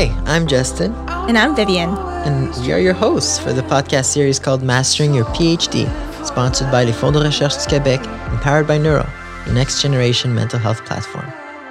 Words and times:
Hey, 0.00 0.16
I'm 0.24 0.46
Justin. 0.46 0.94
And 1.28 1.36
I'm 1.36 1.54
Vivian. 1.54 1.90
And 2.24 2.56
we 2.64 2.72
are 2.72 2.78
your 2.78 2.94
hosts 2.94 3.38
for 3.38 3.52
the 3.52 3.60
podcast 3.60 4.06
series 4.06 4.38
called 4.38 4.62
Mastering 4.62 5.12
Your 5.12 5.26
PhD, 5.26 5.84
sponsored 6.24 6.70
by 6.70 6.84
Les 6.84 6.92
Fonds 6.92 7.12
de 7.12 7.22
Recherche 7.22 7.58
du 7.58 7.68
Québec 7.68 8.06
and 8.06 8.40
powered 8.40 8.66
by 8.66 8.78
Neuro, 8.78 9.06
the 9.44 9.52
next 9.52 9.82
generation 9.82 10.34
mental 10.34 10.58
health 10.58 10.82
platform. 10.86 11.30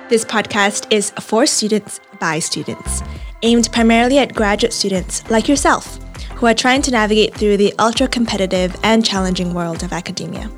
This 0.09 0.23
podcast 0.23 0.85
is 0.93 1.09
for 1.19 1.47
students 1.47 2.01
by 2.19 2.37
students, 2.37 3.01
aimed 3.41 3.71
primarily 3.71 4.19
at 4.19 4.35
graduate 4.35 4.73
students 4.73 5.27
like 5.31 5.47
yourself 5.47 5.97
who 6.35 6.45
are 6.45 6.53
trying 6.53 6.83
to 6.83 6.91
navigate 6.91 7.33
through 7.33 7.57
the 7.57 7.73
ultra 7.79 8.07
competitive 8.07 8.75
and 8.83 9.03
challenging 9.03 9.55
world 9.55 9.81
of 9.81 9.91
academia. 9.91 10.51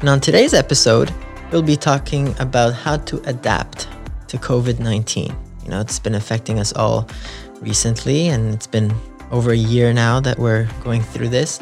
And 0.00 0.08
on 0.08 0.20
today's 0.20 0.54
episode, 0.54 1.12
we'll 1.52 1.60
be 1.60 1.76
talking 1.76 2.34
about 2.38 2.72
how 2.72 2.96
to 2.96 3.20
adapt 3.28 3.88
to 4.28 4.38
COVID 4.38 4.80
19. 4.80 5.49
You 5.70 5.76
know, 5.76 5.82
it's 5.82 6.00
been 6.00 6.16
affecting 6.16 6.58
us 6.58 6.72
all 6.72 7.08
recently, 7.60 8.26
and 8.26 8.52
it's 8.52 8.66
been 8.66 8.92
over 9.30 9.52
a 9.52 9.56
year 9.56 9.92
now 9.92 10.18
that 10.18 10.36
we're 10.36 10.68
going 10.82 11.00
through 11.00 11.28
this. 11.28 11.60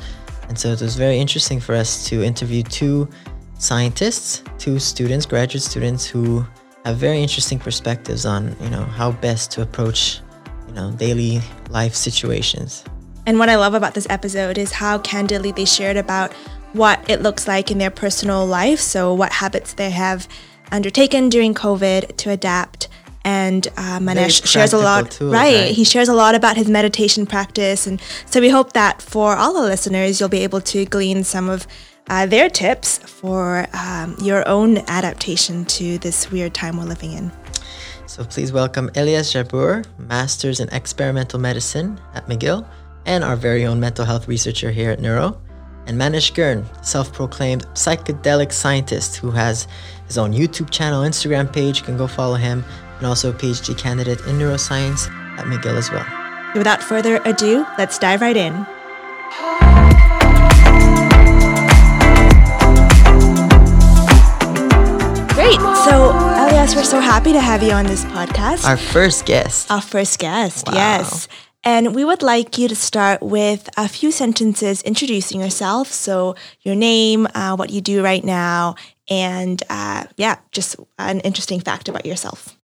And 0.49 0.59
so 0.59 0.71
it 0.71 0.81
was 0.81 0.97
very 0.97 1.19
interesting 1.19 1.61
for 1.61 1.75
us 1.75 2.09
to 2.09 2.23
interview 2.23 2.63
two 2.63 3.07
scientists, 3.59 4.43
two 4.57 4.79
students, 4.79 5.27
graduate 5.27 5.63
students 5.63 6.07
who 6.07 6.43
have 6.87 6.97
very 6.97 7.21
interesting 7.21 7.59
perspectives 7.59 8.25
on, 8.25 8.57
you 8.63 8.71
know, 8.71 8.83
how 8.83 9.13
best 9.13 9.51
to 9.51 9.61
approach, 9.61 10.21
you 10.69 10.73
know, 10.73 10.91
daily 10.93 11.43
life 11.69 11.95
situations. 11.95 12.87
And 13.27 13.39
what 13.39 13.51
I 13.51 13.57
love 13.57 13.75
about 13.75 13.93
this 13.93 14.07
episode 14.09 14.57
is 14.57 14.73
how 14.73 15.01
candidly 15.01 15.53
they 15.53 15.67
shared 15.67 15.99
about 15.99 16.33
what 16.73 16.99
it 17.11 17.21
looks 17.21 17.47
like 17.47 17.71
in 17.71 17.77
their 17.77 17.91
personal 17.91 18.47
life. 18.47 18.81
So, 18.81 19.13
what 19.13 19.33
habits 19.33 19.75
they 19.75 19.91
have 19.91 20.27
undertaken 20.73 21.29
during 21.29 21.53
COVID 21.53 22.17
to 22.17 22.31
adapt. 22.31 22.89
And 23.25 23.67
uh, 23.77 23.99
Manesh 23.99 24.47
shares 24.47 24.73
a 24.73 24.79
lot, 24.79 25.11
too, 25.11 25.31
right? 25.31 25.55
right? 25.55 25.71
He 25.71 25.85
shares 25.85 26.09
a 26.09 26.15
lot 26.15 26.35
about 26.35 26.57
his 26.57 26.69
meditation 26.69 27.27
practice. 27.27 27.87
And 27.87 28.01
so, 28.27 28.41
we 28.41 28.49
hope 28.49 28.73
that 28.73 29.03
for 29.03 29.37
all 29.37 29.53
the 29.53 29.63
listeners, 29.63 30.21
you'll 30.21 30.29
be 30.29 30.45
able 30.45 30.61
to 30.63 30.85
glean 30.87 31.25
some 31.25 31.49
of 31.49 31.67
uh, 32.09 32.27
their 32.27 32.49
tips 32.49 32.99
for 32.99 33.67
um, 33.75 34.17
your 34.23 34.47
own 34.49 34.79
adaptation 34.89 35.65
to 35.67 35.99
this 35.99 36.31
weird 36.31 36.55
time 36.55 36.79
we're 36.79 36.85
living 36.85 37.13
in. 37.13 37.31
So 38.07 38.25
please 38.25 38.53
welcome 38.53 38.91
Elias 38.97 39.33
Jabbour, 39.35 39.85
Masters 39.99 40.61
in 40.61 40.69
Experimental 40.71 41.39
Medicine 41.39 42.01
at 42.15 42.27
McGill, 42.27 42.67
and 43.05 43.23
our 43.23 43.37
very 43.37 43.67
own 43.67 43.79
mental 43.79 44.05
health 44.05 44.27
researcher 44.27 44.71
here 44.71 44.91
at 44.91 45.01
Neuro, 45.01 45.39
and 45.87 45.99
Manesh 46.01 46.35
Girn, 46.35 46.65
self 46.83 47.13
proclaimed 47.13 47.67
psychedelic 47.75 48.53
scientist 48.53 49.17
who 49.17 49.31
has 49.31 49.69
his 50.07 50.17
own 50.17 50.33
YouTube 50.33 50.71
channel, 50.71 51.03
Instagram 51.03 51.53
page. 51.53 51.81
You 51.81 51.85
can 51.85 51.99
go 51.99 52.07
follow 52.07 52.37
him, 52.37 52.65
and 52.99 53.07
also 53.07 53.31
a 53.31 53.33
PhD 53.33 53.77
candidate 53.77 54.21
in 54.27 54.39
neuroscience 54.39 55.09
at 55.39 55.47
McGill 55.47 55.77
as 55.77 55.91
well. 55.91 56.07
Without 56.55 56.83
further 56.83 57.21
ado, 57.25 57.67
let's 57.79 57.99
dive 57.99 58.21
right 58.21 58.37
in. 58.37 58.67
Great. 65.35 65.61
So, 65.87 66.11
Elias, 66.11 66.75
we're 66.75 66.83
so 66.83 66.99
happy 66.99 67.33
to 67.33 67.41
have 67.41 67.63
you 67.63 67.71
on 67.71 67.87
this 67.87 68.05
podcast. 68.07 68.67
Our 68.67 68.77
first 68.77 69.25
guest. 69.25 69.71
Our 69.71 69.81
first 69.81 70.19
guest, 70.19 70.67
Wow. 70.67 70.75
yes. 70.75 71.29
And 71.63 71.95
we 71.95 72.05
would 72.05 72.23
like 72.23 72.59
you 72.59 72.67
to 72.69 72.75
start 72.77 73.23
with 73.23 73.69
a 73.77 73.89
few 73.89 74.11
sentences 74.11 74.83
introducing 74.83 75.41
yourself. 75.41 75.93
So, 75.93 76.35
your 76.63 76.75
name, 76.75 77.29
uh, 77.35 77.55
what 77.57 77.71
you 77.71 77.81
do 77.81 78.03
right 78.03 78.25
now, 78.25 78.75
and 79.09 79.63
uh, 79.71 80.05
yeah, 80.17 80.37
just 80.51 80.77
an 80.99 81.21
interesting 81.21 81.61
fact 81.61 81.89
about 81.89 82.05
yourself. 82.05 82.58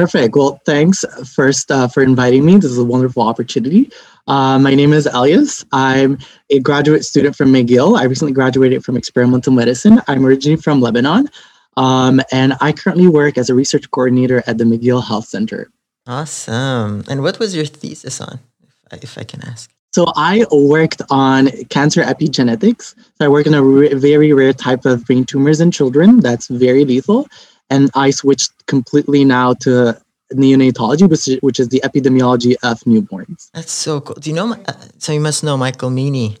Perfect. 0.00 0.34
Well, 0.34 0.58
thanks 0.64 1.04
first 1.26 1.70
uh, 1.70 1.86
for 1.86 2.02
inviting 2.02 2.46
me. 2.46 2.54
This 2.54 2.70
is 2.70 2.78
a 2.78 2.84
wonderful 2.84 3.22
opportunity. 3.22 3.90
Uh, 4.26 4.58
my 4.58 4.74
name 4.74 4.94
is 4.94 5.04
Elias. 5.04 5.62
I'm 5.72 6.16
a 6.48 6.58
graduate 6.58 7.04
student 7.04 7.36
from 7.36 7.52
McGill. 7.52 7.98
I 7.98 8.04
recently 8.04 8.32
graduated 8.32 8.82
from 8.82 8.96
experimental 8.96 9.52
medicine. 9.52 10.00
I'm 10.08 10.24
originally 10.24 10.56
from 10.56 10.80
Lebanon, 10.80 11.28
um, 11.76 12.22
and 12.32 12.54
I 12.62 12.72
currently 12.72 13.08
work 13.08 13.36
as 13.36 13.50
a 13.50 13.54
research 13.54 13.90
coordinator 13.90 14.42
at 14.46 14.56
the 14.56 14.64
McGill 14.64 15.06
Health 15.06 15.26
Center. 15.26 15.70
Awesome. 16.06 17.04
And 17.06 17.22
what 17.22 17.38
was 17.38 17.54
your 17.54 17.66
thesis 17.66 18.22
on, 18.22 18.40
if 18.66 18.74
I, 18.90 18.96
if 19.02 19.18
I 19.18 19.24
can 19.24 19.44
ask? 19.44 19.70
So 19.92 20.06
I 20.16 20.46
worked 20.50 21.02
on 21.10 21.48
cancer 21.68 22.02
epigenetics. 22.02 22.94
So 23.18 23.26
I 23.26 23.28
work 23.28 23.46
on 23.46 23.52
a 23.52 23.62
r- 23.62 23.94
very 23.96 24.32
rare 24.32 24.54
type 24.54 24.86
of 24.86 25.04
brain 25.04 25.24
tumors 25.24 25.60
in 25.60 25.70
children 25.70 26.20
that's 26.20 26.48
very 26.48 26.86
lethal. 26.86 27.28
And 27.70 27.90
I 27.94 28.10
switched 28.10 28.66
completely 28.66 29.24
now 29.24 29.54
to 29.64 29.96
neonatology, 30.34 31.08
which 31.08 31.28
is, 31.28 31.38
which 31.40 31.60
is 31.60 31.68
the 31.68 31.80
epidemiology 31.84 32.54
of 32.62 32.80
newborns. 32.80 33.50
That's 33.54 33.72
so 33.72 34.00
cool. 34.00 34.16
Do 34.16 34.28
you 34.30 34.36
know? 34.36 34.52
Uh, 34.66 34.72
So 34.98 35.12
you 35.12 35.20
must 35.20 35.42
know 35.44 35.56
Michael 35.56 35.90
Meaney. 35.90 36.36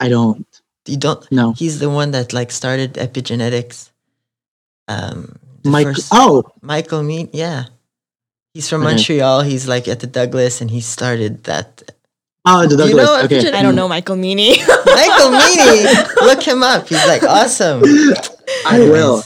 I 0.00 0.08
don't 0.08 0.46
You 0.86 0.96
don't? 0.96 1.30
know. 1.30 1.52
He's 1.52 1.78
the 1.78 1.88
one 1.90 2.10
that 2.12 2.32
like 2.32 2.50
started 2.50 2.94
epigenetics. 2.94 3.90
Um, 4.88 5.36
the 5.62 5.70
Mike. 5.70 5.86
first- 5.86 6.08
Oh, 6.12 6.44
Michael 6.60 7.02
Mean, 7.02 7.28
yeah. 7.32 7.66
He's 8.54 8.68
from 8.68 8.82
Okay. 8.82 8.94
Montreal. 8.94 9.42
He's 9.42 9.66
like 9.68 9.86
at 9.88 10.00
the 10.00 10.06
Douglas, 10.06 10.60
and 10.60 10.70
he 10.70 10.80
started 10.80 11.44
that. 11.44 11.82
oh, 12.44 12.66
the 12.66 12.76
Do 12.76 12.82
you 12.82 12.96
Douglas. 12.96 13.06
know 13.06 13.22
okay. 13.24 13.52
I 13.52 13.62
don't 13.62 13.76
know 13.76 13.88
Michael 13.88 14.16
Meaney. 14.16 14.58
Michael 15.00 15.30
Meaney, 15.30 15.78
look 16.28 16.42
him 16.42 16.62
up. 16.62 16.88
He's 16.88 17.06
like 17.06 17.22
awesome. 17.22 17.80
I 18.66 18.80
will. 18.80 19.22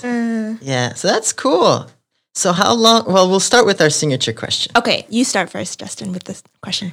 Yeah, 0.66 0.94
so 0.94 1.06
that's 1.06 1.32
cool. 1.32 1.86
So 2.34 2.52
how 2.52 2.74
long? 2.74 3.04
Well, 3.06 3.30
we'll 3.30 3.38
start 3.38 3.66
with 3.66 3.80
our 3.80 3.88
signature 3.88 4.32
question. 4.32 4.72
okay, 4.74 5.06
you 5.08 5.22
start 5.22 5.48
first, 5.48 5.78
Justin, 5.78 6.12
with 6.12 6.24
this 6.24 6.42
question. 6.60 6.92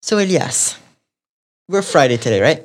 So 0.00 0.16
Elias, 0.16 0.78
we're 1.68 1.82
Friday 1.82 2.16
today, 2.16 2.40
right? 2.40 2.62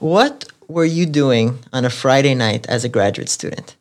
What 0.00 0.46
were 0.66 0.84
you 0.84 1.06
doing 1.06 1.60
on 1.72 1.84
a 1.84 1.90
Friday 1.90 2.34
night 2.34 2.66
as 2.66 2.84
a 2.84 2.88
graduate 2.88 3.28
student? 3.28 3.76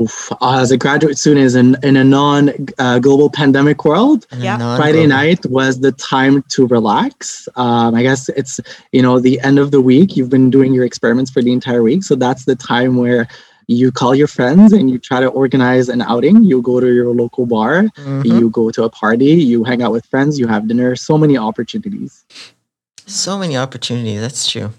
Oof. 0.00 0.30
Uh, 0.42 0.58
as 0.60 0.70
a 0.70 0.76
graduate 0.76 1.16
student 1.16 1.54
in, 1.54 1.76
in 1.82 1.96
a 1.96 2.04
non 2.04 2.50
uh, 2.78 2.98
global 2.98 3.30
pandemic 3.30 3.82
world, 3.84 4.26
Yeah. 4.36 4.76
Friday 4.76 5.06
night 5.06 5.46
was 5.46 5.80
the 5.80 5.92
time 5.92 6.44
to 6.50 6.66
relax. 6.66 7.48
Um, 7.56 7.94
I 7.94 8.02
guess 8.02 8.28
it's 8.30 8.60
you 8.92 9.00
know 9.00 9.18
the 9.20 9.40
end 9.40 9.58
of 9.58 9.70
the 9.70 9.80
week. 9.80 10.14
You've 10.16 10.28
been 10.28 10.50
doing 10.50 10.74
your 10.74 10.84
experiments 10.84 11.30
for 11.30 11.40
the 11.42 11.50
entire 11.52 11.82
week, 11.82 12.02
so 12.04 12.14
that's 12.14 12.44
the 12.44 12.54
time 12.56 12.96
where 12.96 13.26
you 13.68 13.90
call 13.90 14.14
your 14.14 14.28
friends 14.28 14.72
and 14.72 14.90
you 14.90 14.98
try 14.98 15.18
to 15.18 15.28
organize 15.28 15.88
an 15.88 16.02
outing. 16.02 16.44
You 16.44 16.60
go 16.62 16.78
to 16.78 16.92
your 16.92 17.12
local 17.14 17.46
bar, 17.46 17.84
Mhm. 17.96 18.24
you 18.38 18.50
go 18.50 18.70
to 18.70 18.84
a 18.84 18.90
party, 18.90 19.32
you 19.50 19.64
hang 19.64 19.82
out 19.82 19.92
with 19.92 20.04
friends, 20.06 20.38
you 20.38 20.46
have 20.46 20.68
dinner. 20.68 20.94
So 20.94 21.16
many 21.18 21.36
opportunities. 21.38 22.22
So 23.06 23.38
many 23.38 23.56
opportunities. 23.56 24.20
That's 24.20 24.46
true. 24.48 24.70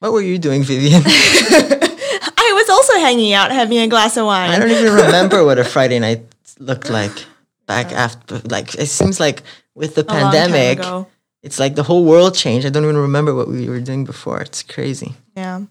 What 0.00 0.12
were 0.12 0.20
you 0.20 0.36
doing, 0.38 0.64
Vivian? 0.64 1.02
I 2.92 2.96
was 2.96 3.02
also 3.02 3.06
hanging 3.06 3.32
out, 3.32 3.50
having 3.52 3.78
a 3.78 3.88
glass 3.88 4.16
of 4.16 4.26
wine. 4.26 4.50
I 4.50 4.58
don't 4.58 4.70
even 4.70 4.92
remember 4.92 5.44
what 5.44 5.58
a 5.58 5.64
Friday 5.64 5.98
night 5.98 6.22
looked 6.58 6.90
like 6.90 7.12
back 7.66 7.92
after. 7.92 8.38
Like 8.44 8.74
it 8.74 8.86
seems 8.88 9.18
like 9.20 9.42
with 9.74 9.94
the 9.94 10.02
A 10.02 10.04
pandemic, 10.04 10.80
it's 11.42 11.58
like 11.58 11.74
the 11.74 11.82
whole 11.82 12.04
world 12.04 12.34
changed. 12.34 12.66
I 12.66 12.70
don't 12.70 12.84
even 12.84 12.96
remember 12.96 13.34
what 13.34 13.48
we 13.48 13.68
were 13.68 13.80
doing 13.80 14.04
before. 14.04 14.40
It's 14.40 14.62
crazy. 14.62 15.14
Yeah. 15.36 15.62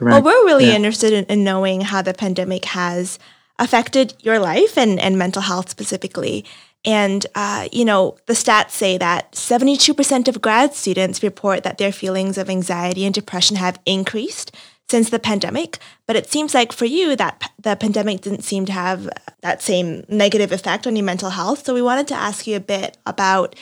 Well, 0.00 0.22
we're 0.22 0.44
really 0.44 0.66
Yeah. 0.68 0.74
interested 0.76 1.12
in, 1.12 1.24
in 1.26 1.44
knowing 1.44 1.82
how 1.82 2.02
the 2.02 2.12
pandemic 2.14 2.64
has 2.66 3.18
affected 3.58 4.14
your 4.20 4.38
life 4.38 4.76
and, 4.76 4.98
and 5.00 5.16
mental 5.16 5.42
health 5.42 5.68
specifically. 5.70 6.44
And, 6.86 7.24
uh, 7.34 7.68
you 7.72 7.84
know, 7.84 8.16
the 8.26 8.34
stats 8.34 8.72
say 8.72 8.98
that 8.98 9.32
72% 9.32 10.28
of 10.28 10.42
grad 10.42 10.74
students 10.74 11.22
report 11.22 11.62
that 11.62 11.78
their 11.78 11.92
feelings 11.92 12.36
of 12.36 12.50
anxiety 12.50 13.06
and 13.06 13.14
depression 13.14 13.56
have 13.56 13.78
increased 13.86 14.54
since 14.88 15.10
the 15.10 15.18
pandemic. 15.18 15.78
But 16.06 16.16
it 16.16 16.30
seems 16.30 16.54
like 16.54 16.72
for 16.72 16.84
you 16.84 17.16
that 17.16 17.50
the 17.58 17.76
pandemic 17.76 18.20
didn't 18.20 18.42
seem 18.44 18.64
to 18.66 18.72
have 18.72 19.08
that 19.40 19.62
same 19.62 20.04
negative 20.08 20.52
effect 20.52 20.86
on 20.86 20.96
your 20.96 21.04
mental 21.04 21.30
health. 21.30 21.64
So 21.64 21.74
we 21.74 21.82
wanted 21.82 22.08
to 22.08 22.14
ask 22.14 22.46
you 22.46 22.56
a 22.56 22.60
bit 22.60 22.98
about 23.06 23.56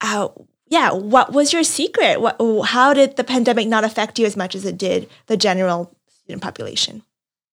uh, 0.00 0.28
yeah, 0.68 0.92
what 0.92 1.32
was 1.32 1.52
your 1.52 1.64
secret? 1.64 2.20
What, 2.20 2.36
how 2.66 2.94
did 2.94 3.16
the 3.16 3.24
pandemic 3.24 3.66
not 3.66 3.84
affect 3.84 4.18
you 4.18 4.26
as 4.26 4.36
much 4.36 4.54
as 4.54 4.64
it 4.64 4.78
did 4.78 5.08
the 5.26 5.36
general 5.36 5.94
student 6.08 6.42
population? 6.42 7.02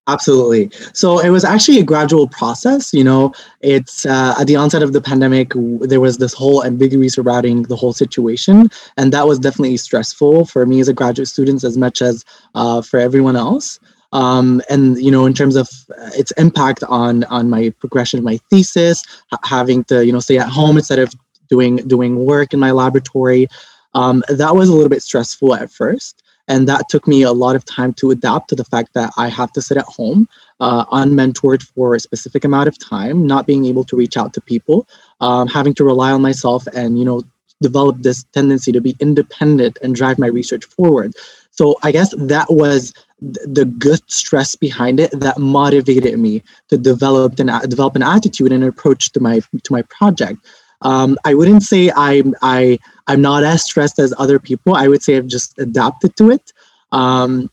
Absolutely. 0.07 0.71
So 0.93 1.19
it 1.19 1.31
was 1.31 1.43
actually 1.43 1.79
a 1.79 1.83
gradual 1.83 2.29
process. 2.29 2.93
You 2.93 3.03
know, 3.03 3.33
it's 3.59 4.05
uh, 4.05 4.35
at 4.39 4.47
the 4.47 4.55
onset 4.55 4.81
of 4.81 4.93
the 4.93 5.01
pandemic, 5.01 5.51
there 5.81 5.99
was 5.99 6.17
this 6.17 6.33
whole 6.33 6.63
ambiguity 6.63 7.09
surrounding 7.09 7.63
the 7.63 7.75
whole 7.75 7.91
situation. 7.91 8.69
And 8.95 9.11
that 9.11 9.27
was 9.27 9.37
definitely 9.37 9.75
stressful 9.75 10.45
for 10.45 10.65
me 10.65 10.79
as 10.79 10.87
a 10.87 10.93
graduate 10.93 11.27
student 11.27 11.63
as 11.65 11.77
much 11.77 12.01
as 12.01 12.23
uh, 12.55 12.81
for 12.81 12.99
everyone 12.99 13.35
else. 13.35 13.79
Um, 14.13 14.61
and, 14.69 14.97
you 14.97 15.11
know, 15.11 15.25
in 15.25 15.33
terms 15.33 15.57
of 15.57 15.67
uh, 15.99 16.11
its 16.13 16.31
impact 16.37 16.81
on 16.85 17.25
on 17.25 17.49
my 17.49 17.71
progression 17.71 18.17
of 18.17 18.23
my 18.23 18.39
thesis, 18.49 19.03
having 19.43 19.83
to, 19.85 20.05
you 20.05 20.13
know, 20.13 20.21
stay 20.21 20.37
at 20.37 20.47
home 20.47 20.77
instead 20.77 20.99
of 20.99 21.13
doing 21.49 21.77
doing 21.87 22.25
work 22.25 22.53
in 22.53 22.59
my 22.61 22.71
laboratory, 22.71 23.49
um, 23.93 24.23
that 24.29 24.55
was 24.55 24.69
a 24.69 24.73
little 24.73 24.89
bit 24.89 25.03
stressful 25.03 25.53
at 25.55 25.69
first. 25.69 26.23
And 26.47 26.67
that 26.67 26.87
took 26.89 27.07
me 27.07 27.23
a 27.23 27.31
lot 27.31 27.55
of 27.55 27.65
time 27.65 27.93
to 27.93 28.11
adapt 28.11 28.49
to 28.49 28.55
the 28.55 28.65
fact 28.65 28.93
that 28.93 29.11
i 29.17 29.27
have 29.27 29.51
to 29.51 29.61
sit 29.61 29.77
at 29.77 29.85
home 29.85 30.27
uh, 30.59 30.85
unmentored 30.85 31.61
for 31.61 31.95
a 31.95 31.99
specific 31.99 32.43
amount 32.43 32.67
of 32.67 32.77
time 32.79 33.25
not 33.27 33.45
being 33.45 33.65
able 33.65 33.83
to 33.83 33.95
reach 33.95 34.17
out 34.17 34.33
to 34.33 34.41
people 34.41 34.87
um, 35.21 35.47
having 35.47 35.73
to 35.73 35.83
rely 35.83 36.11
on 36.11 36.21
myself 36.21 36.65
and 36.67 36.99
you 36.99 37.05
know 37.05 37.23
develop 37.61 37.97
this 37.99 38.23
tendency 38.33 38.71
to 38.71 38.81
be 38.81 38.95
independent 38.99 39.77
and 39.81 39.95
drive 39.95 40.19
my 40.19 40.27
research 40.27 40.65
forward. 40.65 41.13
So 41.51 41.75
i 41.83 41.91
guess 41.91 42.13
that 42.17 42.47
was 42.49 42.93
the 43.19 43.65
good 43.65 43.99
stress 44.11 44.55
behind 44.55 44.99
it 44.99 45.09
that 45.19 45.39
motivated 45.39 46.19
me 46.19 46.43
to 46.69 46.77
develop 46.77 47.39
an 47.39 47.47
develop 47.67 47.95
an 47.95 48.03
attitude 48.03 48.51
and 48.51 48.63
an 48.63 48.69
approach 48.69 49.11
to 49.13 49.19
my 49.19 49.39
to 49.63 49.73
my 49.73 49.81
project 49.83 50.39
um, 50.81 51.17
I 51.25 51.33
wouldn't 51.33 51.63
say 51.63 51.91
I'm 51.95 52.35
I 52.41 52.79
I'm 53.07 53.21
not 53.21 53.43
as 53.43 53.63
stressed 53.63 53.99
as 53.99 54.13
other 54.17 54.39
people. 54.39 54.75
I 54.75 54.87
would 54.87 55.01
say 55.01 55.17
I've 55.17 55.27
just 55.27 55.57
adapted 55.59 56.15
to 56.17 56.31
it. 56.31 56.53
Um, 56.91 57.49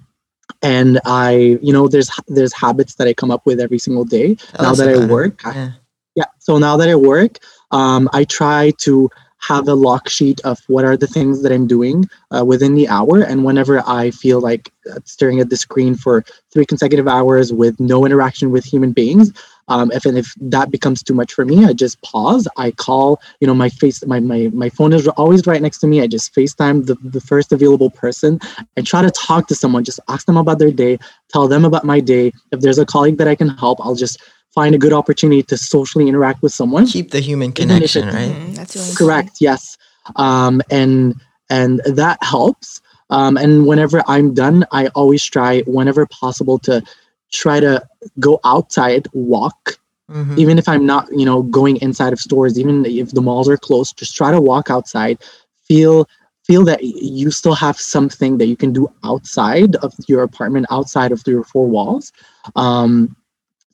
and 0.62 1.00
I, 1.04 1.58
you 1.62 1.72
know, 1.72 1.88
there's 1.88 2.10
there's 2.28 2.52
habits 2.52 2.96
that 2.96 3.06
I 3.06 3.14
come 3.14 3.30
up 3.30 3.46
with 3.46 3.60
every 3.60 3.78
single 3.78 4.04
day. 4.04 4.34
Tell 4.34 4.62
now 4.62 4.74
that 4.74 4.88
I 4.88 5.06
work, 5.06 5.42
yeah. 5.44 5.50
I, 5.50 5.72
yeah. 6.14 6.24
So 6.38 6.58
now 6.58 6.76
that 6.76 6.88
I 6.88 6.94
work, 6.94 7.38
um, 7.70 8.08
I 8.12 8.24
try 8.24 8.72
to 8.78 9.10
have 9.46 9.68
a 9.68 9.74
log 9.74 10.08
sheet 10.08 10.40
of 10.40 10.58
what 10.68 10.86
are 10.86 10.96
the 10.96 11.06
things 11.06 11.42
that 11.42 11.52
I'm 11.52 11.66
doing 11.66 12.08
uh, 12.34 12.44
within 12.44 12.74
the 12.74 12.88
hour. 12.88 13.20
And 13.22 13.44
whenever 13.44 13.82
I 13.86 14.10
feel 14.10 14.40
like 14.40 14.72
uh, 14.90 15.00
staring 15.04 15.38
at 15.38 15.50
the 15.50 15.56
screen 15.56 15.94
for 15.96 16.24
three 16.50 16.64
consecutive 16.64 17.06
hours 17.06 17.52
with 17.52 17.78
no 17.78 18.06
interaction 18.06 18.50
with 18.50 18.64
human 18.64 18.92
beings, 18.92 19.32
um, 19.68 19.90
if 19.92 20.04
and 20.04 20.18
if 20.18 20.34
that 20.40 20.70
becomes 20.70 21.02
too 21.02 21.14
much 21.14 21.32
for 21.32 21.44
me, 21.44 21.64
I 21.64 21.72
just 21.72 22.00
pause. 22.02 22.46
I 22.56 22.70
call, 22.70 23.20
you 23.40 23.46
know, 23.46 23.54
my 23.54 23.68
face, 23.68 24.04
my 24.06 24.20
my 24.20 24.50
my 24.52 24.68
phone 24.68 24.92
is 24.92 25.08
always 25.08 25.46
right 25.46 25.62
next 25.62 25.78
to 25.78 25.86
me. 25.86 26.02
I 26.02 26.06
just 26.06 26.34
FaceTime 26.34 26.86
the, 26.86 26.96
the 27.02 27.20
first 27.20 27.52
available 27.52 27.90
person 27.90 28.40
and 28.76 28.86
try 28.86 29.02
to 29.02 29.10
talk 29.10 29.48
to 29.48 29.54
someone, 29.54 29.84
just 29.84 30.00
ask 30.08 30.26
them 30.26 30.36
about 30.36 30.58
their 30.58 30.70
day, 30.70 30.98
tell 31.30 31.48
them 31.48 31.64
about 31.64 31.84
my 31.84 32.00
day. 32.00 32.32
If 32.52 32.60
there's 32.60 32.78
a 32.78 32.86
colleague 32.86 33.18
that 33.18 33.28
I 33.28 33.34
can 33.34 33.48
help, 33.48 33.78
I'll 33.84 33.94
just 33.94 34.20
find 34.54 34.74
a 34.74 34.78
good 34.78 34.92
opportunity 34.92 35.42
to 35.42 35.56
socially 35.56 36.08
interact 36.08 36.42
with 36.42 36.52
someone. 36.52 36.86
Keep 36.86 37.10
the 37.10 37.20
human 37.20 37.52
connection, 37.52 38.06
right? 38.08 38.30
Mm-hmm. 38.30 38.54
That's 38.54 38.76
really 38.76 38.94
correct. 38.94 39.38
Yes. 39.40 39.76
Um, 40.16 40.62
and 40.70 41.14
and 41.50 41.80
that 41.86 42.22
helps. 42.22 42.80
Um, 43.10 43.36
and 43.36 43.66
whenever 43.66 44.02
I'm 44.06 44.34
done, 44.34 44.64
I 44.72 44.88
always 44.88 45.24
try, 45.24 45.60
whenever 45.62 46.06
possible, 46.06 46.58
to 46.60 46.82
try 47.30 47.60
to 47.60 47.86
go 48.20 48.40
outside, 48.44 49.06
walk, 49.12 49.78
mm-hmm. 50.10 50.38
even 50.38 50.58
if 50.58 50.68
I'm 50.68 50.86
not, 50.86 51.08
you 51.12 51.24
know, 51.24 51.42
going 51.42 51.76
inside 51.78 52.12
of 52.12 52.20
stores, 52.20 52.58
even 52.58 52.84
if 52.84 53.10
the 53.12 53.22
malls 53.22 53.48
are 53.48 53.56
closed, 53.56 53.98
just 53.98 54.14
try 54.14 54.30
to 54.30 54.40
walk 54.40 54.70
outside, 54.70 55.18
feel 55.62 56.08
feel 56.44 56.64
that 56.64 56.82
you 56.82 57.30
still 57.30 57.54
have 57.54 57.78
something 57.78 58.36
that 58.36 58.46
you 58.46 58.56
can 58.56 58.70
do 58.72 58.86
outside 59.02 59.76
of 59.76 59.94
your 60.08 60.22
apartment, 60.22 60.66
outside 60.70 61.10
of 61.10 61.22
your 61.26 61.42
four 61.42 61.66
walls. 61.66 62.12
Um, 62.54 63.16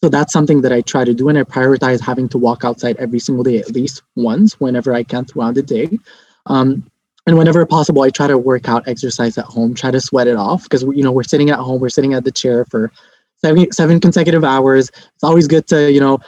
so 0.02 0.08
that's 0.08 0.32
something 0.32 0.62
that 0.62 0.72
I 0.72 0.80
try 0.80 1.04
to 1.04 1.12
do, 1.12 1.28
and 1.28 1.36
I 1.36 1.42
prioritize 1.42 2.00
having 2.00 2.28
to 2.30 2.38
walk 2.38 2.64
outside 2.64 2.96
every 2.96 3.18
single 3.18 3.44
day 3.44 3.58
at 3.58 3.72
least 3.72 4.02
once, 4.16 4.58
whenever 4.58 4.94
I 4.94 5.02
can 5.02 5.24
throughout 5.24 5.54
the 5.54 5.62
day. 5.62 5.98
Um, 6.46 6.90
and 7.26 7.36
whenever 7.36 7.64
possible, 7.66 8.02
I 8.02 8.10
try 8.10 8.26
to 8.26 8.38
work 8.38 8.68
out, 8.68 8.88
exercise 8.88 9.36
at 9.36 9.44
home, 9.44 9.74
try 9.74 9.90
to 9.90 10.00
sweat 10.00 10.26
it 10.26 10.36
off 10.36 10.62
because 10.62 10.82
you 10.82 11.02
know 11.02 11.12
we're 11.12 11.22
sitting 11.22 11.50
at 11.50 11.58
home, 11.58 11.80
we're 11.80 11.90
sitting 11.90 12.14
at 12.14 12.24
the 12.24 12.32
chair 12.32 12.64
for 12.64 12.90
seven, 13.42 13.70
seven 13.72 14.00
consecutive 14.00 14.44
hours. 14.44 14.88
It's 14.88 15.24
always 15.24 15.46
good 15.46 15.66
to, 15.68 15.90
you 15.90 16.00
know, 16.00 16.18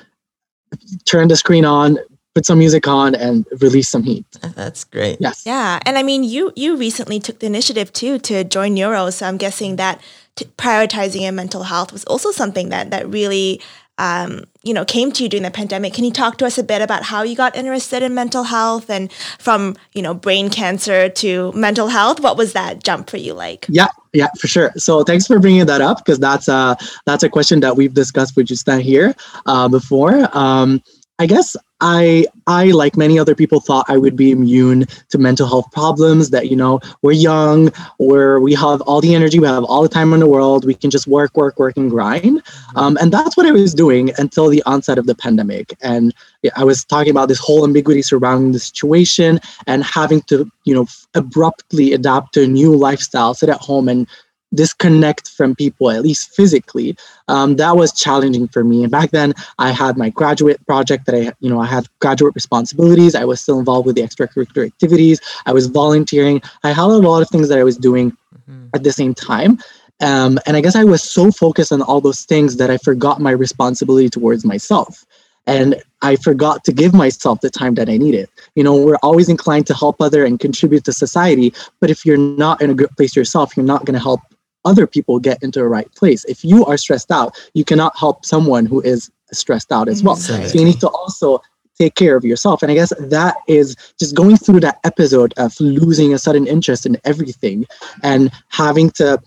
turn 1.05 1.29
the 1.29 1.37
screen 1.37 1.65
on, 1.65 1.99
put 2.35 2.47
some 2.47 2.59
music 2.59 2.89
on 2.89 3.15
and 3.15 3.47
release 3.61 3.89
some 3.89 4.03
heat. 4.03 4.25
Uh, 4.43 4.49
that's 4.55 4.85
great. 4.85 5.19
Yes. 5.21 5.45
Yeah. 5.45 5.81
And 5.85 5.99
I 5.99 6.03
mean, 6.03 6.25
you 6.25 6.53
you 6.57 6.77
recently 6.77 7.21
took 7.21 7.39
the 7.41 7.47
initiative 7.47 7.93
too 7.93 8.19
to 8.21 8.45
join 8.45 8.75
Neuro. 8.75 9.11
So 9.11 9.27
I'm 9.27 9.37
guessing 9.37 9.77
that 9.77 10.01
t- 10.37 10.47
prioritizing 10.57 11.23
your 11.23 11.33
mental 11.33 11.65
health 11.65 11.93
was 11.93 12.05
also 12.05 12.31
something 12.31 12.71
that 12.71 12.91
that 12.91 13.09
really 13.09 13.61
um, 14.03 14.43
you 14.65 14.75
know, 14.75 14.85
came 14.85 15.13
to 15.13 15.23
you 15.23 15.29
during 15.29 15.45
the 15.45 15.51
pandemic. 15.51 15.95
Can 15.95 16.05
you 16.05 16.11
talk 16.11 16.37
to 16.39 16.45
us 16.45 16.59
a 16.59 16.65
bit 16.65 16.83
about 16.83 17.05
how 17.05 17.23
you 17.23 17.37
got 17.37 17.55
interested 17.55 18.03
in 18.03 18.15
mental 18.15 18.43
health 18.43 18.91
and 18.91 19.13
from, 19.39 19.77
you 19.95 20.03
know, 20.03 20.13
brain 20.13 20.51
cancer 20.51 21.09
to 21.09 21.53
mental 21.53 21.87
health? 21.87 22.19
What 22.19 22.37
was 22.37 22.53
that 22.53 22.83
jump 22.83 23.09
for 23.09 23.17
you 23.17 23.33
like? 23.33 23.65
Yeah, 23.69 23.87
yeah, 24.13 24.27
for 24.41 24.49
sure. 24.49 24.73
So 24.77 25.05
thanks 25.05 25.29
for 25.29 25.39
bringing 25.39 25.67
that 25.67 25.81
up 25.81 25.99
because 25.99 26.19
that's 26.19 26.49
a 26.49 26.77
that's 27.07 27.23
a 27.23 27.29
question 27.29 27.61
that 27.61 27.77
we've 27.77 27.95
discussed 27.95 28.37
with 28.37 28.47
Justin 28.47 28.81
here 28.81 29.15
uh, 29.47 29.69
before. 29.69 30.29
Um, 30.37 30.83
I 31.21 31.27
guess 31.27 31.55
I 31.83 32.27
I 32.47 32.67
like 32.67 32.97
many 32.97 33.19
other 33.19 33.35
people 33.35 33.61
thought 33.61 33.87
I 33.89 33.97
would 33.97 34.17
be 34.17 34.31
immune 34.31 34.87
to 35.11 35.19
mental 35.19 35.49
health 35.49 35.71
problems 35.73 36.31
that 36.31 36.49
you 36.49 36.57
know 36.57 36.81
we're 37.03 37.13
young 37.13 37.73
where 37.99 38.41
we 38.41 38.55
have 38.55 38.81
all 38.83 39.01
the 39.01 39.15
energy 39.15 39.41
we 39.41 39.49
have 39.49 39.65
all 39.65 39.83
the 39.83 39.89
time 39.89 40.13
in 40.15 40.21
the 40.21 40.29
world 40.29 40.65
we 40.65 40.75
can 40.75 40.91
just 40.91 41.09
work 41.09 41.37
work 41.37 41.59
work 41.59 41.77
and 41.77 41.91
grind. 41.91 42.41
Um, 42.77 42.97
and 43.01 43.13
that's 43.13 43.37
what 43.37 43.47
I 43.47 43.51
was 43.51 43.75
doing 43.75 44.13
until 44.17 44.49
the 44.49 44.63
onset 44.65 44.97
of 44.97 45.07
the 45.07 45.15
pandemic. 45.15 45.77
And 45.83 46.15
I 46.57 46.63
was 46.65 46.85
talking 46.85 47.11
about 47.11 47.29
this 47.29 47.41
whole 47.41 47.65
ambiguity 47.65 48.03
surrounding 48.03 48.53
the 48.53 48.61
situation 48.61 49.41
and 49.67 49.83
having 49.83 50.23
to 50.23 50.51
you 50.65 50.75
know 50.75 50.87
abruptly 51.15 51.93
adapt 51.93 52.35
to 52.35 52.45
a 52.45 52.47
new 52.47 52.77
lifestyle 52.77 53.35
sit 53.35 53.49
at 53.49 53.61
home 53.61 53.89
and 53.89 54.07
disconnect 54.55 55.29
from 55.29 55.55
people 55.55 55.91
at 55.91 56.03
least 56.03 56.35
physically 56.35 56.97
um, 57.29 57.57
that 57.57 57.77
was 57.77 57.93
challenging 57.93 58.49
for 58.49 58.65
me. 58.65 58.83
And 58.83 58.91
back 58.91 59.11
then 59.11 59.33
i 59.59 59.71
had 59.71 59.97
my 59.97 60.11
graduate 60.11 60.65
project 60.67 61.07
that 61.07 61.15
i 61.15 61.33
you 61.41 61.51
know 61.51 61.61
i 61.61 61.67
had 61.67 61.87
graduate 62.01 62.35
responsibilities. 62.35 63.15
I 63.15 63.25
was 63.25 63.41
still 63.41 63.59
involved 63.59 63.87
with 63.87 63.97
the 63.97 64.03
extracurricular 64.03 64.67
activities. 64.67 65.21
I 65.47 65.53
was 65.53 65.67
volunteering. 65.67 66.43
I 66.65 66.73
had 66.73 66.85
a 66.85 67.05
lot 67.09 67.23
of 67.23 67.29
things 67.29 67.49
that 67.49 67.59
i 67.59 67.65
was 67.65 67.77
doing 67.77 68.11
mm-hmm. 68.13 68.67
at 68.75 68.83
the 68.83 68.93
same 68.93 69.15
time. 69.15 69.59
Um, 70.01 70.39
and 70.47 70.57
i 70.57 70.61
guess 70.61 70.77
i 70.77 70.85
was 70.85 71.03
so 71.03 71.31
focused 71.31 71.73
on 71.73 71.83
all 71.83 72.01
those 72.01 72.23
things 72.25 72.57
that 72.57 72.71
i 72.71 72.77
forgot 72.79 73.21
my 73.21 73.31
responsibility 73.31 74.11
towards 74.11 74.45
myself. 74.45 75.05
And 75.47 75.83
I 76.03 76.17
forgot 76.17 76.63
to 76.65 76.73
give 76.73 76.95
myself 76.95 77.41
the 77.41 77.51
time 77.51 77.75
that 77.75 77.89
I 77.89 77.97
needed. 77.97 78.29
You 78.55 78.63
know, 78.63 78.77
we're 78.77 79.03
always 79.03 79.29
inclined 79.29 79.67
to 79.69 79.75
help 79.75 80.01
other 80.01 80.25
and 80.25 80.39
contribute 80.39 80.85
to 80.85 80.93
society, 80.93 81.53
but 81.81 81.91
if 81.91 82.07
you're 82.07 82.17
not 82.17 82.63
in 82.63 82.71
a 82.71 82.75
good 82.75 82.91
place 82.97 83.17
yourself, 83.17 83.57
you're 83.57 83.67
not 83.67 83.85
going 83.85 83.95
to 83.95 84.01
help 84.01 84.21
other 84.65 84.87
people 84.87 85.19
get 85.19 85.43
into 85.43 85.59
the 85.59 85.69
right 85.69 85.93
place. 85.95 86.25
If 86.25 86.45
you 86.45 86.65
are 86.67 86.77
stressed 86.77 87.11
out, 87.11 87.39
you 87.55 87.65
cannot 87.65 87.97
help 87.99 88.25
someone 88.25 88.67
who 88.67 88.81
is 88.81 89.11
stressed 89.33 89.73
out 89.73 89.89
as 89.89 90.03
well. 90.03 90.15
Exactly. 90.15 90.49
So 90.49 90.59
you 90.59 90.65
need 90.65 90.81
to 90.81 90.89
also 90.89 91.43
take 91.79 91.95
care 91.95 92.17
of 92.17 92.25
yourself. 92.25 92.63
And 92.63 92.71
I 92.71 92.75
guess 92.75 92.93
that 92.99 93.37
is 93.49 93.77
just 93.99 94.15
going 94.15 94.37
through 94.37 94.61
that 94.61 94.79
episode 94.85 95.35
of 95.37 95.59
losing 95.61 96.13
a 96.13 96.19
sudden 96.19 96.47
interest 96.47 96.87
in 96.87 96.99
everything 97.05 97.67
and 98.03 98.31
having 98.49 98.91
to 98.93 99.21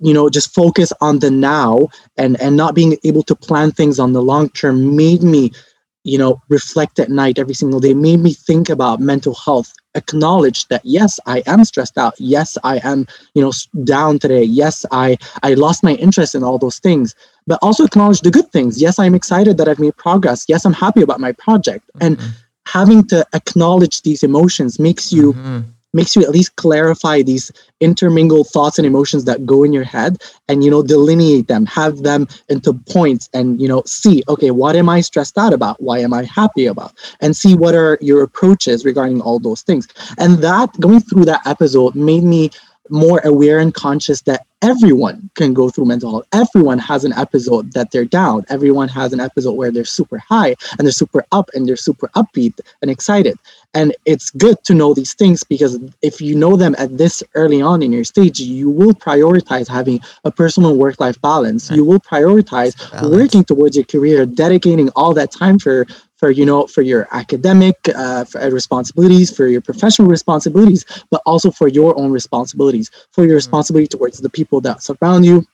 you 0.00 0.14
know 0.14 0.30
just 0.30 0.54
focus 0.54 0.92
on 1.00 1.18
the 1.18 1.30
now 1.30 1.88
and 2.16 2.40
and 2.40 2.56
not 2.56 2.74
being 2.74 2.96
able 3.04 3.22
to 3.24 3.34
plan 3.34 3.70
things 3.70 3.98
on 3.98 4.14
the 4.14 4.22
long 4.22 4.48
term 4.50 4.96
made 4.96 5.22
me 5.22 5.52
you 6.04 6.16
know 6.16 6.40
reflect 6.48 6.98
at 6.98 7.10
night 7.10 7.38
every 7.38 7.54
single 7.54 7.80
day 7.80 7.92
made 7.92 8.20
me 8.20 8.32
think 8.32 8.70
about 8.70 8.98
mental 9.00 9.34
health 9.34 9.74
acknowledge 9.94 10.68
that 10.68 10.82
yes 10.84 11.18
i 11.26 11.42
am 11.46 11.64
stressed 11.64 11.98
out. 11.98 12.14
Yes 12.18 12.56
i 12.64 12.78
am 12.78 13.06
you 13.34 13.42
know 13.42 13.52
down 13.84 14.18
today. 14.18 14.42
Yes 14.42 14.86
i 14.90 15.16
i 15.42 15.54
lost 15.54 15.82
my 15.82 15.94
interest 15.94 16.34
in 16.34 16.42
all 16.44 16.58
those 16.58 16.78
things. 16.78 17.14
But 17.46 17.58
also 17.62 17.84
acknowledge 17.84 18.20
the 18.20 18.30
good 18.30 18.50
things. 18.52 18.80
Yes 18.80 18.98
i'm 18.98 19.14
excited 19.14 19.56
that 19.58 19.68
i've 19.68 19.80
made 19.80 19.96
progress. 19.96 20.46
Yes 20.48 20.64
i'm 20.64 20.72
happy 20.72 21.02
about 21.02 21.20
my 21.20 21.32
project. 21.32 21.84
Mm-hmm. 21.94 22.06
and 22.06 22.34
having 22.66 23.04
to 23.08 23.26
acknowledge 23.32 24.02
these 24.02 24.22
emotions 24.22 24.78
makes 24.78 25.12
you 25.12 25.32
mm-hmm 25.32 25.60
makes 25.92 26.14
you 26.14 26.22
at 26.22 26.30
least 26.30 26.56
clarify 26.56 27.22
these 27.22 27.50
intermingled 27.80 28.46
thoughts 28.48 28.78
and 28.78 28.86
emotions 28.86 29.24
that 29.24 29.46
go 29.46 29.64
in 29.64 29.72
your 29.72 29.84
head 29.84 30.22
and 30.48 30.62
you 30.62 30.70
know 30.70 30.82
delineate 30.82 31.48
them 31.48 31.66
have 31.66 32.02
them 32.02 32.28
into 32.48 32.72
points 32.90 33.28
and 33.32 33.60
you 33.60 33.66
know 33.66 33.82
see 33.86 34.22
okay 34.28 34.50
what 34.50 34.76
am 34.76 34.88
i 34.88 35.00
stressed 35.00 35.38
out 35.38 35.52
about? 35.52 35.80
Why 35.82 35.98
am 35.98 36.12
i 36.12 36.24
happy 36.24 36.66
about? 36.66 36.92
And 37.20 37.36
see 37.36 37.54
what 37.54 37.74
are 37.74 37.98
your 38.00 38.22
approaches 38.22 38.84
regarding 38.84 39.20
all 39.20 39.38
those 39.38 39.62
things. 39.62 39.88
And 40.18 40.38
that 40.38 40.68
going 40.80 41.00
through 41.00 41.24
that 41.26 41.46
episode 41.46 41.94
made 41.94 42.22
me 42.22 42.50
more 42.88 43.20
aware 43.24 43.58
and 43.58 43.72
conscious 43.72 44.22
that 44.22 44.46
everyone 44.62 45.30
can 45.34 45.54
go 45.54 45.70
through 45.70 45.86
mental 45.86 46.10
health. 46.10 46.26
Everyone 46.32 46.78
has 46.78 47.04
an 47.04 47.12
episode 47.14 47.72
that 47.72 47.90
they're 47.90 48.04
down. 48.04 48.44
Everyone 48.48 48.88
has 48.88 49.12
an 49.12 49.20
episode 49.20 49.52
where 49.52 49.70
they're 49.70 49.84
super 49.84 50.18
high 50.18 50.54
and 50.78 50.86
they're 50.86 50.92
super 50.92 51.24
up 51.32 51.50
and 51.54 51.66
they're 51.66 51.76
super 51.76 52.08
upbeat 52.08 52.60
and 52.82 52.90
excited. 52.90 53.38
And 53.72 53.94
it's 54.04 54.30
good 54.30 54.62
to 54.64 54.74
know 54.74 54.94
these 54.94 55.14
things 55.14 55.44
because 55.44 55.78
if 56.02 56.20
you 56.20 56.34
know 56.34 56.56
them 56.56 56.74
at 56.78 56.98
this 56.98 57.22
early 57.34 57.62
on 57.62 57.82
in 57.82 57.92
your 57.92 58.04
stage, 58.04 58.40
you 58.40 58.68
will 58.68 58.94
prioritize 58.94 59.68
having 59.68 60.00
a 60.24 60.30
personal 60.30 60.76
work 60.76 61.00
life 61.00 61.20
balance. 61.20 61.70
Right. 61.70 61.76
You 61.76 61.84
will 61.84 62.00
prioritize 62.00 62.76
balance. 62.90 63.16
working 63.16 63.44
towards 63.44 63.76
your 63.76 63.86
career, 63.86 64.26
dedicating 64.26 64.90
all 64.90 65.14
that 65.14 65.30
time 65.30 65.58
for 65.58 65.86
for 66.20 66.30
you 66.30 66.44
know 66.44 66.66
for 66.66 66.82
your 66.82 67.08
academic 67.12 67.76
uh, 67.96 68.24
for 68.24 68.38
responsibilities 68.50 69.34
for 69.34 69.46
your 69.46 69.62
professional 69.62 70.06
responsibilities 70.06 70.84
but 71.10 71.22
also 71.24 71.50
for 71.50 71.66
your 71.66 71.98
own 71.98 72.10
responsibilities 72.12 72.90
for 73.10 73.24
your 73.24 73.32
mm. 73.32 73.42
responsibility 73.42 73.88
towards 73.88 74.18
the 74.18 74.28
people 74.28 74.49
that 74.62 74.82
surround 74.82 75.24
you 75.24 75.46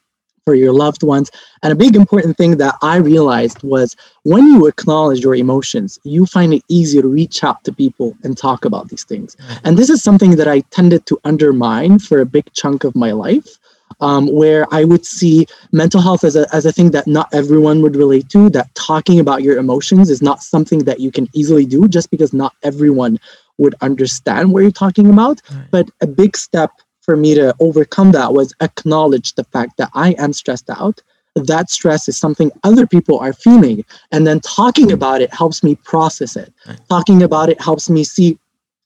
for 0.47 0.55
your 0.55 0.73
loved 0.73 1.03
ones. 1.03 1.31
And 1.63 1.73
a 1.73 1.77
big 1.77 1.97
important 1.97 2.37
thing 2.37 2.57
that 2.59 2.77
I 2.81 2.97
realized 2.97 3.63
was 3.65 3.97
when 4.23 4.47
you 4.47 4.67
acknowledge 4.67 5.21
your 5.21 5.35
emotions, 5.35 5.99
you 6.05 6.25
find 6.25 6.55
it 6.55 6.63
easier 6.69 7.03
to 7.03 7.09
reach 7.09 7.43
out 7.43 7.65
to 7.65 7.73
people 7.73 8.17
and 8.23 8.39
talk 8.39 8.65
about 8.65 8.89
these 8.89 9.05
things. 9.05 9.37
And 9.65 9.77
this 9.77 9.91
is 9.91 10.03
something 10.03 10.37
that 10.37 10.47
I 10.47 10.61
tended 10.71 11.05
to 11.07 11.19
undermine 11.25 11.99
for 11.99 12.21
a 12.21 12.25
big 12.25 12.51
chunk 12.53 12.85
of 12.85 12.95
my 12.95 13.11
life. 13.11 13.59
Um, 14.01 14.27
where 14.27 14.67
I 14.75 14.85
would 14.85 15.07
see 15.07 15.47
mental 15.73 16.03
health 16.03 16.23
as 16.23 16.37
a, 16.37 16.47
as 16.53 16.67
a 16.67 16.73
thing 16.73 16.91
that 16.91 17.07
not 17.07 17.33
everyone 17.33 17.81
would 17.81 17.97
relate 17.97 18.29
to, 18.31 18.51
that 18.51 18.75
talking 18.75 19.21
about 19.21 19.43
your 19.43 19.57
emotions 19.57 20.11
is 20.11 20.21
not 20.21 20.43
something 20.43 20.81
that 20.81 21.01
you 21.01 21.11
can 21.11 21.29
easily 21.33 21.65
do 21.65 21.89
just 21.89 22.11
because 22.11 22.35
not 22.35 22.53
everyone 22.63 23.19
would 23.57 23.75
understand 23.81 24.53
what 24.53 24.65
you're 24.65 24.71
talking 24.71 25.09
about. 25.09 25.41
Right. 25.51 25.71
But 25.71 25.91
a 26.03 26.07
big 26.07 26.37
step 26.37 26.73
for 27.07 27.17
me 27.17 27.35
to 27.35 27.55
overcome 27.61 28.13
that 28.13 28.35
was 28.35 28.53
acknowledge 28.61 29.35
the 29.35 29.45
fact 29.45 29.79
that 29.79 29.91
I 29.95 30.11
am 30.19 30.33
stressed 30.35 30.69
out. 30.69 31.01
That 31.37 31.71
stress 31.71 32.09
is 32.09 32.19
something 32.19 32.51
other 32.65 32.87
people 32.87 33.19
are 33.19 33.33
feeling. 33.33 33.85
And 34.11 34.27
then 34.27 34.41
talking 34.41 34.91
about 34.91 35.23
it 35.23 35.33
helps 35.33 35.63
me 35.63 35.77
process 35.77 36.35
it. 36.37 36.53
Right. 36.67 36.79
Talking 36.89 37.23
about 37.23 37.49
it 37.49 37.61
helps 37.61 37.89
me 37.89 38.05
see 38.05 38.39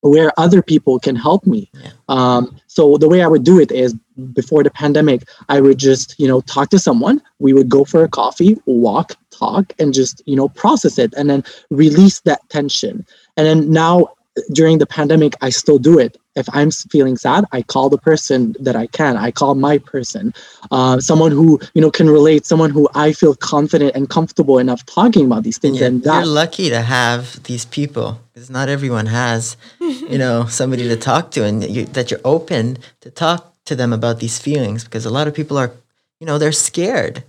where 0.03 0.33
other 0.39 0.63
people 0.63 0.99
can 0.99 1.15
help 1.17 1.47
me. 1.47 1.71
Yeah. 1.75 1.91
Um, 2.09 2.59
so 2.67 2.97
the 2.97 3.09
way 3.09 3.23
I 3.23 3.29
would 3.29 3.45
do 3.45 3.61
it 3.61 3.71
is 3.71 3.95
before 4.33 4.63
the 4.63 4.71
pandemic, 4.71 5.29
I 5.49 5.61
would 5.61 5.79
just, 5.79 6.19
you 6.19 6.27
know, 6.27 6.41
talk 6.43 6.71
to 6.71 6.79
someone. 6.79 7.23
We 7.39 7.53
would 7.53 7.69
go 7.69 7.85
for 7.85 8.03
a 8.03 8.09
coffee, 8.09 8.57
walk, 8.67 9.17
talk, 9.31 9.73
and 9.79 9.95
just, 9.95 10.23
you 10.27 10.37
know, 10.37 10.49
process 10.49 10.99
it 10.99 11.13
and 11.17 11.29
then 11.31 11.45
release 11.71 12.21
that 12.21 12.41
tension. 12.49 13.07
And 13.37 13.47
then 13.47 13.71
now 13.71 14.15
during 14.53 14.79
the 14.79 14.87
pandemic, 14.87 15.35
I 15.41 15.51
still 15.51 15.79
do 15.79 15.99
it. 15.99 16.17
If 16.37 16.47
I'm 16.53 16.71
feeling 16.71 17.17
sad, 17.17 17.45
I 17.53 17.63
call 17.63 17.89
the 17.89 17.99
person 17.99 18.55
that 18.61 18.77
I 18.77 18.87
can. 18.87 19.17
I 19.17 19.33
call 19.33 19.57
my 19.57 19.79
person, 19.79 20.33
uh, 20.71 21.01
someone 21.01 21.33
who 21.33 21.61
you 21.75 21.81
know 21.81 21.91
can 21.91 22.09
relate, 22.09 22.47
someone 22.47 22.71
who 22.71 22.89
I 22.95 23.13
feel 23.13 23.35
confident 23.35 23.97
and 23.97 24.09
comfortable 24.09 24.59
enough 24.59 24.87
talking 24.87 25.27
about 25.27 25.43
these 25.43 25.59
things. 25.59 25.81
Yeah, 25.81 25.89
and 25.89 26.03
that, 26.05 26.19
you're 26.19 26.27
lucky 26.27 26.71
to 26.71 26.83
have 26.83 27.43
these 27.45 27.65
people 27.65 28.21
because 28.33 28.49
not 28.49 28.69
everyone 28.69 29.07
has, 29.07 29.57
you 29.81 30.19
know, 30.23 30.47
somebody 30.47 30.85
to 30.85 30.97
talk 30.97 31.33
to, 31.33 31.45
and 31.45 31.69
you, 31.69 31.85
that 31.87 32.11
you're 32.11 32.21
open 32.25 32.79
to 33.01 33.11
talk 33.11 33.53
to 33.65 33.75
them 33.75 33.93
about 33.93 34.21
these 34.21 34.39
feelings. 34.39 34.85
Because 34.85 35.05
a 35.05 35.11
lot 35.11 35.27
of 35.27 35.35
people 35.35 35.59
are, 35.59 35.73
you 36.21 36.27
know, 36.27 36.39
they're 36.39 36.53
scared, 36.53 37.25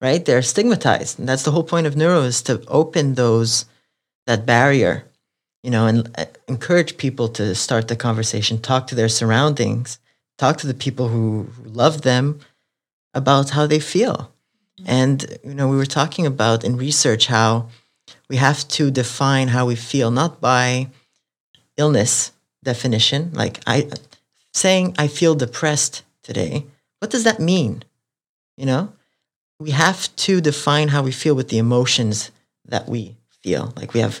right? 0.00 0.24
They're 0.24 0.42
stigmatized, 0.42 1.18
and 1.18 1.28
that's 1.28 1.42
the 1.42 1.50
whole 1.50 1.64
point 1.64 1.86
of 1.86 1.94
neuro 1.94 2.22
is 2.22 2.40
to 2.42 2.64
open 2.68 3.14
those 3.14 3.66
that 4.26 4.46
barrier 4.46 5.05
you 5.66 5.72
know, 5.72 5.88
and 5.88 6.08
uh, 6.16 6.26
encourage 6.46 6.96
people 6.96 7.26
to 7.26 7.52
start 7.52 7.88
the 7.88 7.96
conversation, 7.96 8.60
talk 8.60 8.86
to 8.86 8.94
their 8.94 9.08
surroundings, 9.08 9.98
talk 10.38 10.58
to 10.58 10.66
the 10.68 10.74
people 10.74 11.08
who, 11.08 11.48
love 11.64 12.02
them 12.02 12.38
about 13.14 13.50
how 13.50 13.66
they 13.66 13.80
feel. 13.80 14.30
And, 14.86 15.26
you 15.42 15.54
know, 15.54 15.66
we 15.66 15.76
were 15.76 15.84
talking 15.84 16.24
about 16.24 16.62
in 16.62 16.76
research 16.76 17.26
how 17.26 17.68
we 18.28 18.36
have 18.36 18.68
to 18.68 18.92
define 18.92 19.48
how 19.48 19.66
we 19.66 19.74
feel, 19.74 20.12
not 20.12 20.40
by 20.40 20.88
illness 21.76 22.30
definition, 22.62 23.32
like 23.32 23.58
I 23.66 23.90
saying 24.54 24.94
I 24.96 25.08
feel 25.08 25.34
depressed 25.34 26.04
today. 26.22 26.66
What 27.00 27.10
does 27.10 27.24
that 27.24 27.40
mean? 27.40 27.82
You 28.56 28.66
know, 28.66 28.92
we 29.58 29.72
have 29.72 30.14
to 30.26 30.40
define 30.40 30.88
how 30.88 31.02
we 31.02 31.10
feel 31.10 31.34
with 31.34 31.48
the 31.48 31.58
emotions 31.58 32.30
that 32.66 32.88
we 32.88 33.16
feel. 33.42 33.72
Like 33.74 33.94
we 33.94 34.00
have 34.00 34.20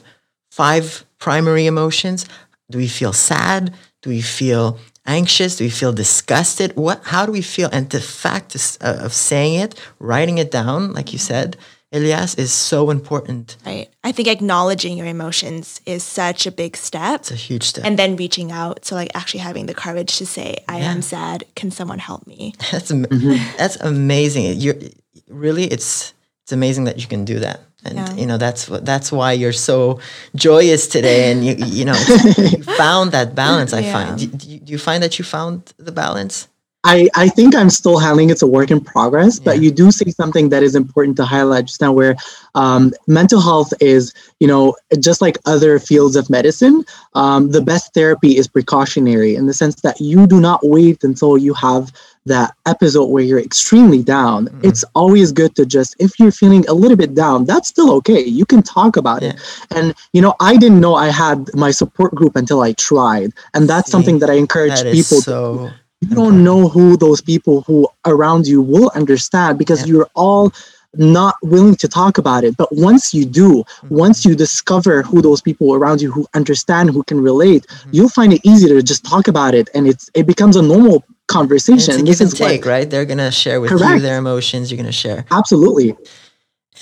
five 0.56 1.04
primary 1.18 1.66
emotions? 1.66 2.26
Do 2.70 2.78
we 2.78 2.88
feel 2.88 3.12
sad? 3.12 3.74
Do 4.02 4.08
we 4.10 4.22
feel 4.22 4.78
anxious? 5.04 5.56
Do 5.56 5.64
we 5.64 5.70
feel 5.70 5.92
disgusted? 5.92 6.74
What? 6.76 7.00
How 7.04 7.26
do 7.26 7.32
we 7.32 7.42
feel? 7.42 7.68
And 7.72 7.90
the 7.90 8.00
fact 8.00 8.54
of, 8.54 8.62
uh, 8.80 9.04
of 9.04 9.12
saying 9.12 9.60
it, 9.60 9.74
writing 9.98 10.38
it 10.38 10.50
down, 10.50 10.94
like 10.94 11.12
you 11.12 11.18
said, 11.18 11.56
Elias, 11.92 12.34
is 12.36 12.52
so 12.52 12.90
important. 12.90 13.56
Right. 13.66 13.88
I 14.02 14.12
think 14.12 14.28
acknowledging 14.28 14.96
your 14.96 15.06
emotions 15.06 15.80
is 15.84 16.02
such 16.02 16.46
a 16.46 16.50
big 16.50 16.76
step. 16.76 17.20
It's 17.20 17.30
a 17.30 17.34
huge 17.48 17.64
step. 17.64 17.84
And 17.84 17.98
then 17.98 18.16
reaching 18.16 18.50
out. 18.50 18.84
So, 18.86 18.94
like, 18.94 19.10
actually 19.14 19.40
having 19.40 19.66
the 19.66 19.74
courage 19.74 20.16
to 20.18 20.26
say, 20.26 20.56
"I 20.68 20.78
yeah. 20.78 20.92
am 20.92 21.02
sad. 21.02 21.44
Can 21.54 21.70
someone 21.70 21.98
help 21.98 22.26
me?" 22.26 22.54
That's 22.72 22.90
mm-hmm. 22.90 23.56
that's 23.58 23.76
amazing. 23.76 24.60
You're 24.60 24.80
really 25.28 25.64
it's 25.64 26.14
it's 26.44 26.52
amazing 26.52 26.84
that 26.84 26.98
you 26.98 27.06
can 27.06 27.24
do 27.24 27.40
that 27.40 27.60
and 27.84 27.96
yeah. 27.96 28.14
you 28.14 28.26
know 28.26 28.38
that's 28.38 28.66
that's 28.82 29.12
why 29.12 29.32
you're 29.32 29.52
so 29.52 30.00
joyous 30.34 30.86
today 30.86 31.30
and 31.30 31.44
you 31.44 31.54
you 31.66 31.84
know 31.84 31.96
you 32.38 32.62
found 32.76 33.12
that 33.12 33.34
balance 33.34 33.72
i 33.72 33.80
yeah. 33.80 33.92
find 33.92 34.18
do, 34.18 34.58
do, 34.58 34.72
you 34.72 34.78
find 34.78 35.02
that 35.02 35.18
you 35.18 35.24
found 35.24 35.74
the 35.78 35.92
balance 35.92 36.48
I, 36.86 37.08
I 37.16 37.28
think 37.28 37.56
I'm 37.56 37.68
still 37.68 37.98
handling 37.98 38.30
it's 38.30 38.42
a 38.42 38.46
work 38.46 38.70
in 38.70 38.80
progress, 38.80 39.40
but 39.40 39.56
yeah. 39.56 39.62
you 39.62 39.70
do 39.72 39.90
say 39.90 40.08
something 40.12 40.50
that 40.50 40.62
is 40.62 40.76
important 40.76 41.16
to 41.16 41.24
highlight 41.24 41.64
just 41.64 41.80
now 41.80 41.92
where 41.92 42.14
um, 42.54 42.92
mental 43.08 43.40
health 43.40 43.72
is, 43.80 44.14
you 44.38 44.46
know, 44.46 44.76
just 45.00 45.20
like 45.20 45.36
other 45.46 45.80
fields 45.80 46.14
of 46.14 46.30
medicine, 46.30 46.84
um, 47.14 47.50
the 47.50 47.60
best 47.60 47.92
therapy 47.92 48.36
is 48.36 48.46
precautionary 48.46 49.34
in 49.34 49.46
the 49.46 49.52
sense 49.52 49.80
that 49.80 50.00
you 50.00 50.28
do 50.28 50.40
not 50.40 50.60
wait 50.62 51.02
until 51.02 51.36
you 51.36 51.54
have 51.54 51.92
that 52.26 52.54
episode 52.66 53.06
where 53.06 53.22
you're 53.22 53.40
extremely 53.40 54.02
down, 54.02 54.46
mm-hmm. 54.46 54.68
it's 54.68 54.84
always 54.94 55.32
good 55.32 55.54
to 55.56 55.64
just, 55.64 55.96
if 55.98 56.18
you're 56.18 56.32
feeling 56.32 56.66
a 56.68 56.74
little 56.74 56.96
bit 56.96 57.14
down, 57.14 57.44
that's 57.44 57.68
still 57.68 57.92
okay. 57.94 58.22
You 58.22 58.44
can 58.44 58.62
talk 58.62 58.96
about 58.96 59.22
yeah. 59.22 59.30
it. 59.30 59.66
And, 59.74 59.94
you 60.12 60.20
know, 60.20 60.34
I 60.40 60.56
didn't 60.56 60.80
know 60.80 60.94
I 60.94 61.08
had 61.08 61.54
my 61.54 61.70
support 61.70 62.14
group 62.14 62.36
until 62.36 62.60
I 62.60 62.72
tried. 62.74 63.32
And 63.54 63.68
that's 63.68 63.86
See, 63.86 63.92
something 63.92 64.18
that 64.20 64.30
I 64.30 64.34
encourage 64.34 64.74
that 64.74 64.92
people 64.92 65.20
so 65.20 65.68
to. 65.68 65.74
You 66.02 66.14
don't 66.14 66.44
know 66.44 66.68
who 66.68 66.96
those 66.96 67.22
people 67.22 67.62
who 67.62 67.88
around 68.04 68.46
you 68.46 68.60
will 68.60 68.90
understand 68.94 69.58
because 69.58 69.80
yeah. 69.80 69.94
you're 69.94 70.08
all 70.14 70.52
not 70.98 71.34
willing 71.42 71.76
to 71.76 71.88
talk 71.88 72.18
about 72.18 72.44
it. 72.44 72.56
But 72.56 72.68
once 72.72 73.14
you 73.14 73.24
do, 73.24 73.64
mm-hmm. 73.64 73.94
once 73.94 74.24
you 74.24 74.34
discover 74.34 75.02
who 75.02 75.22
those 75.22 75.40
people 75.40 75.74
around 75.74 76.00
you 76.00 76.10
who 76.10 76.26
understand, 76.34 76.90
who 76.90 77.02
can 77.02 77.20
relate, 77.20 77.66
mm-hmm. 77.66 77.90
you'll 77.92 78.08
find 78.08 78.32
it 78.32 78.40
easier 78.44 78.74
to 78.74 78.82
just 78.82 79.04
talk 79.04 79.28
about 79.28 79.54
it, 79.54 79.68
and 79.74 79.86
it's 79.86 80.10
it 80.14 80.26
becomes 80.26 80.56
a 80.56 80.62
normal 80.62 81.04
conversation. 81.28 81.94
And 81.94 82.08
it's 82.08 82.20
a 82.20 82.24
give 82.24 82.30
and 82.32 82.36
take, 82.38 82.64
what, 82.64 82.70
right? 82.70 82.90
They're 82.90 83.04
gonna 83.04 83.30
share 83.32 83.60
with 83.60 83.70
correct. 83.70 83.94
you 83.94 84.00
their 84.00 84.18
emotions. 84.18 84.70
You're 84.70 84.78
gonna 84.78 84.92
share. 84.92 85.24
Absolutely. 85.30 85.96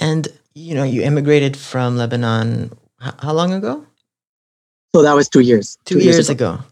And 0.00 0.28
you 0.54 0.74
know, 0.74 0.84
you 0.84 1.02
immigrated 1.02 1.56
from 1.56 1.96
Lebanon. 1.96 2.70
H- 3.04 3.14
how 3.18 3.32
long 3.32 3.52
ago? 3.52 3.84
So 4.94 5.02
that 5.02 5.14
was 5.14 5.28
two 5.28 5.40
years. 5.40 5.76
Two, 5.84 5.96
two 5.96 6.04
years, 6.04 6.16
years 6.16 6.30
ago. 6.30 6.54
ago. 6.54 6.64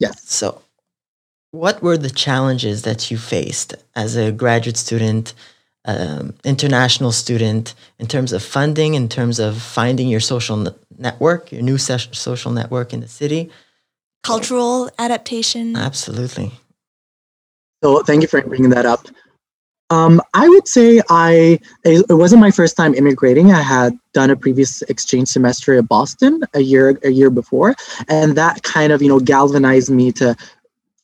Yes. 0.00 0.28
So, 0.28 0.60
what 1.52 1.82
were 1.82 1.96
the 1.96 2.10
challenges 2.10 2.82
that 2.82 3.10
you 3.10 3.18
faced 3.18 3.74
as 3.94 4.16
a 4.16 4.32
graduate 4.32 4.76
student, 4.76 5.34
um, 5.84 6.34
international 6.44 7.12
student, 7.12 7.74
in 7.98 8.06
terms 8.08 8.32
of 8.32 8.42
funding, 8.42 8.94
in 8.94 9.08
terms 9.08 9.38
of 9.38 9.60
finding 9.60 10.08
your 10.08 10.20
social 10.20 10.66
n- 10.66 10.74
network, 10.98 11.52
your 11.52 11.62
new 11.62 11.78
se- 11.78 12.08
social 12.12 12.50
network 12.50 12.92
in 12.92 13.00
the 13.00 13.08
city? 13.08 13.50
Cultural 14.24 14.90
adaptation. 14.98 15.76
Absolutely. 15.76 16.50
So 17.82 18.02
thank 18.02 18.22
you 18.22 18.28
for 18.28 18.40
bringing 18.42 18.70
that 18.70 18.86
up. 18.86 19.06
Um, 19.90 20.22
I 20.34 20.48
would 20.48 20.68
say 20.68 21.02
I 21.10 21.58
it 21.84 22.04
wasn't 22.10 22.40
my 22.40 22.52
first 22.52 22.76
time 22.76 22.94
immigrating. 22.94 23.52
I 23.52 23.60
had 23.60 23.98
done 24.12 24.30
a 24.30 24.36
previous 24.36 24.82
exchange 24.82 25.28
semester 25.28 25.76
at 25.76 25.88
Boston 25.88 26.42
a 26.54 26.60
year 26.60 26.98
a 27.02 27.10
year 27.10 27.28
before, 27.28 27.74
and 28.08 28.36
that 28.36 28.62
kind 28.62 28.92
of 28.92 29.02
you 29.02 29.08
know 29.08 29.18
galvanized 29.18 29.90
me 29.90 30.12
to 30.12 30.36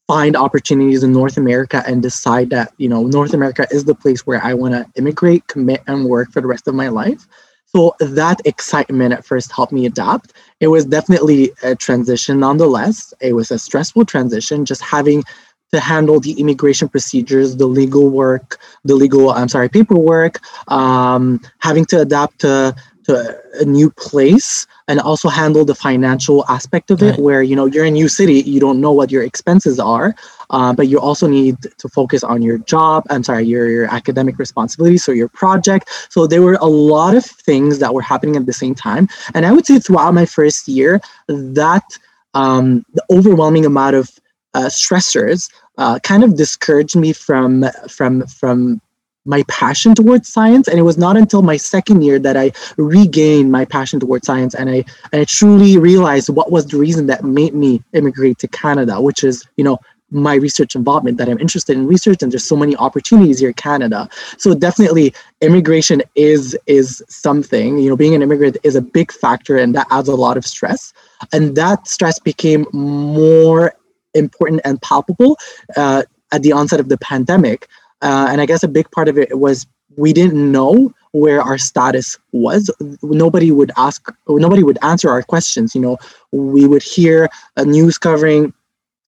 find 0.07 0.37
opportunities 0.37 1.03
in 1.03 1.13
North 1.13 1.37
America 1.37 1.83
and 1.85 2.01
decide 2.01 2.51
that 2.51 2.73
you 2.79 2.89
know 2.89 3.03
North 3.05 3.35
America 3.35 3.67
is 3.73 3.85
the 3.85 3.95
place 3.95 4.25
where 4.25 4.43
I 4.45 4.55
want 4.55 4.75
to 4.75 4.87
immigrate, 4.95 5.49
commit, 5.49 5.83
and 5.89 6.05
work 6.05 6.31
for 6.31 6.41
the 6.41 6.47
rest 6.47 6.69
of 6.69 6.75
my 6.77 6.89
life. 6.89 7.27
So 7.65 7.97
that 7.99 8.41
excitement 8.45 9.13
at 9.13 9.25
first 9.25 9.51
helped 9.51 9.73
me 9.73 9.87
adapt. 9.87 10.33
It 10.61 10.69
was 10.69 10.85
definitely 10.85 11.51
a 11.65 11.75
transition 11.75 12.39
nonetheless. 12.39 13.13
It 13.21 13.33
was 13.33 13.51
a 13.51 13.59
stressful 13.59 14.05
transition, 14.05 14.65
just 14.65 14.81
having 14.83 15.25
to 15.73 15.81
handle 15.81 16.21
the 16.21 16.33
immigration 16.33 16.89
procedures, 16.89 17.57
the 17.57 17.67
legal 17.67 18.09
work, 18.09 18.59
the 18.85 18.95
legal, 18.95 19.31
I'm 19.31 19.49
sorry, 19.49 19.69
paperwork, 19.69 20.41
um, 20.71 21.41
having 21.59 21.85
to 21.87 22.01
adapt 22.01 22.41
to, 22.41 22.75
to 23.05 23.41
a 23.61 23.65
new 23.65 23.91
place 23.91 24.67
and 24.89 25.01
also 25.01 25.29
handle 25.29 25.65
the 25.65 25.75
financial 25.75 26.45
aspect 26.49 26.91
of 26.91 27.03
it 27.03 27.11
right. 27.11 27.19
where, 27.19 27.43
you 27.43 27.57
know, 27.57 27.67
you're 27.67 27.85
in 27.85 27.95
a 27.95 27.97
new 27.97 28.09
city, 28.09 28.41
you 28.43 28.61
don't 28.61 28.81
know 28.81 28.93
what 28.93 29.11
your 29.11 29.23
expenses 29.23 29.81
are, 29.81 30.15
uh, 30.51 30.73
but 30.73 30.89
you 30.89 31.01
also 31.01 31.27
need 31.27 31.57
to 31.79 31.89
focus 31.89 32.23
on 32.23 32.43
your 32.43 32.59
job, 32.59 33.05
I'm 33.11 33.25
sorry, 33.25 33.45
your, 33.45 33.69
your 33.69 33.87
academic 33.93 34.39
responsibilities, 34.39 35.05
so 35.05 35.13
your 35.13 35.29
project. 35.29 35.89
So 36.11 36.27
there 36.27 36.43
were 36.43 36.59
a 36.61 36.67
lot 36.67 37.17
of 37.17 37.25
things 37.25 37.81
that 37.81 37.93
were 37.93 38.03
happening 38.03 38.37
at 38.37 38.47
the 38.47 38.53
same 38.53 38.75
time. 38.75 39.09
And 39.35 39.45
I 39.45 39.53
would 39.53 39.67
say 39.67 39.79
throughout 39.79 40.15
my 40.15 40.27
first 40.27 40.69
year, 40.69 41.01
that 41.29 41.99
um, 42.35 42.85
the 42.95 43.05
overwhelming 43.11 43.65
amount 43.65 43.97
of 43.97 44.11
uh, 44.57 44.69
stressors 44.81 45.51
uh, 45.79 45.99
kind 46.01 46.25
of 46.25 46.37
discouraged 46.37 46.97
me 46.97 47.13
from 47.13 47.65
from 47.89 48.27
from 48.27 48.81
my 49.27 49.43
passion 49.49 49.95
towards 49.95 50.33
science 50.33 50.67
and 50.69 50.79
it 50.79 50.83
was 50.91 50.97
not 50.97 51.17
until 51.17 51.43
my 51.43 51.57
second 51.57 52.03
year 52.03 52.19
that 52.19 52.37
i 52.37 52.51
regained 52.77 53.51
my 53.51 53.65
passion 53.65 53.99
towards 54.01 54.27
science 54.27 54.55
and 54.55 54.71
i 54.71 54.85
and 55.13 55.21
i 55.23 55.25
truly 55.25 55.77
realized 55.77 56.29
what 56.29 56.51
was 56.51 56.65
the 56.67 56.79
reason 56.79 57.07
that 57.07 57.25
made 57.25 57.55
me 57.55 57.83
immigrate 57.93 58.39
to 58.39 58.49
canada 58.49 59.01
which 59.01 59.23
is 59.25 59.45
you 59.57 59.65
know 59.65 59.79
my 60.11 60.35
research 60.35 60.77
involvement 60.77 61.19
that 61.19 61.29
I'm 61.29 61.41
interested 61.41 61.77
in 61.77 61.87
research 61.87 62.23
and 62.23 62.31
there's 62.31 62.45
so 62.45 62.57
many 62.57 62.77
opportunities 62.77 63.41
here 63.41 63.49
in 63.49 63.55
Canada. 63.55 64.09
So 64.39 64.55
definitely 64.55 65.13
immigration 65.41 66.01
is 66.15 66.57
is 66.67 67.03
something, 67.09 67.79
you 67.79 67.89
know, 67.89 67.97
being 67.97 68.15
an 68.15 68.23
immigrant 68.23 68.57
is 68.63 68.77
a 68.77 68.81
big 68.81 69.11
factor 69.11 69.57
and 69.57 69.75
that 69.75 69.89
adds 69.91 70.09
a 70.09 70.15
lot 70.15 70.37
of 70.37 70.47
stress. 70.47 70.93
And 71.33 71.57
that 71.57 71.89
stress 71.89 72.21
became 72.21 72.67
more 72.73 73.75
important 74.17 74.61
and 74.65 74.81
palpable 74.83 75.39
uh, 75.77 76.03
at 76.33 76.43
the 76.43 76.53
onset 76.53 76.81
of 76.81 76.89
the 76.89 76.99
pandemic. 76.99 77.69
Uh, 78.03 78.27
and 78.31 78.41
I 78.41 78.47
guess 78.47 78.63
a 78.63 78.69
big 78.69 78.91
part 78.91 79.09
of 79.09 79.17
it 79.19 79.39
was 79.39 79.67
we 79.97 80.13
didn't 80.13 80.53
know 80.53 80.93
where 81.13 81.41
our 81.41 81.59
status 81.59 82.19
was. 82.33 82.71
Nobody 83.03 83.51
would 83.51 83.73
ask, 83.77 84.13
nobody 84.29 84.63
would 84.63 84.79
answer 84.83 85.09
our 85.11 85.23
questions. 85.23 85.75
You 85.75 85.81
know, 85.81 85.99
we 86.33 86.67
would 86.67 86.83
hear 86.83 87.29
news 87.65 87.97
covering 87.97 88.53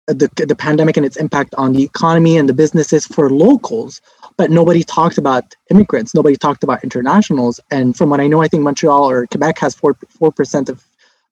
the, 0.07 0.29
the 0.47 0.55
pandemic 0.55 0.97
and 0.97 1.05
its 1.05 1.17
impact 1.17 1.55
on 1.57 1.73
the 1.73 1.83
economy 1.83 2.37
and 2.37 2.47
the 2.47 2.53
businesses 2.53 3.07
for 3.07 3.29
locals, 3.29 4.01
but 4.37 4.51
nobody 4.51 4.83
talked 4.83 5.17
about 5.17 5.55
immigrants. 5.71 6.13
Nobody 6.13 6.35
talked 6.35 6.63
about 6.63 6.83
internationals. 6.83 7.59
And 7.71 7.97
from 7.97 8.09
what 8.11 8.19
I 8.19 8.27
know, 8.27 8.41
I 8.41 8.47
think 8.47 8.63
Montreal 8.63 9.09
or 9.09 9.25
Quebec 9.27 9.57
has 9.59 9.73
four 9.73 9.97
four 10.09 10.31
percent 10.31 10.69
of 10.69 10.83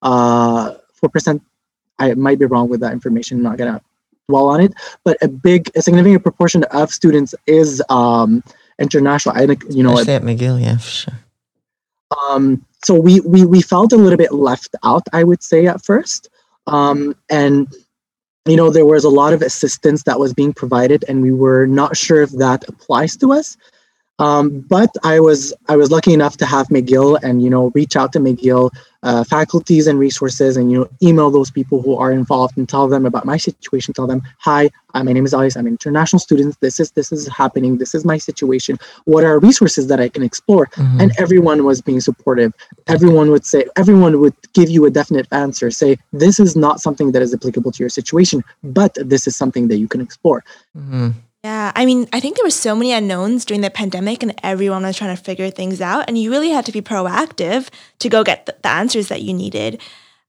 uh 0.01 0.73
four 0.93 1.09
percent. 1.09 1.43
I 1.99 2.13
might 2.15 2.39
be 2.39 2.45
wrong 2.45 2.69
with 2.69 2.81
that 2.81 2.93
information. 2.93 3.37
I'm 3.37 3.43
not 3.43 3.57
gonna 3.57 3.81
dwell 4.29 4.47
on 4.47 4.61
it, 4.61 4.73
but 5.03 5.17
a 5.21 5.27
big, 5.27 5.69
a 5.75 5.81
significant 5.81 6.23
proportion 6.23 6.63
of 6.65 6.91
students 6.91 7.35
is 7.47 7.81
um 7.89 8.43
international. 8.79 9.35
I 9.35 9.45
think 9.47 9.63
you 9.69 9.83
know 9.83 9.97
Especially 9.97 10.13
at 10.13 10.23
McGill, 10.23 10.61
yeah, 10.61 10.77
for 10.77 10.89
sure. 10.89 11.13
Um, 12.29 12.65
so 12.83 12.93
we 12.95 13.21
we 13.21 13.45
we 13.45 13.61
felt 13.61 13.93
a 13.93 13.97
little 13.97 14.17
bit 14.17 14.33
left 14.33 14.75
out, 14.83 15.03
I 15.13 15.23
would 15.23 15.41
say 15.41 15.67
at 15.67 15.83
first, 15.83 16.29
um, 16.67 17.15
and 17.29 17.73
you 18.45 18.55
know 18.55 18.69
there 18.69 18.85
was 18.85 19.03
a 19.03 19.09
lot 19.09 19.33
of 19.33 19.41
assistance 19.41 20.03
that 20.03 20.19
was 20.19 20.33
being 20.33 20.53
provided, 20.53 21.05
and 21.07 21.21
we 21.21 21.31
were 21.31 21.65
not 21.65 21.97
sure 21.97 22.21
if 22.21 22.31
that 22.31 22.67
applies 22.67 23.15
to 23.17 23.31
us. 23.33 23.57
Um, 24.19 24.61
but 24.69 24.91
I 25.03 25.19
was 25.19 25.53
I 25.69 25.75
was 25.75 25.89
lucky 25.89 26.13
enough 26.13 26.37
to 26.37 26.45
have 26.45 26.67
McGill 26.67 27.19
and 27.23 27.41
you 27.41 27.49
know 27.49 27.71
reach 27.73 27.95
out 27.95 28.13
to 28.13 28.19
McGill 28.19 28.69
uh, 29.01 29.23
faculties 29.23 29.87
and 29.87 29.97
resources 29.97 30.55
and 30.55 30.71
you 30.71 30.79
know 30.79 30.89
email 31.01 31.31
those 31.31 31.49
people 31.49 31.81
who 31.81 31.95
are 31.95 32.11
involved 32.11 32.55
and 32.55 32.69
tell 32.69 32.87
them 32.87 33.07
about 33.07 33.25
my 33.25 33.37
situation. 33.37 33.91
Tell 33.91 34.05
them, 34.05 34.21
hi, 34.37 34.69
uh, 34.93 35.03
my 35.03 35.13
name 35.13 35.25
is 35.25 35.33
Elias. 35.33 35.57
I'm 35.57 35.65
an 35.65 35.73
international 35.73 36.19
student. 36.19 36.55
This 36.61 36.79
is 36.79 36.91
this 36.91 37.11
is 37.11 37.27
happening. 37.27 37.79
This 37.79 37.95
is 37.95 38.05
my 38.05 38.19
situation. 38.19 38.77
What 39.05 39.23
are 39.23 39.39
resources 39.39 39.87
that 39.87 39.99
I 39.99 40.09
can 40.09 40.21
explore? 40.21 40.67
Mm-hmm. 40.67 41.01
And 41.01 41.11
everyone 41.17 41.65
was 41.65 41.81
being 41.81 41.99
supportive. 41.99 42.53
Everyone 42.85 43.31
would 43.31 43.45
say 43.45 43.65
everyone 43.77 44.19
would 44.19 44.35
give 44.53 44.69
you 44.69 44.85
a 44.85 44.91
definite 44.91 45.27
answer. 45.31 45.71
Say 45.71 45.97
this 46.11 46.39
is 46.39 46.55
not 46.55 46.79
something 46.79 47.13
that 47.13 47.23
is 47.23 47.33
applicable 47.33 47.71
to 47.71 47.79
your 47.81 47.89
situation, 47.89 48.43
but 48.63 48.95
this 49.01 49.25
is 49.25 49.35
something 49.35 49.69
that 49.69 49.77
you 49.77 49.87
can 49.87 50.01
explore. 50.01 50.43
Mm-hmm. 50.77 51.09
Yeah, 51.43 51.73
I 51.75 51.85
mean, 51.85 52.07
I 52.13 52.21
think 52.21 52.37
there 52.37 52.45
were 52.45 52.49
so 52.49 52.73
many 52.73 52.93
unknowns 52.93 53.43
during 53.43 53.59
the 53.59 53.69
pandemic 53.69 54.23
and 54.23 54.33
everyone 54.43 54.83
was 54.83 54.95
trying 54.95 55.15
to 55.15 55.21
figure 55.21 55.49
things 55.49 55.81
out. 55.81 56.05
And 56.07 56.17
you 56.17 56.31
really 56.31 56.51
had 56.51 56.65
to 56.67 56.71
be 56.71 56.81
proactive 56.81 57.67
to 57.99 58.07
go 58.07 58.23
get 58.23 58.45
the, 58.45 58.67
answers 58.67 59.09
that 59.09 59.23
you 59.23 59.33
needed. 59.33 59.81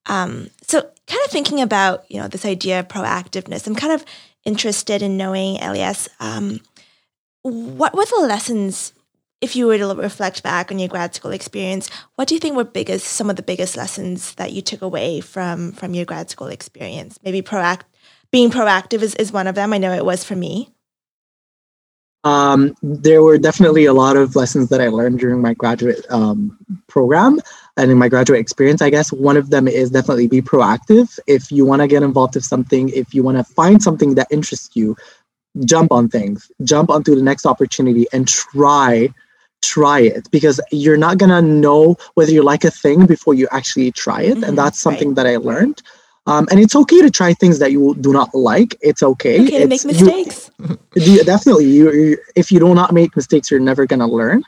Um, 0.07 0.51
so, 0.63 0.83
kind 1.07 1.25
of 1.25 1.31
thinking 1.31 1.61
about, 1.61 2.05
you 2.11 2.21
know, 2.21 2.27
this 2.27 2.45
idea 2.45 2.81
of 2.81 2.89
proactiveness, 2.89 3.67
I'm 3.67 3.77
kind 3.77 3.93
of 3.93 4.05
interested 4.45 5.03
in 5.03 5.17
knowing, 5.17 5.59
Elias, 5.63 6.09
um, 6.19 6.61
what 7.43 7.95
were 7.95 8.05
the 8.05 8.27
lessons, 8.27 8.93
if 9.41 9.55
you 9.55 9.67
were 9.67 9.79
to 9.79 9.95
reflect 9.95 10.43
back 10.43 10.73
on 10.73 10.81
your 10.81 10.89
grad 10.89 11.15
school 11.15 11.31
experience, 11.31 11.91
what 12.17 12.27
do 12.27 12.35
you 12.35 12.41
think 12.41 12.57
were 12.57 12.65
biggest, 12.65 13.07
some 13.07 13.31
of 13.31 13.37
the 13.37 13.43
biggest 13.43 13.77
lessons 13.77 14.35
that 14.35 14.53
you 14.53 14.63
took 14.63 14.83
away 14.83 15.21
from, 15.21 15.73
from 15.73 15.95
your 15.95 16.07
grad 16.07 16.29
school 16.29 16.49
experience? 16.49 17.21
Maybe 17.23 17.41
proact, 17.41 17.83
being 18.33 18.51
proactive 18.51 19.01
is, 19.01 19.15
is 19.15 19.33
one 19.33 19.47
of 19.47 19.55
them. 19.55 19.73
I 19.73 19.79
know 19.79 19.93
it 19.93 20.05
was 20.05 20.25
for 20.25 20.35
me. 20.35 20.75
Um, 22.25 22.75
there 22.83 23.23
were 23.23 23.37
definitely 23.37 23.85
a 23.85 23.93
lot 23.93 24.17
of 24.17 24.35
lessons 24.35 24.71
that 24.71 24.81
I 24.81 24.89
learned 24.89 25.19
during 25.19 25.43
my 25.43 25.53
graduate 25.53 26.05
um, 26.11 26.59
program 26.89 27.39
and 27.77 27.91
in 27.91 27.99
my 27.99 28.09
graduate 28.09 28.41
experience. 28.41 28.81
I 28.81 28.91
guess 28.91 29.13
one 29.13 29.37
of 29.37 29.51
them 29.51 29.69
is 29.69 29.91
definitely 29.91 30.27
be 30.27 30.41
proactive. 30.41 31.19
If 31.27 31.53
you 31.53 31.67
want 31.67 31.83
to 31.83 31.89
get 31.89 32.03
involved 32.03 32.35
with 32.35 32.45
something, 32.45 32.89
if 32.89 33.13
you 33.13 33.23
want 33.23 33.37
to 33.37 33.45
find 33.45 33.83
something 33.83 34.15
that 34.15 34.29
interests 34.31 34.75
you, 34.75 34.97
jump 35.67 35.93
on 35.93 36.09
things, 36.09 36.51
jump 36.63 36.89
onto 36.89 37.15
the 37.15 37.23
next 37.23 37.47
opportunity 37.47 38.07
and 38.13 38.27
try 38.27 39.13
try 39.63 40.01
it 40.01 40.31
because 40.31 40.61
you're 40.71 40.97
not 40.97 41.17
gonna 41.17 41.41
know 41.41 41.97
whether 42.15 42.31
you 42.31 42.43
like 42.43 42.65
a 42.65 42.71
thing 42.71 43.07
before 43.07 43.33
you 43.33 43.49
actually 43.51 43.91
try 43.91 44.21
it 44.21 44.35
mm-hmm, 44.35 44.45
and 44.45 44.59
that's 44.59 44.79
something 44.79 45.09
right. 45.09 45.17
that 45.17 45.27
i 45.27 45.37
learned 45.37 45.81
um, 46.27 46.49
and 46.51 46.59
it's 46.59 46.75
okay 46.75 47.03
to 47.03 47.11
try 47.11 47.35
things 47.35 47.59
that 47.59 47.73
you 47.73 47.95
do 48.01 48.13
not 48.13 48.35
like. 48.35 48.77
It's 48.81 49.03
okay. 49.03 49.43
Okay 49.43 49.59
to 49.59 49.67
make 49.67 49.85
mistakes. 49.85 50.51
You, 50.95 51.23
definitely. 51.25 51.67
You, 51.67 51.93
you, 51.93 52.19
if 52.35 52.51
you 52.51 52.59
do 52.59 52.75
not 52.75 52.93
make 52.93 53.15
mistakes, 53.15 53.51
you're 53.51 53.61
never 53.61 53.87
gonna 53.87 54.07
learn. 54.07 54.43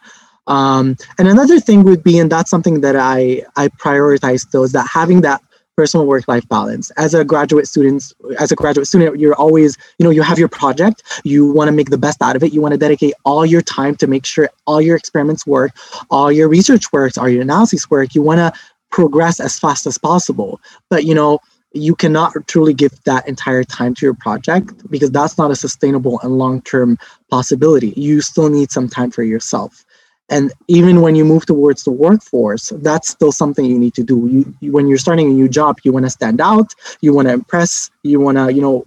Um, 0.46 0.96
and 1.18 1.28
another 1.28 1.60
thing 1.60 1.82
would 1.84 2.02
be, 2.02 2.18
and 2.18 2.30
that's 2.30 2.50
something 2.50 2.80
that 2.80 2.96
I 2.96 3.42
I 3.56 3.68
prioritize 3.68 4.40
still, 4.40 4.64
is 4.64 4.72
that 4.72 4.88
having 4.88 5.20
that 5.22 5.42
personal 5.76 6.06
work 6.06 6.26
life 6.26 6.48
balance. 6.48 6.90
As 6.92 7.12
a 7.12 7.22
graduate 7.22 7.68
student, 7.68 8.14
as 8.38 8.50
a 8.50 8.56
graduate 8.56 8.86
student, 8.86 9.20
you're 9.20 9.34
always, 9.34 9.76
you 9.98 10.04
know, 10.04 10.10
you 10.10 10.22
have 10.22 10.38
your 10.38 10.48
project. 10.48 11.02
You 11.22 11.52
want 11.52 11.68
to 11.68 11.72
make 11.72 11.90
the 11.90 11.98
best 11.98 12.22
out 12.22 12.34
of 12.34 12.42
it. 12.42 12.54
You 12.54 12.62
want 12.62 12.72
to 12.72 12.78
dedicate 12.78 13.12
all 13.24 13.44
your 13.44 13.60
time 13.60 13.94
to 13.96 14.06
make 14.06 14.24
sure 14.24 14.48
all 14.66 14.80
your 14.80 14.96
experiments 14.96 15.46
work, 15.46 15.72
all 16.10 16.32
your 16.32 16.48
research 16.48 16.90
works, 16.92 17.18
all 17.18 17.28
your 17.28 17.42
analysis 17.42 17.90
work. 17.90 18.14
You 18.14 18.22
want 18.22 18.38
to 18.38 18.58
progress 18.90 19.38
as 19.38 19.58
fast 19.58 19.86
as 19.86 19.98
possible. 19.98 20.58
But 20.88 21.04
you 21.04 21.14
know 21.14 21.40
you 21.76 21.94
cannot 21.94 22.32
truly 22.46 22.74
give 22.74 22.92
that 23.04 23.28
entire 23.28 23.64
time 23.64 23.94
to 23.94 24.06
your 24.06 24.14
project 24.14 24.88
because 24.90 25.10
that's 25.10 25.38
not 25.38 25.50
a 25.50 25.56
sustainable 25.56 26.18
and 26.20 26.38
long-term 26.38 26.98
possibility. 27.30 27.92
You 27.96 28.20
still 28.20 28.48
need 28.48 28.70
some 28.70 28.88
time 28.88 29.10
for 29.10 29.22
yourself. 29.22 29.84
And 30.28 30.52
even 30.66 31.02
when 31.02 31.14
you 31.14 31.24
move 31.24 31.46
towards 31.46 31.84
the 31.84 31.92
workforce 31.92 32.72
that's 32.78 33.08
still 33.08 33.30
something 33.30 33.64
you 33.64 33.78
need 33.78 33.94
to 33.94 34.02
do. 34.02 34.26
You, 34.26 34.54
you 34.60 34.72
when 34.72 34.88
you're 34.88 34.98
starting 34.98 35.30
a 35.30 35.34
new 35.34 35.48
job 35.48 35.78
you 35.84 35.92
want 35.92 36.04
to 36.06 36.10
stand 36.10 36.40
out 36.40 36.74
you 37.00 37.14
want 37.14 37.28
to 37.28 37.34
impress 37.34 37.90
you 38.02 38.18
want 38.18 38.36
to 38.38 38.52
you 38.52 38.60
know 38.60 38.86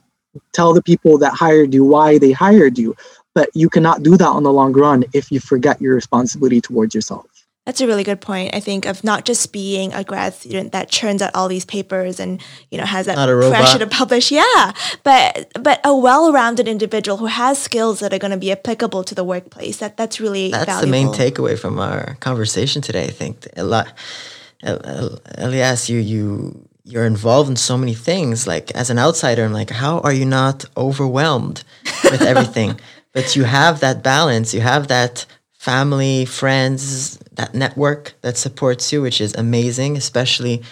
tell 0.54 0.73
the 0.73 0.84
people 0.84 1.17
that 1.19 1.34
hired 1.34 1.73
you 1.73 1.86
why 1.86 2.17
they 2.17 2.32
hired 2.32 2.78
you. 2.78 2.95
But 3.36 3.49
you 3.54 3.69
cannot 3.69 4.04
do 4.04 4.17
that 4.17 4.28
on 4.28 4.43
the 4.43 4.52
long 4.52 4.73
run 4.73 5.06
if 5.13 5.32
you 5.32 5.39
forget 5.39 5.82
your 5.82 5.95
responsibility 5.95 6.60
towards 6.60 6.93
yourself 6.93 7.29
that's 7.69 7.82
a 7.82 7.86
really 7.86 8.03
good 8.03 8.19
point. 8.19 8.55
I 8.55 8.62
think 8.62 8.88
of 8.88 9.03
not 9.03 9.25
just 9.25 9.53
being 9.53 9.93
a 9.93 10.03
grad 10.03 10.34
student 10.34 10.71
that 10.71 10.89
churns 10.89 11.21
out 11.21 11.36
all 11.36 11.47
these 11.47 11.65
papers 11.65 12.19
and 12.19 12.41
you 12.71 12.79
know 12.79 12.84
has 12.84 13.05
that 13.05 13.15
pressure 13.15 13.77
to 13.77 13.86
publish. 13.86 14.32
Yeah, 14.32 14.71
but 15.03 15.51
but 15.53 15.79
a 15.84 15.95
well-rounded 15.95 16.67
individual 16.67 17.17
who 17.17 17.27
has 17.27 17.60
skills 17.60 17.99
that 17.99 18.12
are 18.12 18.17
going 18.17 18.32
to 18.32 18.38
be 18.38 18.51
applicable 18.51 19.03
to 19.03 19.13
the 19.13 19.23
workplace. 19.23 19.77
That 19.77 19.97
that's 19.97 20.19
really 20.19 20.49
that's 20.49 20.65
valuable. 20.65 20.86
the 20.88 20.91
main 20.91 21.08
takeaway 21.10 21.60
from 21.60 21.77
our 21.77 22.15
conversation 22.21 22.82
today. 22.82 23.03
I 23.03 23.12
think 23.12 23.45
a 23.55 23.63
lot. 23.63 23.93
Elias, 25.38 25.91
you 25.91 25.99
you 25.99 26.67
you're 26.86 27.05
involved 27.05 27.51
in 27.51 27.55
so 27.55 27.77
many 27.77 27.93
things. 27.93 28.47
Like 28.47 28.71
as 28.71 28.89
an 28.89 28.97
outsider, 28.97 29.45
I'm 29.45 29.53
like, 29.53 29.69
how 29.69 29.99
are 29.99 30.13
you 30.13 30.25
not 30.25 30.65
overwhelmed 30.75 31.63
with 32.03 32.23
everything? 32.23 32.79
but 33.13 33.36
you 33.36 33.43
have 33.43 33.79
that 33.82 34.01
balance. 34.01 34.55
You 34.55 34.62
have 34.62 34.88
that 34.88 35.27
family, 35.60 36.24
friends, 36.24 37.17
that 37.34 37.54
network 37.54 38.13
that 38.22 38.38
supports 38.38 38.93
you, 38.93 39.02
which 39.02 39.19
is 39.19 39.36
amazing, 39.36 39.98
especially 39.98 40.63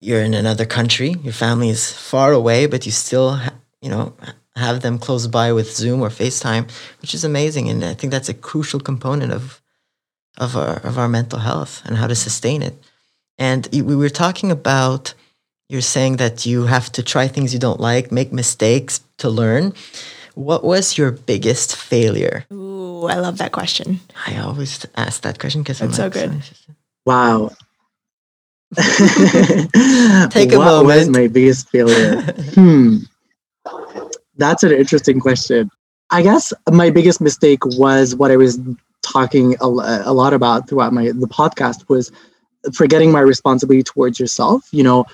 you're 0.00 0.20
in 0.20 0.34
another 0.34 0.66
country, 0.66 1.14
your 1.22 1.32
family 1.32 1.68
is 1.68 1.92
far 1.92 2.32
away, 2.32 2.66
but 2.66 2.84
you 2.84 2.90
still, 2.90 3.38
you 3.80 3.88
know, 3.88 4.14
have 4.56 4.80
them 4.80 4.98
close 4.98 5.28
by 5.28 5.52
with 5.52 5.72
Zoom 5.72 6.02
or 6.02 6.08
FaceTime, 6.08 6.68
which 7.00 7.14
is 7.14 7.22
amazing. 7.22 7.68
And 7.68 7.84
I 7.84 7.94
think 7.94 8.10
that's 8.10 8.28
a 8.28 8.34
crucial 8.34 8.80
component 8.80 9.32
of 9.32 9.62
of 10.38 10.56
our 10.56 10.78
of 10.78 10.98
our 10.98 11.08
mental 11.08 11.38
health 11.38 11.82
and 11.84 11.96
how 11.96 12.08
to 12.08 12.16
sustain 12.16 12.62
it. 12.62 12.74
And 13.38 13.68
we 13.72 13.94
were 13.94 14.10
talking 14.10 14.50
about 14.50 15.14
you're 15.68 15.80
saying 15.80 16.16
that 16.16 16.44
you 16.44 16.66
have 16.66 16.90
to 16.92 17.02
try 17.02 17.28
things 17.28 17.54
you 17.54 17.60
don't 17.60 17.80
like, 17.80 18.10
make 18.10 18.32
mistakes 18.32 19.00
to 19.18 19.30
learn. 19.30 19.72
What 20.34 20.64
was 20.64 20.96
your 20.96 21.10
biggest 21.10 21.76
failure? 21.76 22.46
Ooh, 22.52 23.06
I 23.06 23.16
love 23.16 23.38
that 23.38 23.52
question. 23.52 24.00
I 24.26 24.38
always 24.38 24.84
ask 24.96 25.22
that 25.22 25.38
question 25.38 25.62
because 25.62 25.80
it's 25.80 25.96
so 25.96 26.08
good. 26.08 26.42
Wow. 27.04 27.50
Take 30.30 30.52
a 30.52 30.58
what 30.58 30.64
moment. 30.64 30.86
What 30.86 30.96
was 30.96 31.08
my 31.10 31.28
biggest 31.28 31.68
failure? 31.68 32.20
hmm. 32.54 32.98
That's 34.36 34.62
an 34.62 34.72
interesting 34.72 35.20
question. 35.20 35.70
I 36.10 36.22
guess 36.22 36.52
my 36.70 36.90
biggest 36.90 37.20
mistake 37.20 37.64
was 37.64 38.14
what 38.14 38.30
I 38.30 38.36
was 38.36 38.58
talking 39.02 39.56
a, 39.60 39.66
a 39.66 40.12
lot 40.12 40.32
about 40.32 40.68
throughout 40.68 40.92
my 40.92 41.06
the 41.06 41.26
podcast 41.26 41.88
was 41.88 42.10
forgetting 42.72 43.10
my 43.10 43.20
responsibility 43.20 43.82
towards 43.82 44.18
yourself. 44.18 44.68
You 44.72 44.84
know, 44.84 45.04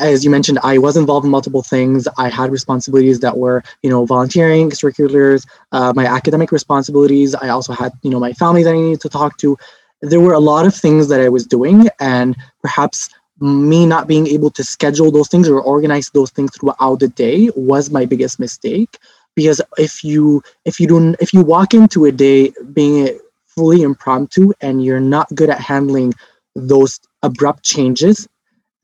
as 0.00 0.24
you 0.24 0.30
mentioned, 0.30 0.58
I 0.62 0.78
was 0.78 0.96
involved 0.96 1.24
in 1.24 1.30
multiple 1.30 1.62
things. 1.62 2.06
I 2.16 2.28
had 2.28 2.50
responsibilities 2.50 3.20
that 3.20 3.36
were, 3.36 3.62
you 3.82 3.90
know, 3.90 4.06
volunteering, 4.06 4.70
extracurriculars, 4.70 5.46
uh, 5.72 5.92
my 5.96 6.06
academic 6.06 6.52
responsibilities. 6.52 7.34
I 7.34 7.48
also 7.48 7.72
had, 7.72 7.92
you 8.02 8.10
know, 8.10 8.20
my 8.20 8.32
family 8.32 8.62
that 8.62 8.70
I 8.70 8.76
needed 8.76 9.00
to 9.02 9.08
talk 9.08 9.36
to. 9.38 9.58
There 10.00 10.20
were 10.20 10.32
a 10.32 10.38
lot 10.40 10.66
of 10.66 10.74
things 10.74 11.08
that 11.08 11.20
I 11.20 11.28
was 11.28 11.46
doing, 11.46 11.88
and 11.98 12.36
perhaps 12.62 13.08
me 13.40 13.84
not 13.84 14.06
being 14.06 14.26
able 14.28 14.50
to 14.50 14.62
schedule 14.62 15.10
those 15.10 15.28
things 15.28 15.48
or 15.48 15.60
organize 15.60 16.08
those 16.10 16.30
things 16.30 16.52
throughout 16.56 17.00
the 17.00 17.08
day 17.08 17.50
was 17.56 17.90
my 17.90 18.04
biggest 18.04 18.38
mistake 18.38 18.98
because 19.34 19.60
if 19.76 20.04
you 20.04 20.40
if 20.64 20.78
you 20.78 20.86
don't 20.86 21.16
if 21.20 21.34
you 21.34 21.42
walk 21.42 21.74
into 21.74 22.04
a 22.04 22.12
day 22.12 22.52
being 22.72 23.18
fully 23.46 23.82
impromptu 23.82 24.52
and 24.60 24.84
you're 24.84 25.00
not 25.00 25.28
good 25.34 25.50
at 25.50 25.60
handling 25.60 26.14
those 26.54 27.00
abrupt 27.22 27.64
changes 27.64 28.28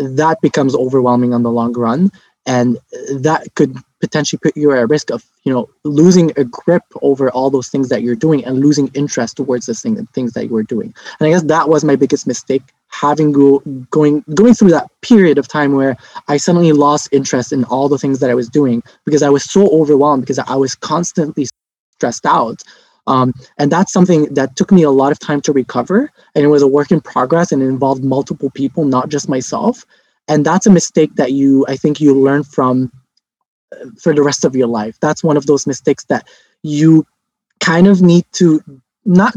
that 0.00 0.40
becomes 0.40 0.74
overwhelming 0.74 1.34
on 1.34 1.42
the 1.42 1.50
long 1.50 1.72
run 1.72 2.10
and 2.46 2.78
that 3.20 3.46
could 3.54 3.76
potentially 4.00 4.40
put 4.42 4.56
you 4.56 4.72
at 4.72 4.88
risk 4.88 5.10
of 5.10 5.24
you 5.44 5.52
know 5.52 5.68
losing 5.84 6.32
a 6.38 6.44
grip 6.44 6.82
over 7.02 7.30
all 7.30 7.50
those 7.50 7.68
things 7.68 7.90
that 7.90 8.02
you're 8.02 8.14
doing 8.14 8.44
and 8.44 8.60
losing 8.60 8.88
interest 8.94 9.36
towards 9.36 9.66
the 9.66 9.74
thing, 9.74 10.04
things 10.14 10.32
that 10.32 10.46
you 10.46 10.52
were 10.52 10.62
doing. 10.62 10.94
And 11.18 11.26
i 11.26 11.30
guess 11.30 11.42
that 11.44 11.68
was 11.68 11.84
my 11.84 11.96
biggest 11.96 12.26
mistake 12.26 12.62
having 12.88 13.30
go, 13.30 13.58
going 13.90 14.24
going 14.34 14.54
through 14.54 14.70
that 14.70 14.90
period 15.02 15.38
of 15.38 15.46
time 15.46 15.74
where 15.74 15.96
i 16.28 16.36
suddenly 16.36 16.72
lost 16.72 17.08
interest 17.12 17.52
in 17.52 17.64
all 17.64 17.88
the 17.88 17.98
things 17.98 18.18
that 18.20 18.30
i 18.30 18.34
was 18.34 18.48
doing 18.48 18.82
because 19.04 19.22
i 19.22 19.28
was 19.28 19.44
so 19.44 19.68
overwhelmed 19.70 20.22
because 20.22 20.38
i 20.40 20.56
was 20.56 20.74
constantly 20.74 21.46
stressed 21.96 22.26
out 22.26 22.62
um, 23.10 23.34
and 23.58 23.72
that's 23.72 23.92
something 23.92 24.32
that 24.34 24.54
took 24.54 24.70
me 24.70 24.84
a 24.84 24.90
lot 24.90 25.10
of 25.10 25.18
time 25.18 25.40
to 25.40 25.52
recover 25.52 26.12
and 26.34 26.44
it 26.44 26.48
was 26.48 26.62
a 26.62 26.68
work 26.68 26.92
in 26.92 27.00
progress 27.00 27.50
and 27.50 27.60
it 27.60 27.66
involved 27.66 28.04
multiple 28.04 28.50
people 28.50 28.84
not 28.84 29.08
just 29.08 29.28
myself. 29.28 29.84
And 30.28 30.46
that's 30.46 30.66
a 30.66 30.70
mistake 30.70 31.16
that 31.16 31.32
you 31.32 31.66
i 31.68 31.76
think 31.76 32.00
you 32.00 32.14
learn 32.14 32.44
from 32.44 32.92
uh, 33.72 33.86
for 34.00 34.14
the 34.14 34.22
rest 34.22 34.44
of 34.44 34.54
your 34.54 34.68
life. 34.68 34.96
That's 35.00 35.24
one 35.24 35.36
of 35.36 35.46
those 35.46 35.66
mistakes 35.66 36.04
that 36.04 36.28
you 36.62 37.04
kind 37.58 37.88
of 37.88 38.00
need 38.00 38.26
to 38.34 38.62
not 39.04 39.34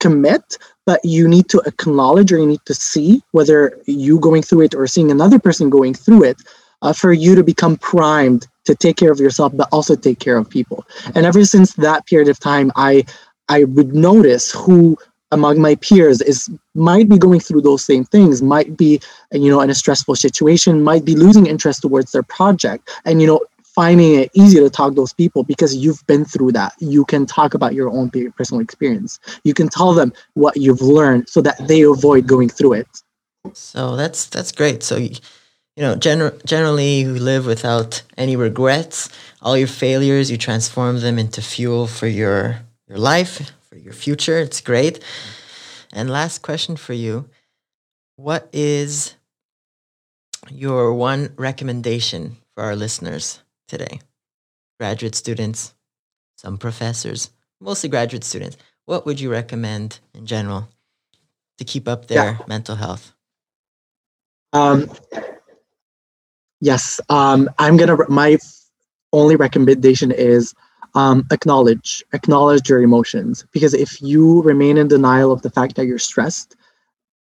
commit 0.00 0.58
but 0.84 1.00
you 1.04 1.28
need 1.28 1.48
to 1.48 1.62
acknowledge 1.66 2.32
or 2.32 2.38
you 2.38 2.46
need 2.46 2.64
to 2.64 2.74
see 2.74 3.22
whether 3.32 3.78
you 3.86 4.18
going 4.18 4.42
through 4.42 4.62
it 4.62 4.74
or 4.74 4.86
seeing 4.86 5.10
another 5.12 5.38
person 5.38 5.70
going 5.70 5.94
through 5.94 6.24
it 6.24 6.38
uh, 6.80 6.92
for 6.92 7.12
you 7.12 7.36
to 7.36 7.44
become 7.44 7.76
primed 7.76 8.48
to 8.64 8.74
take 8.74 8.96
care 8.96 9.12
of 9.12 9.20
yourself 9.20 9.52
but 9.54 9.68
also 9.72 9.96
take 9.96 10.18
care 10.18 10.36
of 10.36 10.48
people. 10.48 10.86
And 11.14 11.26
ever 11.26 11.44
since 11.44 11.74
that 11.74 12.06
period 12.06 12.28
of 12.28 12.38
time 12.38 12.70
i 12.76 13.04
i 13.48 13.64
would 13.64 13.94
notice 13.94 14.52
who 14.52 14.96
among 15.32 15.60
my 15.60 15.74
peers 15.76 16.20
is 16.20 16.50
might 16.74 17.08
be 17.08 17.18
going 17.18 17.40
through 17.40 17.62
those 17.62 17.84
same 17.84 18.04
things 18.04 18.42
might 18.42 18.76
be 18.76 19.00
you 19.32 19.50
know 19.50 19.60
in 19.60 19.70
a 19.70 19.74
stressful 19.74 20.14
situation 20.14 20.84
might 20.84 21.04
be 21.04 21.16
losing 21.16 21.46
interest 21.46 21.82
towards 21.82 22.12
their 22.12 22.22
project. 22.22 22.90
And 23.04 23.20
you 23.20 23.26
know 23.26 23.40
finding 23.74 24.14
it 24.14 24.30
easy 24.34 24.60
to 24.60 24.68
talk 24.68 24.90
to 24.90 24.94
those 24.94 25.12
people 25.12 25.44
because 25.44 25.74
you've 25.74 26.06
been 26.06 26.24
through 26.24 26.52
that. 26.52 26.74
You 26.78 27.04
can 27.04 27.26
talk 27.26 27.54
about 27.54 27.74
your 27.74 27.90
own 27.90 28.10
personal 28.36 28.60
experience. 28.60 29.18
You 29.44 29.54
can 29.54 29.68
tell 29.68 29.94
them 29.94 30.12
what 30.34 30.56
you've 30.56 30.82
learned 30.82 31.28
so 31.28 31.40
that 31.40 31.56
they 31.66 31.82
avoid 31.82 32.26
going 32.26 32.48
through 32.50 32.74
it. 32.74 32.88
So 33.54 33.96
that's 33.96 34.26
that's 34.26 34.52
great. 34.52 34.82
So 34.82 35.08
you 35.76 35.82
know 35.82 35.94
gener- 35.94 36.44
generally 36.44 37.00
you 37.00 37.14
live 37.14 37.46
without 37.46 38.02
any 38.16 38.36
regrets 38.36 39.08
all 39.40 39.56
your 39.56 39.68
failures 39.68 40.30
you 40.30 40.36
transform 40.36 41.00
them 41.00 41.18
into 41.18 41.40
fuel 41.40 41.86
for 41.86 42.06
your 42.06 42.60
your 42.88 42.98
life 42.98 43.52
for 43.72 43.78
your 43.78 43.94
future. 43.94 44.38
It's 44.38 44.60
great. 44.60 45.02
And 45.94 46.10
last 46.10 46.42
question 46.42 46.76
for 46.76 46.92
you 46.92 47.28
What 48.16 48.48
is 48.52 49.14
your 50.50 50.92
one 50.92 51.32
recommendation 51.36 52.36
for 52.54 52.64
our 52.64 52.76
listeners 52.76 53.40
today? 53.68 54.00
Graduate 54.78 55.14
students, 55.14 55.74
some 56.36 56.58
professors, 56.58 57.30
mostly 57.60 57.88
graduate 57.88 58.24
students. 58.24 58.58
What 58.84 59.06
would 59.06 59.20
you 59.20 59.30
recommend 59.30 60.00
in 60.12 60.26
general 60.26 60.68
to 61.56 61.64
keep 61.64 61.88
up 61.88 62.08
their 62.08 62.32
yeah. 62.32 62.38
mental 62.46 62.76
health? 62.76 63.14
Um, 64.52 64.90
yes, 66.62 67.00
um, 67.10 67.50
I'm 67.58 67.76
gonna. 67.76 67.98
My 68.08 68.38
only 69.12 69.36
recommendation 69.36 70.10
is 70.10 70.54
um, 70.94 71.26
acknowledge 71.30 72.02
acknowledge 72.14 72.68
your 72.68 72.80
emotions 72.82 73.44
because 73.52 73.74
if 73.74 74.00
you 74.00 74.42
remain 74.42 74.78
in 74.78 74.88
denial 74.88 75.32
of 75.32 75.42
the 75.42 75.50
fact 75.50 75.76
that 75.76 75.86
you're 75.86 75.98
stressed 75.98 76.56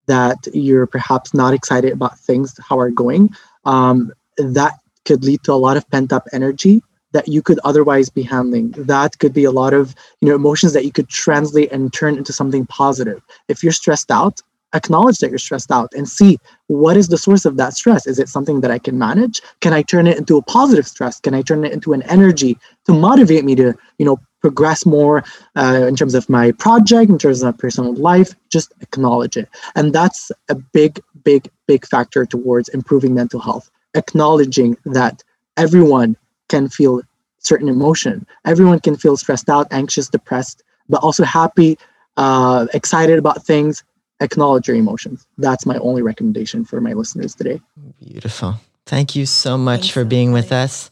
that 0.07 0.37
you're 0.55 0.87
perhaps 0.87 1.35
not 1.35 1.53
excited 1.53 1.93
about 1.93 2.19
things 2.19 2.59
how 2.69 2.79
are 2.79 2.91
going 2.91 3.35
um, 3.65 4.13
that 4.37 4.75
could 5.05 5.25
lead 5.25 5.43
to 5.43 5.53
a 5.53 5.55
lot 5.55 5.77
of 5.77 5.89
pent 5.91 6.13
up 6.13 6.27
energy 6.33 6.83
that 7.13 7.27
you 7.27 7.43
could 7.43 7.59
otherwise 7.65 8.09
be 8.09 8.23
handling 8.23 8.71
that 8.73 9.19
could 9.19 9.33
be 9.33 9.45
a 9.45 9.51
lot 9.51 9.75
of 9.75 9.95
you 10.21 10.29
know 10.29 10.35
emotions 10.35 10.73
that 10.73 10.85
you 10.85 10.93
could 10.93 11.09
translate 11.09 11.71
and 11.73 11.93
turn 11.93 12.17
into 12.17 12.33
something 12.33 12.67
positive 12.67 13.21
if 13.49 13.63
you're 13.65 13.73
stressed 13.73 14.11
out 14.13 14.41
acknowledge 14.77 15.19
that 15.19 15.31
you're 15.31 15.39
stressed 15.39 15.71
out 15.71 15.93
and 15.95 16.09
see 16.09 16.39
what 16.69 16.97
is 16.97 17.09
the 17.09 17.19
source 17.19 17.45
of 17.45 17.57
that 17.57 17.75
stress. 17.75 18.07
Is 18.07 18.19
it 18.19 18.29
something 18.29 18.61
that 18.61 18.71
i 18.71 18.79
can 18.79 18.99
manage? 18.99 19.41
Can 19.61 19.73
i 19.73 19.83
turn 19.83 20.07
it 20.07 20.19
into 20.19 20.37
a 20.37 20.43
positive 20.43 20.87
stress? 20.87 21.21
Can 21.21 21.35
i 21.35 21.43
turn 21.43 21.65
it 21.65 21.73
into 21.73 21.93
an 21.93 22.03
energy 22.03 22.59
to 22.87 22.93
motivate 22.93 23.45
me 23.45 23.55
to 23.57 23.75
you 23.99 24.07
know 24.07 24.19
progress 24.41 24.87
more 24.87 25.25
uh, 25.57 25.87
in 25.89 25.97
terms 25.97 26.15
of 26.15 26.29
my 26.29 26.53
project 26.53 27.11
in 27.11 27.19
terms 27.19 27.43
of 27.43 27.47
my 27.47 27.59
personal 27.59 27.95
life? 27.95 28.35
Just 28.51 28.73
acknowledge 28.81 29.37
it. 29.37 29.49
And 29.75 29.93
that's 29.93 30.31
a 30.49 30.55
big 30.55 31.01
big 31.25 31.49
big 31.67 31.87
factor 31.87 32.27
towards 32.27 32.69
improving 32.69 33.15
mental 33.15 33.41
health. 33.41 33.71
Acknowledging 33.95 34.77
that 34.85 35.23
everyone 35.57 36.17
can 36.49 36.69
feel 36.69 37.03
certain 37.39 37.69
emotion. 37.69 38.27
Everyone 38.45 38.81
can 38.81 38.97
feel 38.97 39.17
stressed 39.17 39.49
out 39.49 39.67
anxious 39.71 40.09
depressed 40.09 40.63
but 40.89 41.03
also 41.03 41.25
happy 41.25 41.79
uh, 42.17 42.67
excited 42.73 43.19
about 43.19 43.45
things 43.45 43.85
acknowledge 44.21 44.69
your 44.69 44.77
emotions. 44.77 45.27
That's 45.39 45.67
my 45.67 45.77
only 45.79 46.03
recommendation 46.03 46.65
for 46.65 46.81
my 46.81 46.93
listeners 46.93 47.35
today. 47.35 47.61
Beautiful. 48.01 48.57
Thank 48.87 49.17
you 49.17 49.27
so 49.27 49.59
much 49.59 49.81
Thanks 49.81 49.95
for 49.95 50.05
being 50.05 50.33
with 50.33 50.53
us. 50.53 50.91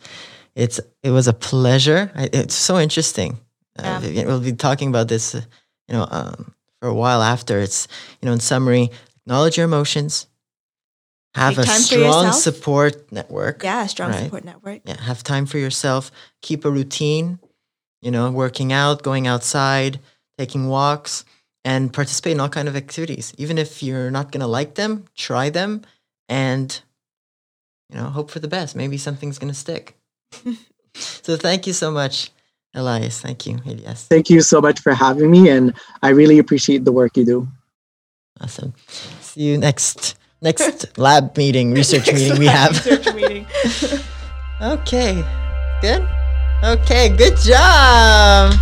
It's 0.55 0.81
it 1.03 1.11
was 1.11 1.29
a 1.29 1.33
pleasure. 1.33 2.11
It's 2.15 2.55
so 2.55 2.79
interesting. 2.79 3.39
Uh, 3.79 4.01
yeah. 4.05 4.23
Uh, 4.23 4.27
we'll 4.27 4.41
be 4.41 4.53
talking 4.53 4.89
about 4.89 5.09
this, 5.09 5.35
uh, 5.35 5.41
you 5.89 5.95
know, 5.95 6.07
um, 6.11 6.55
for 6.81 6.89
a 6.89 6.95
while 6.95 7.23
after. 7.23 7.59
It's 7.59 7.89
you 8.21 8.27
know, 8.27 8.33
in 8.33 8.41
summary, 8.41 8.91
acknowledge 9.23 9.57
your 9.57 9.65
emotions. 9.65 10.27
Have 11.35 11.57
Take 11.57 11.67
a 11.67 11.71
strong 11.71 12.33
support 12.33 13.11
network. 13.11 13.65
Yeah, 13.65 13.85
a 13.85 13.89
strong 13.89 14.11
right? 14.11 14.23
support 14.23 14.45
network. 14.45 14.83
Yeah, 14.85 15.01
have 15.03 15.25
time 15.25 15.47
for 15.47 15.59
yourself. 15.59 16.13
Keep 16.43 16.65
a 16.65 16.71
routine. 16.71 17.41
You 18.01 18.11
know, 18.11 18.31
working 18.31 18.73
out, 18.73 19.03
going 19.03 19.27
outside, 19.27 19.99
taking 20.39 20.69
walks 20.69 21.25
and 21.64 21.92
participate 21.92 22.33
in 22.33 22.40
all 22.40 22.48
kind 22.48 22.68
of 22.68 22.77
activities. 22.77 23.33
Even 23.38 23.59
if 23.59 23.83
you're 23.83 24.11
not 24.11 24.31
going 24.31 24.40
to 24.40 24.46
like 24.46 24.74
them, 24.74 25.05
try 25.16 25.50
them 25.50 25.83
and 26.29 26.81
you 27.90 27.96
know, 27.96 28.05
hope 28.05 28.31
for 28.31 28.38
the 28.38 28.48
best. 28.48 28.77
Maybe 28.77 28.98
something's 28.98 29.38
going 29.38 29.53
to 29.53 29.59
stick. 29.59 29.96
so 30.94 31.37
thank 31.37 31.66
you 31.66 31.72
so 31.72 31.90
much, 31.90 32.31
Elias. 32.74 33.20
Thank 33.20 33.46
you, 33.46 33.59
Elias. 33.64 34.07
Thank 34.07 34.31
you 34.31 34.40
so 34.40 34.61
much 34.61 34.81
for 34.81 34.94
having 34.94 35.31
me 35.31 35.48
and 35.48 35.74
I 36.03 36.11
really 36.11 36.38
appreciate 36.38 36.85
the 36.85 36.92
work 36.92 37.16
you 37.16 37.24
do. 37.24 37.48
Awesome. 38.40 38.74
See 39.20 39.42
you 39.42 39.59
next 39.59 40.16
next 40.42 40.98
lab 40.98 41.37
meeting, 41.37 41.72
research 41.72 42.12
meeting 42.12 42.38
we 42.38 42.46
have. 42.46 42.72
Research 42.85 43.14
meeting. 43.14 43.46
okay. 44.61 45.24
Good? 45.81 46.09
Okay, 46.64 47.14
good 47.16 47.37
job. 47.37 48.55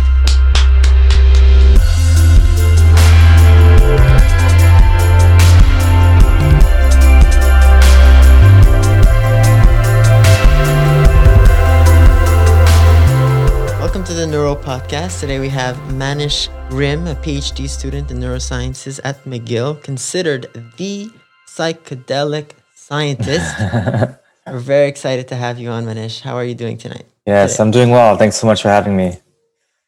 Welcome 14.03 14.17
to 14.17 14.21
the 14.21 14.27
Neuro 14.27 14.55
Podcast. 14.57 15.21
Today 15.21 15.39
we 15.39 15.47
have 15.47 15.77
Manesh 15.87 16.49
Girn, 16.69 17.07
a 17.07 17.15
PhD 17.15 17.69
student 17.69 18.11
in 18.11 18.17
neurosciences 18.17 18.99
at 19.05 19.23
McGill, 19.23 19.81
considered 19.81 20.47
the 20.75 21.09
psychedelic 21.47 22.51
scientist. 22.75 23.55
We're 24.45 24.59
very 24.59 24.89
excited 24.89 25.29
to 25.29 25.35
have 25.37 25.57
you 25.57 25.69
on, 25.69 25.85
Manesh. 25.85 26.19
How 26.19 26.35
are 26.35 26.43
you 26.43 26.53
doing 26.53 26.77
tonight? 26.77 27.05
Yes, 27.25 27.53
today? 27.53 27.63
I'm 27.63 27.71
doing 27.71 27.91
well. 27.91 28.17
Thanks 28.17 28.35
so 28.35 28.45
much 28.45 28.61
for 28.61 28.67
having 28.67 28.97
me. 28.97 29.19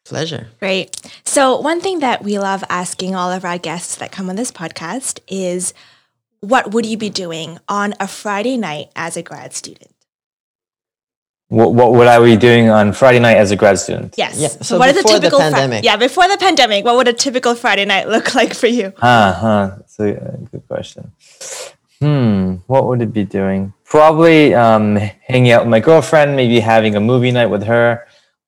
Pleasure. 0.06 0.48
Great. 0.60 0.98
So, 1.24 1.60
one 1.60 1.82
thing 1.82 1.98
that 1.98 2.24
we 2.24 2.38
love 2.38 2.64
asking 2.70 3.14
all 3.14 3.30
of 3.30 3.44
our 3.44 3.58
guests 3.58 3.96
that 3.96 4.12
come 4.12 4.30
on 4.30 4.36
this 4.36 4.50
podcast 4.50 5.20
is 5.28 5.74
what 6.40 6.70
would 6.70 6.86
you 6.86 6.96
be 6.96 7.10
doing 7.10 7.58
on 7.68 7.92
a 8.00 8.08
Friday 8.08 8.56
night 8.56 8.88
as 8.96 9.18
a 9.18 9.22
grad 9.22 9.52
student? 9.52 9.90
What, 11.48 11.74
what 11.74 11.92
would 11.92 12.08
I 12.08 12.18
be 12.24 12.36
doing 12.36 12.70
on 12.70 12.92
Friday 12.92 13.20
night 13.20 13.36
as 13.36 13.52
a 13.52 13.56
grad 13.56 13.78
student? 13.78 14.14
Yes. 14.18 14.38
Yeah. 14.38 14.48
So 14.48 14.78
what 14.78 14.88
is 14.88 14.96
a 14.96 15.02
typical 15.04 15.38
pandemic? 15.38 15.78
Fri- 15.80 15.86
yeah, 15.86 15.96
before 15.96 16.26
the 16.28 16.36
pandemic, 16.36 16.84
what 16.84 16.96
would 16.96 17.06
a 17.06 17.12
typical 17.12 17.54
Friday 17.54 17.84
night 17.84 18.08
look 18.08 18.34
like 18.34 18.52
for 18.52 18.66
you? 18.66 18.92
Huh, 18.96 19.32
huh. 19.32 19.70
That's 19.78 20.00
a 20.00 20.38
good 20.50 20.66
question. 20.66 21.12
Hmm, 22.00 22.54
what 22.66 22.86
would 22.86 23.00
it 23.00 23.12
be 23.12 23.24
doing? 23.24 23.72
Probably 23.84 24.54
um, 24.54 24.96
hanging 24.96 25.52
out 25.52 25.62
with 25.62 25.70
my 25.70 25.80
girlfriend, 25.80 26.34
maybe 26.34 26.58
having 26.58 26.96
a 26.96 27.00
movie 27.00 27.30
night 27.30 27.46
with 27.46 27.62
her, 27.62 28.06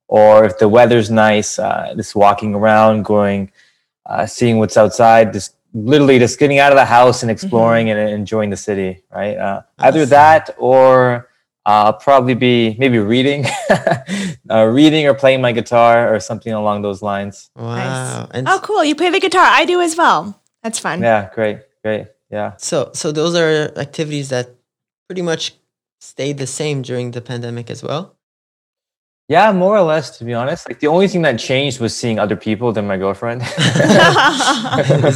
or 0.08 0.44
if 0.44 0.58
the 0.58 0.68
weather's 0.68 1.08
nice, 1.11 1.58
uh, 1.58 1.94
just 1.96 2.16
walking 2.16 2.54
around, 2.54 3.04
going, 3.04 3.52
uh, 4.06 4.26
seeing 4.26 4.58
what's 4.58 4.76
outside, 4.76 5.32
just 5.32 5.54
literally 5.72 6.18
just 6.18 6.38
getting 6.38 6.58
out 6.58 6.72
of 6.72 6.76
the 6.76 6.84
house 6.84 7.22
and 7.22 7.30
exploring 7.30 7.87
Mm-hmm. 7.87 7.98
and 7.98 8.11
enjoying 8.11 8.50
the 8.50 8.56
city, 8.56 9.02
right? 9.14 9.37
Uh, 9.37 9.62
either 9.78 10.04
that 10.06 10.50
or 10.58 11.28
uh, 11.68 11.92
probably 11.92 12.33
be 12.35 12.74
maybe 12.78 12.98
reading, 12.98 13.44
uh, 14.50 14.64
reading 14.64 15.07
or 15.07 15.12
playing 15.12 15.40
my 15.42 15.52
guitar 15.52 16.09
or 16.12 16.18
something 16.18 16.52
along 16.52 16.81
those 16.81 17.02
lines. 17.02 17.50
Wow. 17.54 18.26
And 18.33 18.48
Oh, 18.48 18.59
cool. 18.62 18.83
You 18.83 18.96
play 18.96 19.11
the 19.11 19.20
guitar. 19.20 19.44
I 19.44 19.66
do 19.66 19.81
as 19.81 19.94
well. 19.94 20.40
That's 20.62 20.78
fun. 20.78 21.02
Yeah, 21.02 21.28
great, 21.35 21.59
great. 21.85 22.07
Yeah. 22.31 22.57
so 22.59 22.90
so 22.92 23.12
those 23.12 23.35
are 23.35 23.72
activities 23.78 24.28
that 24.28 24.48
pretty 25.09 25.22
much 25.22 25.54
stayed 26.00 26.37
the 26.37 26.46
same 26.46 26.83
during 26.83 27.12
the 27.12 27.20
pandemic 27.20 27.70
as 27.70 27.83
well. 27.83 28.17
Yeah, 29.29 29.53
more 29.53 29.77
or 29.77 29.83
less, 29.83 30.17
to 30.19 30.25
be 30.25 30.33
honest. 30.33 30.67
Like 30.67 30.81
the 30.81 30.87
only 30.87 31.07
thing 31.07 31.21
that 31.23 31.38
changed 31.38 31.81
was 31.81 31.95
seeing 31.95 32.19
other 32.19 32.35
people 32.35 32.73
than 32.73 32.87
my 32.87 32.97
girlfriend. 32.97 33.43
Is 33.43 33.49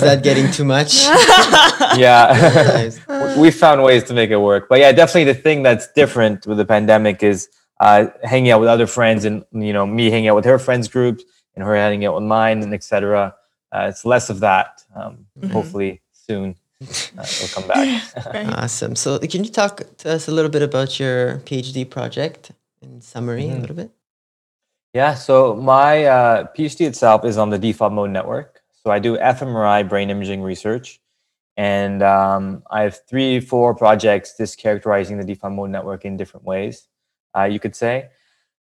that 0.02 0.20
getting 0.22 0.50
too 0.50 0.64
much? 0.64 1.04
yeah. 1.96 2.28
Nice. 2.74 3.36
we 3.38 3.50
found 3.50 3.82
ways 3.82 4.04
to 4.04 4.12
make 4.12 4.28
it 4.28 4.36
work. 4.36 4.68
But 4.68 4.80
yeah, 4.80 4.92
definitely 4.92 5.32
the 5.32 5.34
thing 5.34 5.62
that's 5.62 5.90
different 5.92 6.46
with 6.46 6.58
the 6.58 6.66
pandemic 6.66 7.22
is 7.22 7.48
uh, 7.80 8.08
hanging 8.22 8.50
out 8.50 8.60
with 8.60 8.68
other 8.68 8.86
friends 8.86 9.24
and, 9.24 9.46
you 9.50 9.72
know, 9.72 9.86
me 9.86 10.10
hanging 10.10 10.28
out 10.28 10.36
with 10.36 10.44
her 10.44 10.58
friends 10.58 10.88
groups 10.88 11.24
and 11.56 11.64
her 11.64 11.74
hanging 11.74 12.04
out 12.04 12.14
with 12.14 12.24
mine 12.24 12.62
and 12.62 12.74
etc. 12.74 13.34
Uh, 13.74 13.86
it's 13.88 14.04
less 14.04 14.28
of 14.28 14.40
that. 14.40 14.84
Um, 14.94 15.24
Hopefully 15.52 16.02
soon 16.12 16.54
uh, 16.82 17.22
it'll 17.22 17.62
come 17.62 17.66
back. 17.66 18.02
Awesome. 18.58 18.94
So 18.94 19.18
can 19.20 19.42
you 19.42 19.50
talk 19.50 19.82
to 19.98 20.10
us 20.12 20.28
a 20.28 20.32
little 20.32 20.50
bit 20.50 20.60
about 20.60 21.00
your 21.00 21.38
PhD 21.46 21.88
project 21.88 22.52
in 22.82 23.00
summary 23.00 23.48
a 23.48 23.54
little 23.56 23.76
bit? 23.76 23.90
Yeah, 24.94 25.14
so 25.14 25.54
my 25.54 26.04
uh, 26.04 26.46
PhD 26.54 26.86
itself 26.86 27.24
is 27.24 27.38
on 27.38 27.48
the 27.48 27.58
default 27.58 27.94
mode 27.94 28.10
network. 28.10 28.60
So 28.84 28.90
I 28.90 28.98
do 28.98 29.16
fMRI 29.16 29.88
brain 29.88 30.10
imaging 30.10 30.42
research, 30.42 31.00
and 31.56 32.02
um, 32.02 32.62
I 32.70 32.82
have 32.82 33.00
three, 33.08 33.40
four 33.40 33.74
projects 33.74 34.36
just 34.36 34.58
characterizing 34.58 35.16
the 35.16 35.24
default 35.24 35.54
mode 35.54 35.70
network 35.70 36.04
in 36.04 36.18
different 36.18 36.44
ways. 36.44 36.88
Uh, 37.34 37.44
you 37.44 37.58
could 37.58 37.74
say. 37.74 38.10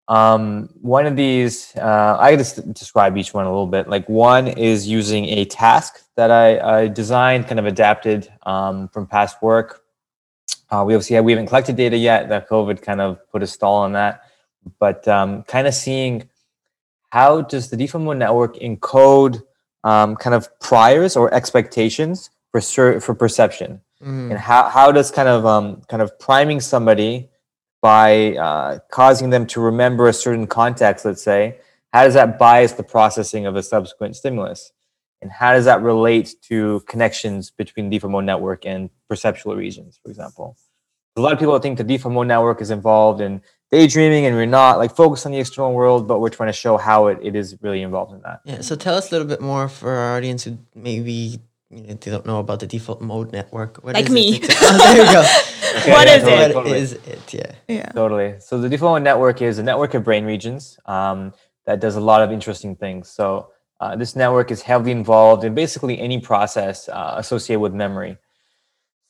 Um, 0.07 0.69
one 0.81 1.05
of 1.05 1.15
these, 1.15 1.75
uh, 1.75 2.17
I 2.19 2.35
just 2.35 2.73
describe 2.73 3.15
each 3.17 3.33
one 3.33 3.45
a 3.45 3.49
little 3.49 3.67
bit. 3.67 3.87
Like 3.87 4.07
one 4.09 4.47
is 4.47 4.87
using 4.87 5.25
a 5.25 5.45
task 5.45 6.01
that 6.15 6.31
I, 6.31 6.79
I 6.79 6.87
designed, 6.87 7.45
kind 7.47 7.59
of 7.59 7.65
adapted 7.65 8.31
um, 8.43 8.87
from 8.87 9.05
past 9.05 9.41
work. 9.43 9.83
Uh, 10.71 10.83
we 10.87 10.95
obviously 10.95 11.17
have, 11.17 11.25
we 11.25 11.33
haven't 11.33 11.47
collected 11.47 11.75
data 11.75 11.97
yet. 11.97 12.29
That 12.29 12.49
COVID 12.49 12.81
kind 12.81 13.01
of 13.01 13.19
put 13.29 13.43
a 13.43 13.47
stall 13.47 13.75
on 13.83 13.91
that 13.91 14.23
but 14.79 15.07
um, 15.07 15.43
kind 15.43 15.67
of 15.67 15.73
seeing 15.73 16.29
how 17.09 17.41
does 17.41 17.69
the 17.69 17.77
default 17.77 18.03
mode 18.03 18.17
network 18.17 18.55
encode 18.57 19.41
um, 19.83 20.15
kind 20.15 20.33
of 20.35 20.47
priors 20.59 21.15
or 21.15 21.33
expectations 21.33 22.29
for 22.51 22.61
cer- 22.61 22.99
for 22.99 23.13
perception, 23.15 23.81
Mm. 24.03 24.29
and 24.29 24.39
how, 24.39 24.69
how 24.69 24.91
does 24.91 25.09
kind 25.09 25.27
of 25.27 25.43
um, 25.47 25.81
kind 25.89 26.03
of 26.03 26.19
priming 26.19 26.59
somebody 26.59 27.29
by 27.81 28.35
uh, 28.35 28.77
causing 28.91 29.31
them 29.31 29.47
to 29.47 29.59
remember 29.59 30.07
a 30.07 30.13
certain 30.13 30.45
context, 30.45 31.03
let's 31.03 31.23
say, 31.23 31.57
how 31.93 32.03
does 32.03 32.13
that 32.13 32.37
bias 32.37 32.73
the 32.73 32.83
processing 32.83 33.47
of 33.47 33.55
a 33.55 33.63
subsequent 33.63 34.15
stimulus, 34.15 34.71
and 35.23 35.31
how 35.31 35.51
does 35.53 35.65
that 35.65 35.81
relate 35.81 36.35
to 36.43 36.81
connections 36.87 37.49
between 37.49 37.89
the 37.89 37.95
default 37.97 38.11
mode 38.11 38.25
network 38.25 38.67
and 38.67 38.91
perceptual 39.09 39.55
regions, 39.55 39.99
for 40.03 40.11
example? 40.11 40.55
A 41.15 41.21
lot 41.21 41.33
of 41.33 41.39
people 41.39 41.57
think 41.57 41.79
the 41.79 41.83
default 41.83 42.13
mode 42.13 42.27
network 42.27 42.61
is 42.61 42.69
involved 42.69 43.19
in 43.19 43.41
daydreaming 43.71 44.25
and 44.25 44.35
we're 44.35 44.45
not 44.45 44.77
like 44.77 44.95
focused 44.95 45.25
on 45.25 45.31
the 45.31 45.39
external 45.39 45.73
world, 45.73 46.07
but 46.07 46.19
we're 46.19 46.29
trying 46.29 46.49
to 46.49 46.53
show 46.53 46.77
how 46.77 47.07
it, 47.07 47.19
it 47.21 47.35
is 47.35 47.57
really 47.61 47.81
involved 47.81 48.13
in 48.13 48.21
that. 48.21 48.41
Yeah. 48.45 48.61
So 48.61 48.75
tell 48.75 48.95
us 48.95 49.09
a 49.09 49.11
little 49.15 49.27
bit 49.27 49.41
more 49.41 49.67
for 49.69 49.91
our 49.91 50.17
audience 50.17 50.43
who 50.43 50.57
maybe 50.75 51.39
you 51.69 51.81
know, 51.81 51.93
they 51.95 52.11
don't 52.11 52.25
know 52.25 52.39
about 52.39 52.61
the 52.61 52.67
default 52.67 53.01
mode 53.01 53.33
network. 53.33 53.83
What 53.83 53.95
Like 53.95 54.05
is 54.05 54.11
me. 54.11 54.39
exa- 54.39 54.55
Oh, 54.61 54.77
there 54.95 55.05
you 55.05 55.11
go. 55.11 55.25
Okay, 55.79 55.91
What 55.91 56.07
yeah, 56.07 56.15
is 56.15 56.23
totally, 56.23 56.43
it? 56.43 56.53
Totally. 56.53 56.79
is 56.79 56.93
it? 56.93 57.33
Yeah. 57.33 57.51
yeah. 57.67 57.89
Totally. 57.91 58.35
So 58.39 58.57
the 58.59 58.69
default 58.69 58.93
mode 58.95 59.03
network 59.03 59.41
is 59.41 59.59
a 59.59 59.63
network 59.63 59.93
of 59.95 60.03
brain 60.03 60.23
regions 60.25 60.79
um, 60.85 61.33
that 61.65 61.81
does 61.81 61.97
a 61.97 61.99
lot 62.01 62.21
of 62.23 62.31
interesting 62.31 62.75
things. 62.75 63.09
So 63.09 63.49
uh, 63.81 63.95
this 63.97 64.15
network 64.15 64.49
is 64.49 64.61
heavily 64.61 64.91
involved 64.91 65.43
in 65.43 65.53
basically 65.53 65.99
any 65.99 66.19
process 66.21 66.87
uh, 66.89 67.15
associated 67.17 67.59
with 67.59 67.73
memory. 67.73 68.17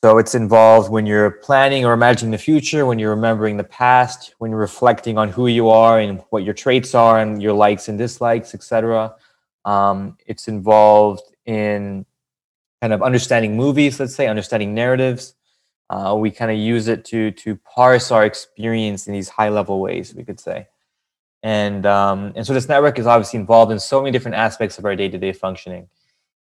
So 0.04 0.18
it's 0.18 0.36
involved 0.36 0.92
when 0.92 1.06
you're 1.06 1.30
planning 1.30 1.84
or 1.84 1.92
imagining 1.92 2.30
the 2.30 2.38
future, 2.38 2.86
when 2.86 3.00
you're 3.00 3.10
remembering 3.10 3.56
the 3.56 3.64
past, 3.64 4.32
when 4.38 4.52
you're 4.52 4.60
reflecting 4.60 5.18
on 5.18 5.28
who 5.28 5.48
you 5.48 5.70
are 5.70 5.98
and 5.98 6.22
what 6.30 6.44
your 6.44 6.54
traits 6.54 6.94
are 6.94 7.18
and 7.18 7.42
your 7.42 7.52
likes 7.52 7.88
and 7.88 7.98
dislikes, 7.98 8.54
etc. 8.54 9.16
Um, 9.64 10.16
it's 10.24 10.46
involved 10.46 11.24
in 11.46 12.06
kind 12.80 12.92
of 12.92 13.02
understanding 13.02 13.56
movies, 13.56 13.98
let's 13.98 14.14
say, 14.14 14.28
understanding 14.28 14.72
narratives. 14.72 15.34
Uh, 15.90 16.16
we 16.16 16.30
kind 16.30 16.52
of 16.52 16.58
use 16.58 16.86
it 16.86 17.04
to 17.06 17.32
to 17.32 17.56
parse 17.56 18.12
our 18.12 18.24
experience 18.24 19.08
in 19.08 19.14
these 19.14 19.28
high 19.28 19.48
level 19.48 19.80
ways, 19.80 20.14
we 20.14 20.22
could 20.22 20.38
say. 20.38 20.68
And 21.42 21.84
um, 21.86 22.32
and 22.36 22.46
so 22.46 22.54
this 22.54 22.68
network 22.68 23.00
is 23.00 23.06
obviously 23.08 23.40
involved 23.40 23.72
in 23.72 23.80
so 23.80 24.00
many 24.00 24.12
different 24.12 24.36
aspects 24.36 24.78
of 24.78 24.84
our 24.84 24.94
day 24.94 25.08
to 25.08 25.18
day 25.18 25.32
functioning. 25.32 25.88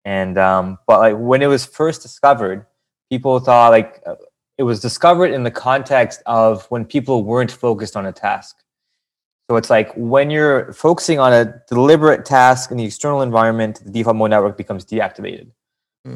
And 0.04 0.38
um, 0.38 0.78
but 0.88 0.98
like 0.98 1.16
when 1.16 1.40
it 1.40 1.46
was 1.46 1.64
first 1.64 2.02
discovered, 2.02 2.66
people 3.14 3.38
thought 3.38 3.70
like 3.78 4.02
uh, 4.06 4.16
it 4.60 4.64
was 4.70 4.78
discovered 4.88 5.30
in 5.36 5.42
the 5.48 5.50
context 5.68 6.18
of 6.26 6.66
when 6.72 6.84
people 6.94 7.16
weren't 7.30 7.52
focused 7.66 7.96
on 7.96 8.04
a 8.06 8.12
task. 8.12 8.52
So 9.48 9.56
it's 9.56 9.70
like 9.76 9.92
when 9.94 10.30
you're 10.30 10.72
focusing 10.72 11.18
on 11.18 11.32
a 11.32 11.42
deliberate 11.68 12.24
task 12.24 12.70
in 12.72 12.76
the 12.76 12.86
external 12.90 13.20
environment, 13.22 13.82
the 13.84 13.92
default 13.96 14.16
mode 14.16 14.30
network 14.30 14.56
becomes 14.56 14.84
deactivated. 14.84 15.48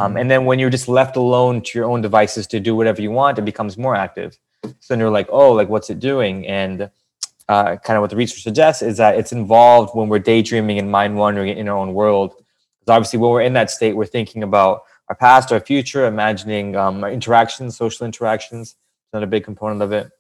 Um, 0.01 0.17
and 0.21 0.31
then 0.31 0.45
when 0.45 0.59
you're 0.59 0.75
just 0.79 0.89
left 0.89 1.17
alone 1.17 1.63
to 1.63 1.79
your 1.79 1.89
own 1.89 2.01
devices 2.03 2.47
to 2.49 2.61
do 2.61 2.77
whatever 2.77 3.01
you 3.01 3.11
want, 3.11 3.39
it 3.39 3.45
becomes 3.53 3.79
more 3.79 3.95
active. 3.95 4.39
So 4.63 4.87
then 4.89 4.99
you're 5.01 5.17
like, 5.21 5.29
oh, 5.31 5.53
like 5.53 5.69
what's 5.69 5.89
it 5.89 5.99
doing? 5.99 6.47
And 6.47 6.91
uh, 7.49 7.77
kind 7.77 7.97
of 7.97 8.03
what 8.03 8.11
the 8.11 8.17
research 8.17 8.43
suggests 8.43 8.83
is 8.83 8.99
that 8.99 9.17
it's 9.17 9.33
involved 9.33 9.95
when 9.95 10.09
we're 10.11 10.19
daydreaming 10.33 10.79
and 10.79 10.91
mind 10.91 11.17
wandering 11.17 11.57
in 11.57 11.69
our 11.69 11.79
own 11.79 11.95
world. 11.95 12.35
Because 12.81 12.93
obviously, 12.97 13.19
when 13.19 13.31
we're 13.31 13.49
in 13.49 13.55
that 13.55 13.71
state, 13.71 13.95
we're 13.97 14.13
thinking 14.17 14.43
about 14.43 14.83
our 15.09 15.15
past, 15.15 15.53
our 15.53 15.61
future, 15.61 16.07
imagining 16.07 16.77
um, 16.77 17.03
our 17.03 17.11
interactions, 17.11 17.77
social 17.77 18.07
interactions. 18.07 18.71
It's 18.71 19.13
another 19.13 19.27
big 19.27 19.45
component 19.45 19.83
of 19.83 19.93
it, 19.93 20.11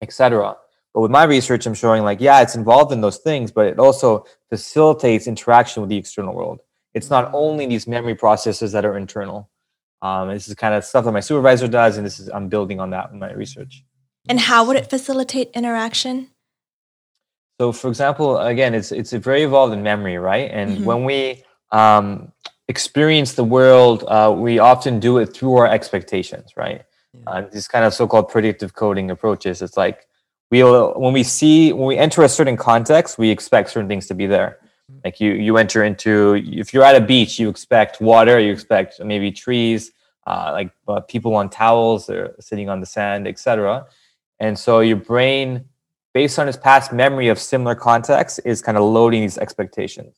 etc. 0.00 0.56
But 0.94 1.00
with 1.00 1.10
my 1.10 1.24
research, 1.24 1.66
I'm 1.66 1.74
showing 1.74 2.04
like, 2.04 2.20
yeah, 2.20 2.40
it's 2.42 2.54
involved 2.54 2.92
in 2.92 3.00
those 3.00 3.18
things, 3.18 3.50
but 3.50 3.66
it 3.66 3.78
also 3.78 4.26
facilitates 4.50 5.26
interaction 5.26 5.80
with 5.80 5.90
the 5.90 5.96
external 5.96 6.34
world. 6.34 6.60
It's 6.94 7.10
not 7.10 7.30
only 7.32 7.66
these 7.66 7.86
memory 7.86 8.14
processes 8.14 8.72
that 8.72 8.84
are 8.84 8.96
internal. 8.96 9.48
Um, 10.02 10.28
this 10.28 10.48
is 10.48 10.54
kind 10.54 10.74
of 10.74 10.84
stuff 10.84 11.04
that 11.04 11.12
my 11.12 11.20
supervisor 11.20 11.68
does, 11.68 11.96
and 11.96 12.04
this 12.04 12.20
is 12.20 12.28
I'm 12.28 12.48
building 12.48 12.80
on 12.80 12.90
that 12.90 13.10
in 13.12 13.18
my 13.18 13.32
research. 13.32 13.84
And 14.28 14.38
how 14.38 14.64
would 14.66 14.76
it 14.76 14.90
facilitate 14.90 15.50
interaction? 15.54 16.28
So, 17.60 17.72
for 17.72 17.88
example, 17.88 18.38
again, 18.38 18.74
it's 18.74 18.92
it's 18.92 19.12
very 19.12 19.42
involved 19.42 19.72
in 19.72 19.82
memory, 19.82 20.18
right? 20.18 20.50
And 20.50 20.78
Mhm. 20.78 20.84
when 20.84 21.04
we 21.04 21.44
um, 21.70 22.32
experience 22.68 23.34
the 23.34 23.44
world, 23.44 24.04
uh, 24.08 24.34
we 24.36 24.58
often 24.58 25.00
do 25.00 25.18
it 25.18 25.34
through 25.34 25.56
our 25.56 25.66
expectations, 25.66 26.52
right? 26.56 26.84
Yeah. 27.14 27.30
Uh, 27.30 27.40
these 27.52 27.68
kind 27.68 27.84
of 27.84 27.92
so-called 27.92 28.28
predictive 28.28 28.74
coding 28.74 29.10
approaches. 29.10 29.62
It's 29.62 29.76
like 29.76 30.06
we'll 30.50 30.92
when 30.94 31.12
we 31.12 31.22
see 31.22 31.72
when 31.72 31.86
we 31.86 31.96
enter 31.98 32.22
a 32.22 32.28
certain 32.28 32.56
context, 32.56 33.18
we 33.18 33.30
expect 33.30 33.70
certain 33.70 33.88
things 33.88 34.06
to 34.06 34.14
be 34.14 34.26
there. 34.26 34.58
Like 35.04 35.20
you 35.20 35.32
you 35.32 35.56
enter 35.56 35.84
into 35.84 36.42
if 36.44 36.72
you're 36.72 36.84
at 36.84 36.96
a 36.96 37.00
beach, 37.00 37.38
you 37.38 37.48
expect 37.48 38.00
water, 38.00 38.38
you 38.38 38.52
expect 38.52 39.00
maybe 39.04 39.30
trees, 39.30 39.92
uh, 40.26 40.50
like 40.52 40.70
uh, 40.88 41.00
people 41.00 41.34
on 41.34 41.50
towels 41.50 42.08
or 42.08 42.34
sitting 42.40 42.68
on 42.68 42.80
the 42.80 42.86
sand, 42.86 43.26
etc. 43.26 43.86
And 44.40 44.58
so 44.58 44.80
your 44.80 44.96
brain 44.96 45.66
based 46.14 46.38
on 46.38 46.48
its 46.48 46.56
past 46.56 46.92
memory 46.92 47.28
of 47.28 47.38
similar 47.38 47.74
contexts, 47.74 48.38
is 48.40 48.62
kind 48.62 48.76
of 48.76 48.84
loading 48.84 49.22
these 49.22 49.38
expectations. 49.38 50.16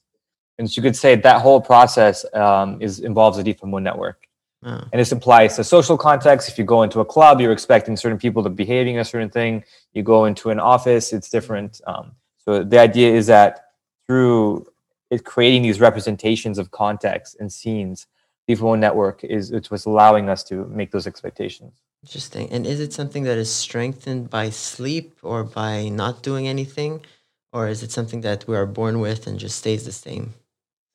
And 0.58 0.70
so 0.70 0.78
you 0.78 0.82
could 0.82 0.96
say 0.96 1.16
that 1.16 1.40
whole 1.40 1.60
process 1.60 2.24
um, 2.34 2.80
is 2.80 3.00
involves 3.00 3.38
a 3.38 3.42
default 3.42 3.70
mode 3.70 3.82
network. 3.82 4.28
Oh. 4.64 4.82
And 4.92 5.00
this 5.00 5.12
applies 5.12 5.56
to 5.56 5.64
social 5.64 5.98
context. 5.98 6.48
If 6.48 6.58
you 6.58 6.64
go 6.64 6.82
into 6.82 7.00
a 7.00 7.04
club, 7.04 7.40
you're 7.40 7.52
expecting 7.52 7.96
certain 7.96 8.18
people 8.18 8.42
to 8.42 8.48
be 8.48 8.64
behaving 8.64 8.98
a 8.98 9.04
certain 9.04 9.28
thing. 9.28 9.64
You 9.92 10.02
go 10.02 10.24
into 10.24 10.50
an 10.50 10.58
office, 10.58 11.12
it's 11.12 11.28
different. 11.28 11.80
Um, 11.86 12.12
so 12.38 12.62
the 12.62 12.78
idea 12.78 13.12
is 13.12 13.26
that 13.26 13.66
through 14.06 14.66
it 15.10 15.24
creating 15.24 15.62
these 15.62 15.80
representations 15.80 16.58
of 16.58 16.70
context 16.70 17.36
and 17.38 17.52
scenes, 17.52 18.06
default 18.48 18.72
mode 18.72 18.80
network 18.80 19.22
is 19.22 19.50
it's 19.50 19.70
what's 19.70 19.84
allowing 19.84 20.28
us 20.28 20.42
to 20.44 20.64
make 20.66 20.90
those 20.92 21.06
expectations. 21.06 21.82
Interesting. 22.02 22.50
And 22.50 22.66
is 22.66 22.80
it 22.80 22.92
something 22.92 23.24
that 23.24 23.38
is 23.38 23.52
strengthened 23.52 24.30
by 24.30 24.50
sleep 24.50 25.16
or 25.22 25.42
by 25.44 25.88
not 25.88 26.22
doing 26.22 26.48
anything? 26.48 27.04
Or 27.52 27.68
is 27.68 27.82
it 27.82 27.92
something 27.92 28.22
that 28.22 28.46
we 28.48 28.56
are 28.56 28.66
born 28.66 29.00
with 29.00 29.26
and 29.26 29.38
just 29.38 29.56
stays 29.58 29.84
the 29.84 29.92
same 29.92 30.34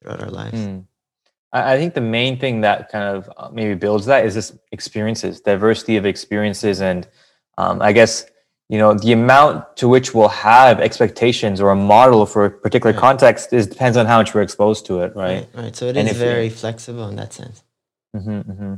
throughout 0.02 0.22
our 0.22 0.30
lives? 0.30 0.58
Hmm. 0.58 0.80
I 1.52 1.74
I 1.74 1.78
think 1.78 1.94
the 1.94 2.02
main 2.02 2.40
thing 2.40 2.62
that 2.62 2.90
kind 2.92 3.16
of 3.16 3.30
uh, 3.38 3.50
maybe 3.52 3.76
builds 3.76 4.06
that 4.06 4.26
is 4.26 4.36
this 4.36 4.58
experiences, 4.72 5.42
diversity 5.42 5.98
of 5.98 6.06
experiences, 6.06 6.82
and 6.82 7.08
um, 7.58 7.82
I 7.82 7.92
guess 7.92 8.26
you 8.70 8.78
know 8.78 8.94
the 8.94 9.14
amount 9.14 9.78
to 9.78 9.88
which 9.88 10.14
we'll 10.14 10.28
have 10.30 10.80
expectations 10.80 11.60
or 11.60 11.72
a 11.72 11.76
model 11.76 12.26
for 12.26 12.46
a 12.46 12.52
particular 12.52 12.94
Right. 12.94 13.02
context 13.02 13.54
is 13.54 13.68
depends 13.68 13.98
on 13.98 14.06
how 14.06 14.20
much 14.20 14.34
we're 14.34 14.44
exposed 14.44 14.86
to 14.88 15.02
it, 15.02 15.16
right? 15.16 15.48
Right. 15.56 15.64
right. 15.64 15.76
So 15.76 15.86
it 15.88 15.98
And 15.98 16.08
is 16.08 16.18
very 16.18 16.50
flexible 16.50 17.08
in 17.08 17.16
that 17.16 17.34
sense. 17.34 17.64
Mm-hmm, 18.16 18.52
mm-hmm. 18.52 18.74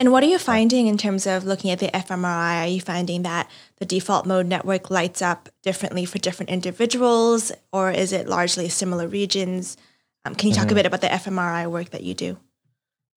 And 0.00 0.10
what 0.10 0.24
are 0.24 0.26
you 0.26 0.38
finding 0.38 0.88
in 0.88 0.98
terms 0.98 1.28
of 1.28 1.44
looking 1.44 1.70
at 1.70 1.78
the 1.78 1.86
fMRI? 1.86 2.64
Are 2.64 2.66
you 2.66 2.80
finding 2.80 3.22
that 3.22 3.48
the 3.76 3.84
default 3.84 4.26
mode 4.26 4.46
network 4.46 4.90
lights 4.90 5.22
up 5.22 5.48
differently 5.62 6.04
for 6.04 6.18
different 6.18 6.50
individuals, 6.50 7.52
or 7.72 7.92
is 7.92 8.12
it 8.12 8.26
largely 8.26 8.68
similar 8.68 9.06
regions? 9.06 9.76
Um, 10.24 10.34
can 10.34 10.48
you 10.48 10.54
talk 10.54 10.64
mm-hmm. 10.64 10.72
a 10.72 10.74
bit 10.76 10.86
about 10.86 11.00
the 11.00 11.08
fMRI 11.08 11.70
work 11.70 11.90
that 11.90 12.02
you 12.02 12.14
do? 12.14 12.38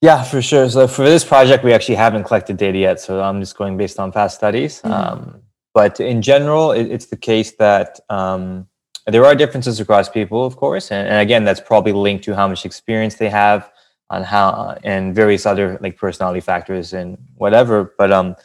Yeah, 0.02 0.24
for 0.24 0.42
sure. 0.42 0.70
So 0.70 0.88
for 0.88 1.06
this 1.06 1.24
project, 1.24 1.64
we 1.64 1.74
actually 1.74 1.96
haven't 1.96 2.26
collected 2.26 2.58
data 2.58 2.78
yet, 2.78 3.00
so 3.00 3.22
I'm 3.22 3.40
just 3.40 3.58
going 3.58 3.78
based 3.78 4.00
on 4.00 4.12
past 4.12 4.36
studies. 4.38 4.82
Mm-hmm. 4.82 4.92
Um, 4.92 5.42
but 5.74 6.00
in 6.00 6.22
general, 6.22 6.72
it, 6.72 6.92
it's 6.92 7.08
the 7.08 7.18
case 7.18 7.52
that 7.54 8.00
um, 8.10 8.68
there 9.08 9.26
are 9.26 9.36
differences 9.36 9.80
across 9.80 10.10
people, 10.10 10.46
of 10.46 10.58
course, 10.58 10.92
and, 10.92 11.08
and, 11.08 11.22
again, 11.22 11.44
that's 11.44 11.60
probably 11.60 11.92
linked 11.92 12.24
to 12.26 12.36
how 12.36 12.48
much 12.48 12.66
experience 12.66 13.16
they 13.16 13.30
have 13.30 13.72
on 14.10 14.24
how 14.24 14.78
and 14.84 15.16
various 15.16 15.46
other 15.46 15.78
like 15.82 15.98
personality 15.98 16.40
factors 16.40 16.94
and 16.94 17.18
whatever. 17.36 17.94
But 17.98 18.12
um, 18.12 18.36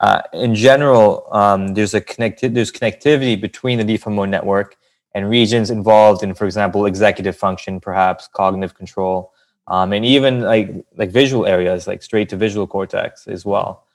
uh, 0.00 0.22
in 0.32 0.54
general, 0.54 1.26
um, 1.32 1.74
there's 1.74 1.94
a 1.94 2.00
connected 2.00 2.54
there's 2.54 2.72
connectivity 2.72 3.40
between 3.40 3.78
the 3.78 3.84
default 3.84 4.14
mode 4.14 4.28
network 4.28 4.76
and 5.16 5.30
regions 5.30 5.70
involved 5.70 6.22
in, 6.22 6.34
for 6.34 6.44
example, 6.44 6.84
executive 6.84 7.34
function, 7.34 7.80
perhaps 7.80 8.28
cognitive 8.28 8.74
control, 8.74 9.32
um, 9.66 9.94
and 9.94 10.04
even 10.04 10.42
like 10.42 10.68
like 10.96 11.10
visual 11.10 11.46
areas, 11.46 11.86
like 11.86 12.02
straight 12.02 12.28
to 12.28 12.36
visual 12.36 12.66
cortex 12.66 13.26
as 13.26 13.46
well. 13.46 13.86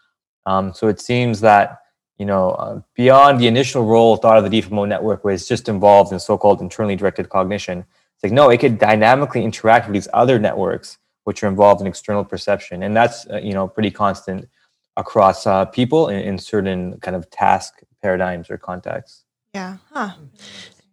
Um, 0.48 0.74
so 0.74 0.88
it 0.88 1.00
seems 1.00 1.40
that 1.42 1.84
you 2.18 2.26
know 2.26 2.50
uh, 2.62 2.82
beyond 2.96 3.40
the 3.40 3.46
initial 3.46 3.86
role 3.86 4.18
thought 4.18 4.40
of 4.40 4.50
the 4.50 4.66
mode 4.72 4.90
network 4.90 5.24
was 5.24 5.48
just 5.48 5.70
involved 5.70 6.12
in 6.12 6.20
so-called 6.20 6.60
internally 6.60 6.96
directed 6.96 7.30
cognition. 7.30 7.86
It's 8.16 8.24
like 8.24 8.32
no, 8.32 8.50
it 8.50 8.58
could 8.58 8.80
dynamically 8.80 9.44
interact 9.44 9.86
with 9.86 9.94
these 9.94 10.08
other 10.14 10.40
networks 10.40 10.98
which 11.26 11.44
are 11.44 11.48
involved 11.48 11.82
in 11.82 11.88
external 11.88 12.26
perception, 12.26 12.82
and 12.82 12.98
that's 12.98 13.28
uh, 13.30 13.38
you 13.38 13.54
know 13.54 13.68
pretty 13.68 13.92
constant 13.92 14.50
across 14.98 15.46
uh, 15.46 15.66
people 15.66 16.10
in, 16.10 16.20
in, 16.20 16.38
certain 16.38 17.00
kind 17.00 17.16
of 17.16 17.30
task 17.30 17.82
paradigms 18.02 18.50
or 18.50 18.58
contexts. 18.58 19.24
Yeah. 19.54 19.78
Huh. 19.92 20.16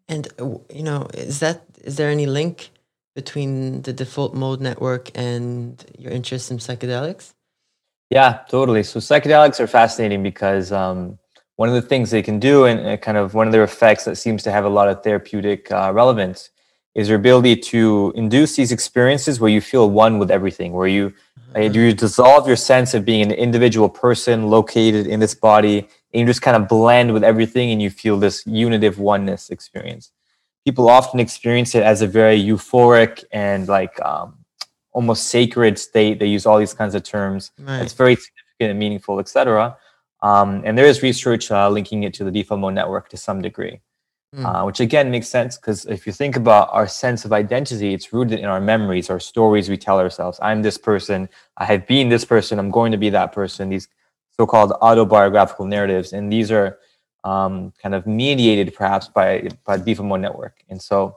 And 0.08 0.28
uh, 0.38 0.58
you 0.72 0.82
know, 0.82 1.08
is 1.14 1.40
that 1.40 1.62
is 1.84 1.96
there 1.96 2.10
any 2.10 2.26
link 2.26 2.70
between 3.14 3.82
the 3.82 3.92
default 3.92 4.34
mode 4.34 4.60
network 4.60 5.10
and 5.14 5.84
your 5.98 6.12
interest 6.12 6.50
in 6.50 6.58
psychedelics? 6.58 7.34
Yeah, 8.10 8.40
totally. 8.48 8.82
So 8.84 9.00
psychedelics 9.00 9.60
are 9.60 9.66
fascinating 9.66 10.22
because 10.22 10.72
um, 10.72 11.18
one 11.56 11.68
of 11.68 11.74
the 11.74 11.82
things 11.82 12.10
they 12.10 12.22
can 12.22 12.38
do, 12.38 12.64
and 12.64 12.86
uh, 12.86 12.96
kind 12.96 13.18
of 13.18 13.34
one 13.34 13.46
of 13.46 13.52
their 13.52 13.64
effects 13.64 14.04
that 14.04 14.16
seems 14.16 14.42
to 14.44 14.52
have 14.52 14.64
a 14.64 14.68
lot 14.68 14.88
of 14.88 15.02
therapeutic 15.02 15.70
uh, 15.70 15.90
relevance, 15.92 16.50
is 16.94 17.08
your 17.08 17.18
ability 17.18 17.56
to 17.56 18.12
induce 18.16 18.56
these 18.56 18.72
experiences 18.72 19.40
where 19.40 19.50
you 19.50 19.60
feel 19.60 19.90
one 19.90 20.18
with 20.18 20.30
everything, 20.30 20.72
where 20.72 20.88
you 20.88 21.12
mm-hmm. 21.54 21.74
you 21.74 21.92
dissolve 21.92 22.46
your 22.46 22.56
sense 22.56 22.94
of 22.94 23.04
being 23.04 23.22
an 23.22 23.32
individual 23.32 23.88
person 23.88 24.48
located 24.48 25.06
in 25.06 25.20
this 25.20 25.34
body, 25.34 25.88
and 26.12 26.20
you 26.20 26.26
just 26.26 26.42
kind 26.42 26.56
of 26.56 26.68
blend 26.68 27.12
with 27.12 27.24
everything, 27.24 27.70
and 27.70 27.82
you 27.82 27.90
feel 27.90 28.18
this 28.18 28.46
unitive 28.46 28.98
oneness 28.98 29.50
experience. 29.50 30.12
People 30.64 30.88
often 30.88 31.20
experience 31.20 31.74
it 31.74 31.82
as 31.82 32.02
a 32.02 32.06
very 32.06 32.38
euphoric 32.38 33.24
and 33.32 33.68
like 33.68 34.00
um, 34.02 34.38
almost 34.92 35.28
sacred 35.28 35.78
state. 35.78 36.18
They 36.18 36.26
use 36.26 36.46
all 36.46 36.58
these 36.58 36.74
kinds 36.74 36.94
of 36.94 37.02
terms. 37.02 37.52
Right. 37.58 37.82
It's 37.82 37.92
very 37.92 38.16
significant 38.16 38.70
and 38.70 38.78
meaningful, 38.78 39.20
etc. 39.20 39.76
Um, 40.22 40.62
and 40.64 40.76
there 40.76 40.86
is 40.86 41.02
research 41.02 41.50
uh, 41.50 41.70
linking 41.70 42.02
it 42.02 42.14
to 42.14 42.24
the 42.24 42.30
default 42.30 42.60
mode 42.60 42.74
network 42.74 43.08
to 43.10 43.16
some 43.16 43.40
degree. 43.40 43.80
Mm. 44.34 44.44
Uh, 44.44 44.64
which 44.66 44.78
again 44.78 45.10
makes 45.10 45.26
sense 45.26 45.56
because 45.56 45.86
if 45.86 46.06
you 46.06 46.12
think 46.12 46.36
about 46.36 46.68
our 46.70 46.86
sense 46.86 47.24
of 47.24 47.32
identity, 47.32 47.94
it's 47.94 48.12
rooted 48.12 48.40
in 48.40 48.44
our 48.44 48.60
memories, 48.60 49.08
our 49.08 49.18
stories 49.18 49.70
we 49.70 49.78
tell 49.78 49.98
ourselves. 49.98 50.38
I'm 50.42 50.60
this 50.60 50.76
person. 50.76 51.30
I 51.56 51.64
have 51.64 51.86
been 51.86 52.10
this 52.10 52.26
person. 52.26 52.58
I'm 52.58 52.70
going 52.70 52.92
to 52.92 52.98
be 52.98 53.08
that 53.08 53.32
person. 53.32 53.70
These 53.70 53.88
so-called 54.38 54.72
autobiographical 54.80 55.66
narratives, 55.66 56.12
and 56.12 56.32
these 56.32 56.50
are 56.50 56.78
um, 57.24 57.72
kind 57.82 57.94
of 57.94 58.06
mediated 58.06 58.74
perhaps 58.74 59.08
by 59.08 59.48
by 59.64 59.76
mode 59.76 60.20
network. 60.20 60.62
And 60.68 60.80
so, 60.80 61.16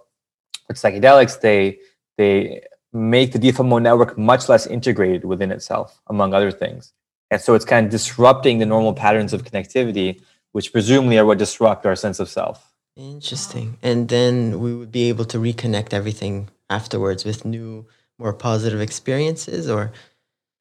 with 0.68 0.78
psychedelics, 0.78 1.40
they 1.40 1.80
they 2.18 2.64
make 2.94 3.32
the 3.32 3.64
mode 3.64 3.84
network 3.84 4.18
much 4.18 4.50
less 4.50 4.68
integrated 4.68 5.24
within 5.24 5.52
itself, 5.52 6.02
among 6.08 6.34
other 6.34 6.52
things. 6.52 6.94
And 7.30 7.40
so, 7.40 7.54
it's 7.54 7.66
kind 7.66 7.86
of 7.86 7.92
disrupting 7.92 8.60
the 8.60 8.66
normal 8.66 8.94
patterns 8.94 9.34
of 9.34 9.44
connectivity, 9.44 10.22
which 10.52 10.72
presumably 10.72 11.18
are 11.18 11.26
what 11.26 11.38
disrupt 11.38 11.86
our 11.86 11.96
sense 11.96 12.20
of 12.20 12.28
self. 12.30 12.72
Interesting. 12.98 13.78
And 13.82 14.10
then 14.10 14.60
we 14.60 14.76
would 14.76 14.92
be 14.92 15.08
able 15.10 15.26
to 15.26 15.38
reconnect 15.38 15.94
everything 15.94 16.50
afterwards 16.70 17.24
with 17.24 17.46
new, 17.46 17.86
more 18.20 18.34
positive 18.34 18.82
experiences 18.82 19.70
or 19.70 19.92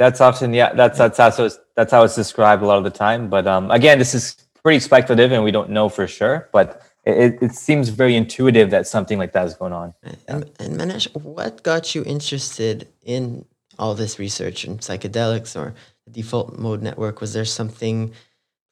that's 0.01 0.23
often 0.23 0.55
yeah, 0.55 0.73
that's 0.73 0.97
that's 0.97 1.19
how 1.19 1.29
it's, 1.29 1.59
that's 1.77 1.93
how 1.93 2.03
it's 2.05 2.15
described 2.15 2.63
a 2.63 2.67
lot 2.67 2.79
of 2.79 2.85
the 2.85 2.91
time. 2.91 3.29
But 3.29 3.47
um, 3.47 3.71
again, 3.71 3.99
this 3.99 4.15
is 4.15 4.35
pretty 4.63 4.81
speculative 4.81 5.31
and 5.31 5.45
we 5.45 5.51
don't 5.51 5.69
know 5.69 5.91
for 5.91 6.07
sure, 6.09 6.49
but 6.53 6.83
it, 7.05 7.37
it 7.43 7.53
seems 7.53 7.91
very 7.91 8.17
intuitive 8.17 8.71
that 8.71 8.87
something 8.87 9.19
like 9.19 9.33
that 9.33 9.47
is 9.47 9.55
going 9.55 9.75
on. 9.75 9.93
And, 10.27 10.51
and 10.59 10.77
Manesh, 10.79 11.15
what 11.15 11.63
got 11.63 11.95
you 11.95 12.03
interested 12.05 12.89
in 13.03 13.45
all 13.79 13.95
this 13.95 14.19
research 14.19 14.65
in 14.65 14.79
psychedelics 14.79 15.55
or 15.55 15.75
the 16.07 16.13
default 16.13 16.59
mode 16.59 16.81
network? 16.83 17.21
Was 17.21 17.35
there 17.35 17.45
something 17.45 18.13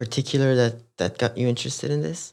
particular 0.01 0.55
that, 0.55 0.97
that 0.97 1.19
got 1.19 1.37
you 1.37 1.47
interested 1.47 1.91
in 1.91 2.01
this? 2.01 2.33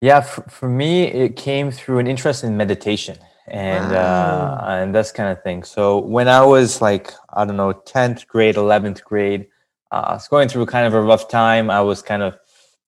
Yeah, 0.00 0.22
for, 0.22 0.42
for 0.48 0.68
me, 0.68 1.04
it 1.04 1.36
came 1.36 1.70
through 1.70 1.98
an 1.98 2.06
interest 2.06 2.42
in 2.42 2.56
meditation 2.56 3.18
and 3.46 3.92
wow. 3.92 4.58
uh, 4.62 4.78
and 4.80 4.94
this 4.94 5.12
kind 5.12 5.30
of 5.30 5.42
thing. 5.42 5.62
So 5.62 5.98
when 5.98 6.28
I 6.28 6.44
was 6.44 6.80
like 6.80 7.12
I 7.32 7.44
don't 7.44 7.56
know, 7.56 7.72
tenth 7.72 8.26
grade, 8.26 8.56
eleventh 8.56 9.04
grade, 9.04 9.46
uh, 9.90 10.04
I 10.06 10.12
was 10.14 10.28
going 10.28 10.48
through 10.48 10.66
kind 10.66 10.86
of 10.86 10.94
a 10.94 11.00
rough 11.00 11.28
time. 11.28 11.70
I 11.70 11.80
was 11.80 12.02
kind 12.02 12.22
of 12.22 12.34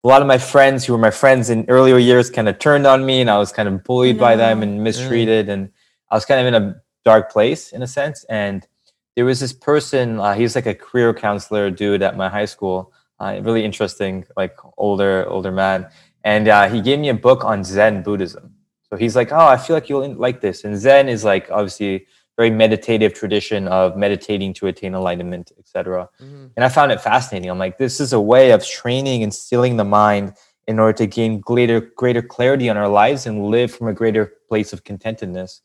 a 0.04 0.08
lot 0.08 0.22
of 0.22 0.28
my 0.28 0.38
friends 0.38 0.84
who 0.84 0.92
were 0.92 0.98
my 0.98 1.10
friends 1.10 1.50
in 1.50 1.64
earlier 1.68 1.98
years 1.98 2.30
kind 2.30 2.48
of 2.48 2.58
turned 2.58 2.86
on 2.86 3.04
me, 3.04 3.20
and 3.20 3.30
I 3.30 3.38
was 3.38 3.52
kind 3.52 3.68
of 3.68 3.84
bullied 3.84 4.16
no. 4.16 4.20
by 4.20 4.36
them 4.36 4.62
and 4.62 4.82
mistreated, 4.82 5.48
and 5.48 5.70
I 6.10 6.14
was 6.14 6.24
kind 6.24 6.40
of 6.40 6.46
in 6.46 6.62
a 6.62 6.76
dark 7.04 7.30
place 7.30 7.72
in 7.72 7.82
a 7.82 7.86
sense. 7.86 8.24
And 8.28 8.66
there 9.14 9.24
was 9.24 9.40
this 9.40 9.52
person. 9.52 10.20
Uh, 10.20 10.34
he 10.34 10.42
was 10.42 10.54
like 10.54 10.66
a 10.66 10.74
career 10.74 11.12
counselor 11.14 11.70
dude 11.70 12.02
at 12.02 12.16
my 12.16 12.28
high 12.28 12.44
school. 12.44 12.92
Uh, 13.18 13.40
really 13.42 13.64
interesting, 13.64 14.26
like 14.36 14.54
older 14.76 15.26
older 15.28 15.50
man 15.50 15.88
and 16.26 16.48
uh, 16.48 16.68
he 16.68 16.80
gave 16.80 16.98
me 16.98 17.08
a 17.08 17.14
book 17.14 17.44
on 17.44 17.62
Zen 17.62 18.02
Buddhism. 18.02 18.55
So 18.90 18.96
he's 18.96 19.16
like, 19.16 19.32
"Oh, 19.32 19.46
I 19.46 19.56
feel 19.56 19.74
like 19.74 19.88
you'll 19.88 20.14
like 20.14 20.40
this." 20.40 20.64
And 20.64 20.76
Zen 20.76 21.08
is 21.08 21.24
like 21.24 21.50
obviously 21.50 22.06
very 22.36 22.50
meditative 22.50 23.14
tradition 23.14 23.66
of 23.68 23.96
meditating 23.96 24.52
to 24.52 24.66
attain 24.66 24.94
enlightenment, 24.94 25.52
etc. 25.58 26.08
Mm-hmm. 26.20 26.46
And 26.56 26.64
I 26.64 26.68
found 26.68 26.92
it 26.92 27.00
fascinating. 27.00 27.50
I'm 27.50 27.58
like, 27.58 27.78
this 27.78 27.98
is 27.98 28.12
a 28.12 28.20
way 28.20 28.50
of 28.50 28.66
training 28.66 29.22
and 29.22 29.32
stilling 29.32 29.78
the 29.78 29.84
mind 29.84 30.34
in 30.68 30.78
order 30.78 30.92
to 30.98 31.06
gain 31.06 31.40
greater 31.40 31.80
greater 31.80 32.22
clarity 32.22 32.68
on 32.68 32.76
our 32.76 32.88
lives 32.88 33.26
and 33.26 33.46
live 33.46 33.72
from 33.72 33.88
a 33.88 33.92
greater 33.92 34.34
place 34.48 34.72
of 34.72 34.84
contentedness. 34.84 35.60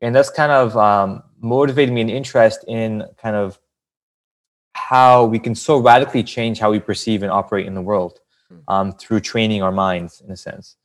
And 0.00 0.14
that's 0.14 0.30
kind 0.30 0.52
of 0.52 0.76
um, 0.76 1.22
motivated 1.40 1.94
me 1.94 2.02
an 2.02 2.10
interest 2.10 2.64
in 2.68 3.04
kind 3.16 3.36
of 3.36 3.58
how 4.74 5.24
we 5.24 5.38
can 5.38 5.54
so 5.54 5.78
radically 5.78 6.22
change 6.22 6.58
how 6.58 6.70
we 6.70 6.80
perceive 6.80 7.22
and 7.22 7.32
operate 7.32 7.66
in 7.66 7.74
the 7.74 7.82
world. 7.82 8.20
Hmm. 8.48 8.56
um, 8.68 8.92
through 8.92 9.20
training 9.20 9.62
our 9.62 9.72
minds 9.72 10.20
in 10.20 10.30
a 10.30 10.36
sense. 10.36 10.76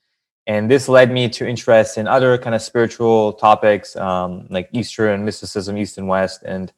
And 0.47 0.69
this 0.69 0.89
led 0.89 1.11
me 1.11 1.29
to 1.29 1.47
interest 1.47 1.97
in 1.97 2.07
other 2.07 2.37
kind 2.37 2.55
of 2.55 2.61
spiritual 2.61 3.33
topics 3.33 3.95
um, 3.95 4.47
like 4.49 4.69
Eastern 4.73 5.23
mysticism, 5.23 5.77
East 5.77 5.97
and 5.97 6.07
West, 6.07 6.43
and 6.43 6.71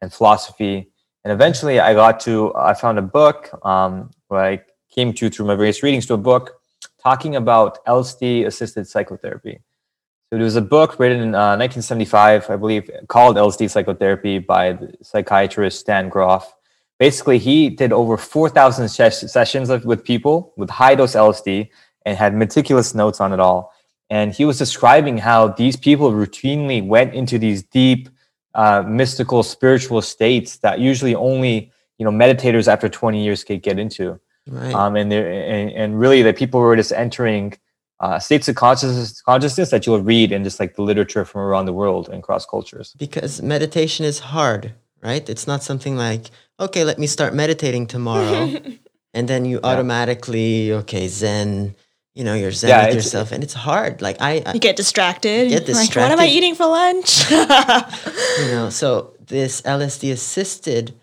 and 0.00 0.12
philosophy. 0.12 0.90
And 1.24 1.32
eventually, 1.32 1.80
I 1.80 1.94
got 1.94 2.20
to 2.20 2.54
I 2.54 2.74
found 2.74 2.98
a 2.98 3.02
book 3.02 3.50
um, 3.64 4.10
where 4.28 4.44
I 4.44 4.62
came 4.90 5.12
to 5.14 5.28
through 5.28 5.46
my 5.46 5.56
various 5.56 5.82
readings 5.82 6.06
to 6.06 6.14
a 6.14 6.18
book 6.18 6.60
talking 7.02 7.36
about 7.36 7.84
LSD 7.86 8.46
assisted 8.46 8.86
psychotherapy. 8.86 9.60
So 10.30 10.38
it 10.38 10.42
was 10.42 10.56
a 10.56 10.62
book 10.62 10.98
written 10.98 11.20
in 11.20 11.34
uh, 11.34 11.56
1975, 11.56 12.50
I 12.50 12.56
believe, 12.56 12.90
called 13.06 13.36
LSD 13.36 13.70
Psychotherapy 13.70 14.40
by 14.40 14.72
the 14.72 14.92
psychiatrist 15.00 15.78
Stan 15.78 16.08
Grof 16.08 16.52
basically 16.98 17.38
he 17.38 17.68
did 17.68 17.92
over 17.92 18.16
4,000 18.16 18.88
ses- 18.88 19.30
sessions 19.30 19.70
of, 19.70 19.84
with 19.84 20.04
people 20.04 20.52
with 20.56 20.70
high 20.70 20.94
dose 20.94 21.14
LSD 21.14 21.68
and 22.06 22.16
had 22.16 22.34
meticulous 22.34 22.94
notes 22.94 23.20
on 23.20 23.32
it 23.32 23.40
all. 23.40 23.72
And 24.08 24.32
he 24.32 24.44
was 24.44 24.56
describing 24.56 25.18
how 25.18 25.48
these 25.48 25.76
people 25.76 26.12
routinely 26.12 26.86
went 26.86 27.12
into 27.12 27.38
these 27.38 27.64
deep, 27.64 28.08
uh, 28.54 28.84
mystical, 28.86 29.42
spiritual 29.42 30.00
states 30.00 30.58
that 30.58 30.78
usually 30.78 31.14
only 31.14 31.72
you 31.98 32.04
know 32.04 32.12
meditators 32.12 32.68
after 32.68 32.88
20 32.88 33.22
years 33.22 33.42
could 33.44 33.62
get 33.62 33.78
into. 33.78 34.18
Right. 34.46 34.72
Um, 34.72 34.94
and, 34.94 35.12
and 35.12 35.72
and 35.72 35.98
really, 35.98 36.22
that 36.22 36.36
people 36.36 36.60
were 36.60 36.76
just 36.76 36.92
entering 36.92 37.58
uh, 37.98 38.20
states 38.20 38.46
of 38.48 38.54
consciousness, 38.54 39.20
consciousness 39.20 39.70
that 39.70 39.86
you'll 39.86 40.00
read 40.00 40.30
in 40.30 40.44
just 40.44 40.60
like 40.60 40.76
the 40.76 40.82
literature 40.82 41.24
from 41.24 41.40
around 41.40 41.66
the 41.66 41.72
world 41.72 42.08
and 42.08 42.22
cross 42.22 42.46
cultures. 42.46 42.94
Because 42.96 43.42
meditation 43.42 44.06
is 44.06 44.20
hard, 44.20 44.72
right? 45.02 45.28
It's 45.28 45.48
not 45.48 45.64
something 45.64 45.96
like 45.96 46.30
okay, 46.60 46.84
let 46.84 46.98
me 46.98 47.08
start 47.08 47.34
meditating 47.34 47.88
tomorrow. 47.88 48.54
and 49.14 49.28
then 49.28 49.44
you 49.44 49.58
yeah. 49.62 49.70
automatically, 49.70 50.72
okay, 50.72 51.08
Zen, 51.08 51.74
you 52.16 52.24
know 52.24 52.34
you're 52.34 52.50
zen 52.50 52.70
Yeah, 52.70 52.86
with 52.86 52.96
yourself 52.96 53.30
and 53.30 53.44
it's 53.44 53.52
hard. 53.52 54.00
Like 54.00 54.16
i, 54.20 54.42
I 54.46 54.54
You 54.54 54.60
get 54.60 54.76
distracted. 54.76 55.50
Get 55.50 55.68
Like, 55.68 55.94
what 55.94 56.10
am 56.10 56.18
I 56.18 56.26
eating 56.26 56.54
for 56.54 56.66
lunch? 56.66 57.30
you 57.30 58.48
know 58.56 58.70
so 58.70 59.14
this 59.20 59.60
lsd 59.62 60.10
assisted 60.10 60.94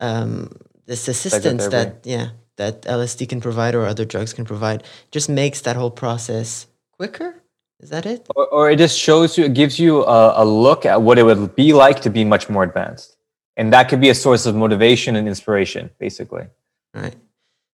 um 0.00 0.50
this 0.86 1.08
assistance 1.08 1.68
that 1.68 2.00
yeah 2.04 2.30
that 2.56 2.82
lsd 2.82 3.28
can 3.28 3.40
provide 3.40 3.74
or 3.74 3.86
other 3.86 4.04
drugs 4.04 4.32
can 4.32 4.44
provide 4.44 4.82
just 5.12 5.28
makes 5.28 5.60
that 5.62 5.76
whole 5.76 5.90
process 5.90 6.66
quicker. 6.92 7.42
Is 7.78 7.90
that 7.90 8.06
it? 8.06 8.26
Or, 8.34 8.46
or 8.48 8.70
it 8.70 8.78
just 8.78 8.98
shows 8.98 9.38
you 9.38 9.44
it 9.44 9.54
gives 9.54 9.78
you 9.78 10.02
a, 10.04 10.42
a 10.42 10.44
look 10.44 10.84
at 10.86 11.02
what 11.02 11.18
it 11.18 11.22
would 11.22 11.54
be 11.54 11.72
like 11.74 12.00
to 12.00 12.10
be 12.10 12.24
much 12.24 12.48
more 12.48 12.64
advanced. 12.64 13.16
And 13.58 13.72
that 13.72 13.88
could 13.88 14.00
be 14.00 14.08
a 14.08 14.14
source 14.14 14.46
of 14.46 14.56
motivation 14.56 15.14
and 15.14 15.28
inspiration 15.28 15.90
basically. 15.98 16.46
Right 16.92 17.14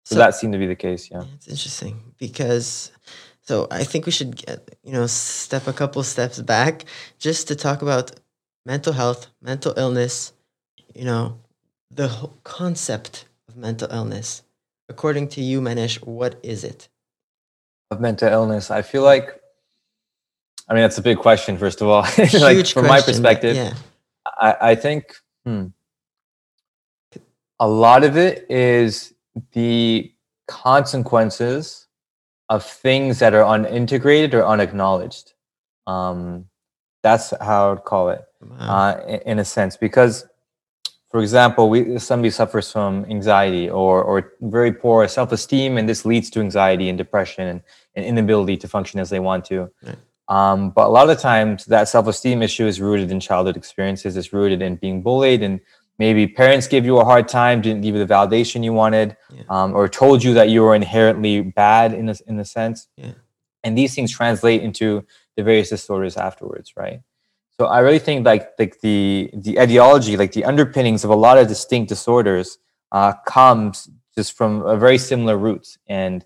so, 0.03 0.15
that 0.15 0.35
seemed 0.35 0.53
to 0.53 0.59
be 0.59 0.67
the 0.67 0.75
case 0.75 1.09
yeah 1.11 1.23
It's 1.35 1.47
interesting 1.47 2.13
because 2.17 2.91
so 3.41 3.67
I 3.71 3.83
think 3.83 4.05
we 4.05 4.11
should 4.11 4.35
get 4.35 4.59
you 4.83 4.93
know 4.93 5.07
step 5.07 5.67
a 5.67 5.73
couple 5.73 6.03
steps 6.03 6.39
back 6.39 6.85
just 7.19 7.47
to 7.49 7.55
talk 7.55 7.81
about 7.81 8.11
mental 8.65 8.93
health, 8.93 9.27
mental 9.41 9.73
illness, 9.75 10.33
you 10.93 11.05
know, 11.05 11.39
the 11.89 12.07
whole 12.07 12.37
concept 12.43 13.25
of 13.47 13.57
mental 13.57 13.89
illness. 13.91 14.43
According 14.87 15.29
to 15.29 15.41
you, 15.41 15.59
Manesh, 15.61 15.97
what 16.05 16.39
is 16.43 16.63
it? 16.63 16.87
of 17.91 17.99
mental 17.99 18.29
illness 18.29 18.71
i 18.71 18.81
feel 18.81 19.03
like 19.03 19.39
i 20.69 20.73
mean 20.73 20.81
that's 20.81 20.97
a 20.97 21.01
big 21.01 21.17
question 21.17 21.57
first 21.57 21.81
of 21.81 21.87
all 21.87 22.01
like 22.17 22.55
Huge 22.55 22.73
from 22.73 22.87
my 22.87 23.01
question, 23.01 23.21
but 23.21 23.41
perspective 23.41 23.55
Yeah. 23.57 23.73
I, 24.25 24.71
I 24.71 24.75
think 24.75 25.15
hmm, 25.45 25.65
a 27.59 27.67
lot 27.67 28.03
of 28.03 28.17
it 28.17 28.45
is 28.49 29.13
the 29.53 30.13
consequences 30.47 31.87
of 32.49 32.65
things 32.65 33.19
that 33.19 33.33
are 33.33 33.43
unintegrated 33.43 34.33
or 34.33 34.45
unacknowledged. 34.45 35.33
Um, 35.87 36.45
that's 37.03 37.33
how 37.41 37.71
I'd 37.71 37.83
call 37.83 38.09
it 38.09 38.21
Wow. 38.41 38.57
uh, 38.59 39.03
in, 39.07 39.19
in 39.21 39.39
a 39.39 39.45
sense. 39.45 39.77
Because, 39.77 40.25
for 41.09 41.21
example, 41.21 41.69
we, 41.69 41.97
somebody 41.99 42.29
suffers 42.31 42.71
from 42.71 43.05
anxiety 43.05 43.69
or, 43.69 44.03
or 44.03 44.33
very 44.41 44.73
poor 44.73 45.07
self 45.07 45.31
esteem, 45.31 45.77
and 45.77 45.87
this 45.87 46.05
leads 46.05 46.29
to 46.31 46.39
anxiety 46.39 46.89
and 46.89 46.97
depression 46.97 47.47
and, 47.47 47.61
and 47.95 48.05
inability 48.05 48.57
to 48.57 48.67
function 48.67 48.99
as 48.99 49.09
they 49.09 49.19
want 49.19 49.45
to. 49.45 49.71
Right. 49.83 49.97
Um, 50.27 50.69
but 50.71 50.87
a 50.87 50.89
lot 50.89 51.09
of 51.09 51.15
the 51.15 51.21
times, 51.21 51.65
that 51.65 51.87
self 51.89 52.07
esteem 52.07 52.41
issue 52.41 52.65
is 52.65 52.79
rooted 52.81 53.11
in 53.11 53.19
childhood 53.19 53.57
experiences, 53.57 54.17
it's 54.17 54.33
rooted 54.33 54.61
in 54.61 54.75
being 54.75 55.01
bullied, 55.01 55.43
and 55.43 55.59
maybe 56.05 56.23
parents 56.43 56.65
gave 56.73 56.83
you 56.89 56.95
a 57.03 57.05
hard 57.11 57.25
time, 57.39 57.55
didn't 57.65 57.81
give 57.85 57.93
you 57.95 58.03
the 58.05 58.13
validation 58.17 58.57
you 58.67 58.73
wanted, 58.83 59.09
Yeah. 59.37 59.43
um, 59.55 59.69
or 59.77 59.83
told 60.03 60.17
you 60.25 60.31
that 60.39 60.47
you 60.53 60.59
were 60.65 60.75
inherently 60.83 61.35
bad 61.63 61.87
in 61.99 62.05
a, 62.13 62.15
in 62.29 62.35
a 62.45 62.47
sense. 62.57 62.77
Yeah. 63.03 63.13
And 63.63 63.71
these 63.79 63.91
things 63.95 64.09
translate 64.19 64.61
into 64.67 64.87
the 65.35 65.43
various 65.49 65.69
disorders 65.75 66.15
afterwards, 66.27 66.67
right? 66.83 66.99
So 67.57 67.61
I 67.77 67.79
really 67.85 68.03
think 68.07 68.25
like 68.31 68.43
like 68.61 68.73
the 68.87 69.29
the 69.47 69.53
etiology, 69.63 70.13
like 70.23 70.31
the 70.39 70.45
underpinnings 70.51 71.01
of 71.05 71.09
a 71.17 71.19
lot 71.25 71.35
of 71.41 71.45
distinct 71.53 71.87
disorders, 71.95 72.47
uh, 72.97 73.11
comes 73.37 73.75
just 74.17 74.31
from 74.39 74.51
a 74.73 74.75
very 74.85 74.97
similar 74.97 75.37
roots, 75.47 75.69
and 76.03 76.17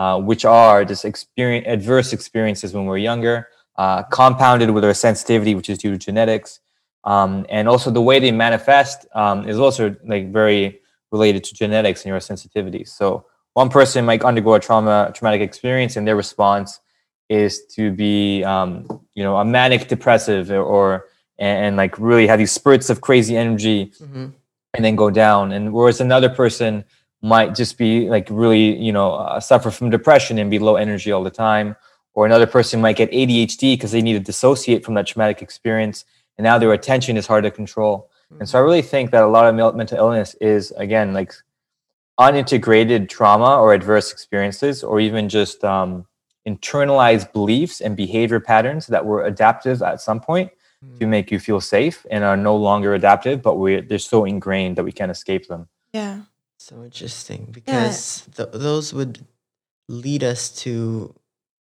uh, 0.00 0.16
which 0.30 0.44
are 0.62 0.78
just 0.92 1.04
experience 1.12 1.66
adverse 1.76 2.08
experiences 2.18 2.68
when 2.74 2.84
we're 2.88 3.04
younger, 3.10 3.36
uh, 3.82 4.00
compounded 4.20 4.68
with 4.74 4.84
our 4.88 4.94
sensitivity, 4.94 5.52
which 5.58 5.68
is 5.72 5.76
due 5.82 5.92
to 5.94 5.98
genetics, 6.08 6.50
um, 7.04 7.46
and 7.48 7.68
also 7.68 7.90
the 7.90 8.00
way 8.02 8.18
they 8.18 8.32
manifest 8.32 9.06
um, 9.14 9.48
is 9.48 9.58
also 9.58 9.94
like 10.06 10.32
very 10.32 10.80
related 11.10 11.44
to 11.44 11.54
genetics 11.54 12.02
and 12.04 12.10
your 12.10 12.20
sensitivity. 12.20 12.84
So 12.84 13.24
one 13.54 13.70
person 13.70 14.04
might 14.04 14.22
undergo 14.22 14.54
a 14.54 14.60
trauma 14.60 15.10
traumatic 15.14 15.40
experience, 15.40 15.96
and 15.96 16.06
their 16.06 16.16
response 16.16 16.80
is 17.28 17.66
to 17.66 17.90
be 17.92 18.42
um, 18.44 18.86
you 19.14 19.22
know 19.22 19.36
a 19.36 19.44
manic 19.44 19.88
depressive 19.88 20.50
or, 20.50 20.62
or 20.62 21.04
and, 21.38 21.64
and 21.66 21.76
like 21.76 21.98
really 21.98 22.26
have 22.26 22.38
these 22.38 22.52
spurts 22.52 22.90
of 22.90 23.00
crazy 23.00 23.36
energy 23.36 23.92
Mhm. 24.00 24.32
and 24.74 24.84
then 24.84 24.96
go 24.96 25.10
down 25.10 25.52
and 25.52 25.72
whereas 25.72 26.00
another 26.00 26.28
person 26.28 26.84
might 27.22 27.54
just 27.54 27.78
be 27.78 28.08
like 28.08 28.28
really 28.30 28.76
you 28.78 28.92
know 28.92 29.14
uh, 29.14 29.40
suffer 29.40 29.70
from 29.70 29.90
depression 29.90 30.38
and 30.38 30.50
be 30.50 30.58
low 30.58 30.76
energy 30.76 31.10
all 31.12 31.24
the 31.24 31.30
time 31.30 31.76
or 32.14 32.26
another 32.26 32.46
person 32.46 32.80
might 32.80 32.96
get 32.96 33.10
adhd 33.10 33.60
because 33.60 33.92
they 33.92 34.02
need 34.02 34.14
to 34.14 34.20
dissociate 34.20 34.84
from 34.84 34.94
that 34.94 35.06
traumatic 35.06 35.42
experience 35.42 36.04
and 36.38 36.44
now 36.44 36.58
their 36.58 36.72
attention 36.72 37.16
is 37.16 37.26
hard 37.26 37.44
to 37.44 37.50
control. 37.50 38.10
And 38.38 38.48
so 38.48 38.58
i 38.58 38.62
really 38.62 38.82
think 38.82 39.10
that 39.10 39.22
a 39.22 39.26
lot 39.26 39.46
of 39.46 39.54
mental 39.74 39.98
illness 39.98 40.34
is 40.40 40.70
again 40.72 41.14
like 41.14 41.32
unintegrated 42.20 43.08
trauma 43.08 43.58
or 43.58 43.72
adverse 43.72 44.12
experiences 44.12 44.84
or 44.84 45.00
even 45.00 45.28
just 45.28 45.64
um, 45.64 46.04
internalized 46.46 47.32
beliefs 47.32 47.80
and 47.80 47.96
behavior 47.96 48.40
patterns 48.40 48.86
that 48.88 49.06
were 49.06 49.24
adaptive 49.24 49.82
at 49.82 50.00
some 50.00 50.20
point 50.20 50.50
to 51.00 51.06
make 51.06 51.30
you 51.32 51.40
feel 51.40 51.60
safe 51.60 52.06
and 52.10 52.22
are 52.22 52.36
no 52.36 52.54
longer 52.54 52.94
adaptive 52.94 53.40
but 53.42 53.56
we 53.56 53.80
they're 53.80 53.98
so 53.98 54.24
ingrained 54.24 54.76
that 54.76 54.84
we 54.84 54.92
can't 54.92 55.10
escape 55.10 55.48
them. 55.48 55.68
Yeah. 55.92 56.22
So 56.58 56.84
interesting 56.84 57.48
because 57.50 58.28
th- 58.36 58.50
those 58.52 58.92
would 58.92 59.24
lead 59.88 60.22
us 60.22 60.50
to, 60.64 61.14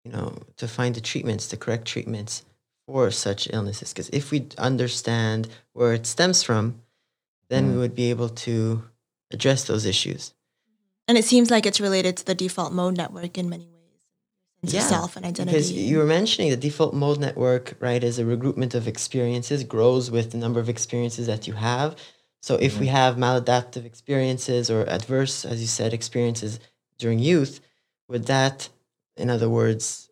you 0.03 0.11
know, 0.11 0.35
to 0.57 0.67
find 0.67 0.95
the 0.95 1.01
treatments, 1.01 1.47
the 1.47 1.57
correct 1.57 1.85
treatments 1.85 2.43
for 2.89 3.11
such 3.11 3.47
illnesses. 3.53 3.93
Because 3.93 4.09
if 4.09 4.31
we 4.31 4.47
understand 4.57 5.47
where 5.73 5.93
it 5.93 6.07
stems 6.07 6.41
from, 6.41 6.81
then 7.49 7.67
we 7.67 7.73
Mm. 7.73 7.79
would 7.81 7.95
be 7.95 8.09
able 8.09 8.29
to 8.29 8.83
address 9.31 9.63
those 9.65 9.85
issues. 9.85 10.33
And 11.07 11.17
it 11.17 11.25
seems 11.25 11.51
like 11.51 11.65
it's 11.67 11.79
related 11.79 12.17
to 12.17 12.25
the 12.25 12.35
default 12.35 12.73
mode 12.73 12.97
network 12.97 13.37
in 13.37 13.47
many 13.49 13.65
ways. 13.65 14.01
Sense 14.61 14.73
Yeah, 14.73 14.89
self 14.97 15.15
and 15.15 15.25
identity. 15.25 15.55
Because 15.55 15.71
you 15.71 15.97
were 15.99 16.05
mentioning 16.05 16.49
the 16.49 16.57
default 16.57 16.93
mode 16.93 17.19
network, 17.19 17.75
right, 17.79 18.03
is 18.03 18.17
a 18.19 18.23
regroupment 18.23 18.73
of 18.73 18.87
experiences, 18.87 19.63
grows 19.63 20.09
with 20.11 20.31
the 20.31 20.37
number 20.37 20.59
of 20.59 20.67
experiences 20.67 21.27
that 21.27 21.47
you 21.47 21.53
have. 21.53 21.95
So 22.41 22.55
if 22.55 22.79
we 22.79 22.87
have 22.87 23.15
maladaptive 23.17 23.85
experiences 23.85 24.69
or 24.69 24.81
adverse, 24.89 25.45
as 25.45 25.61
you 25.61 25.67
said, 25.67 25.93
experiences 25.93 26.59
during 26.97 27.19
youth, 27.19 27.61
would 28.07 28.25
that, 28.25 28.69
in 29.15 29.29
other 29.29 29.49
words, 29.49 30.08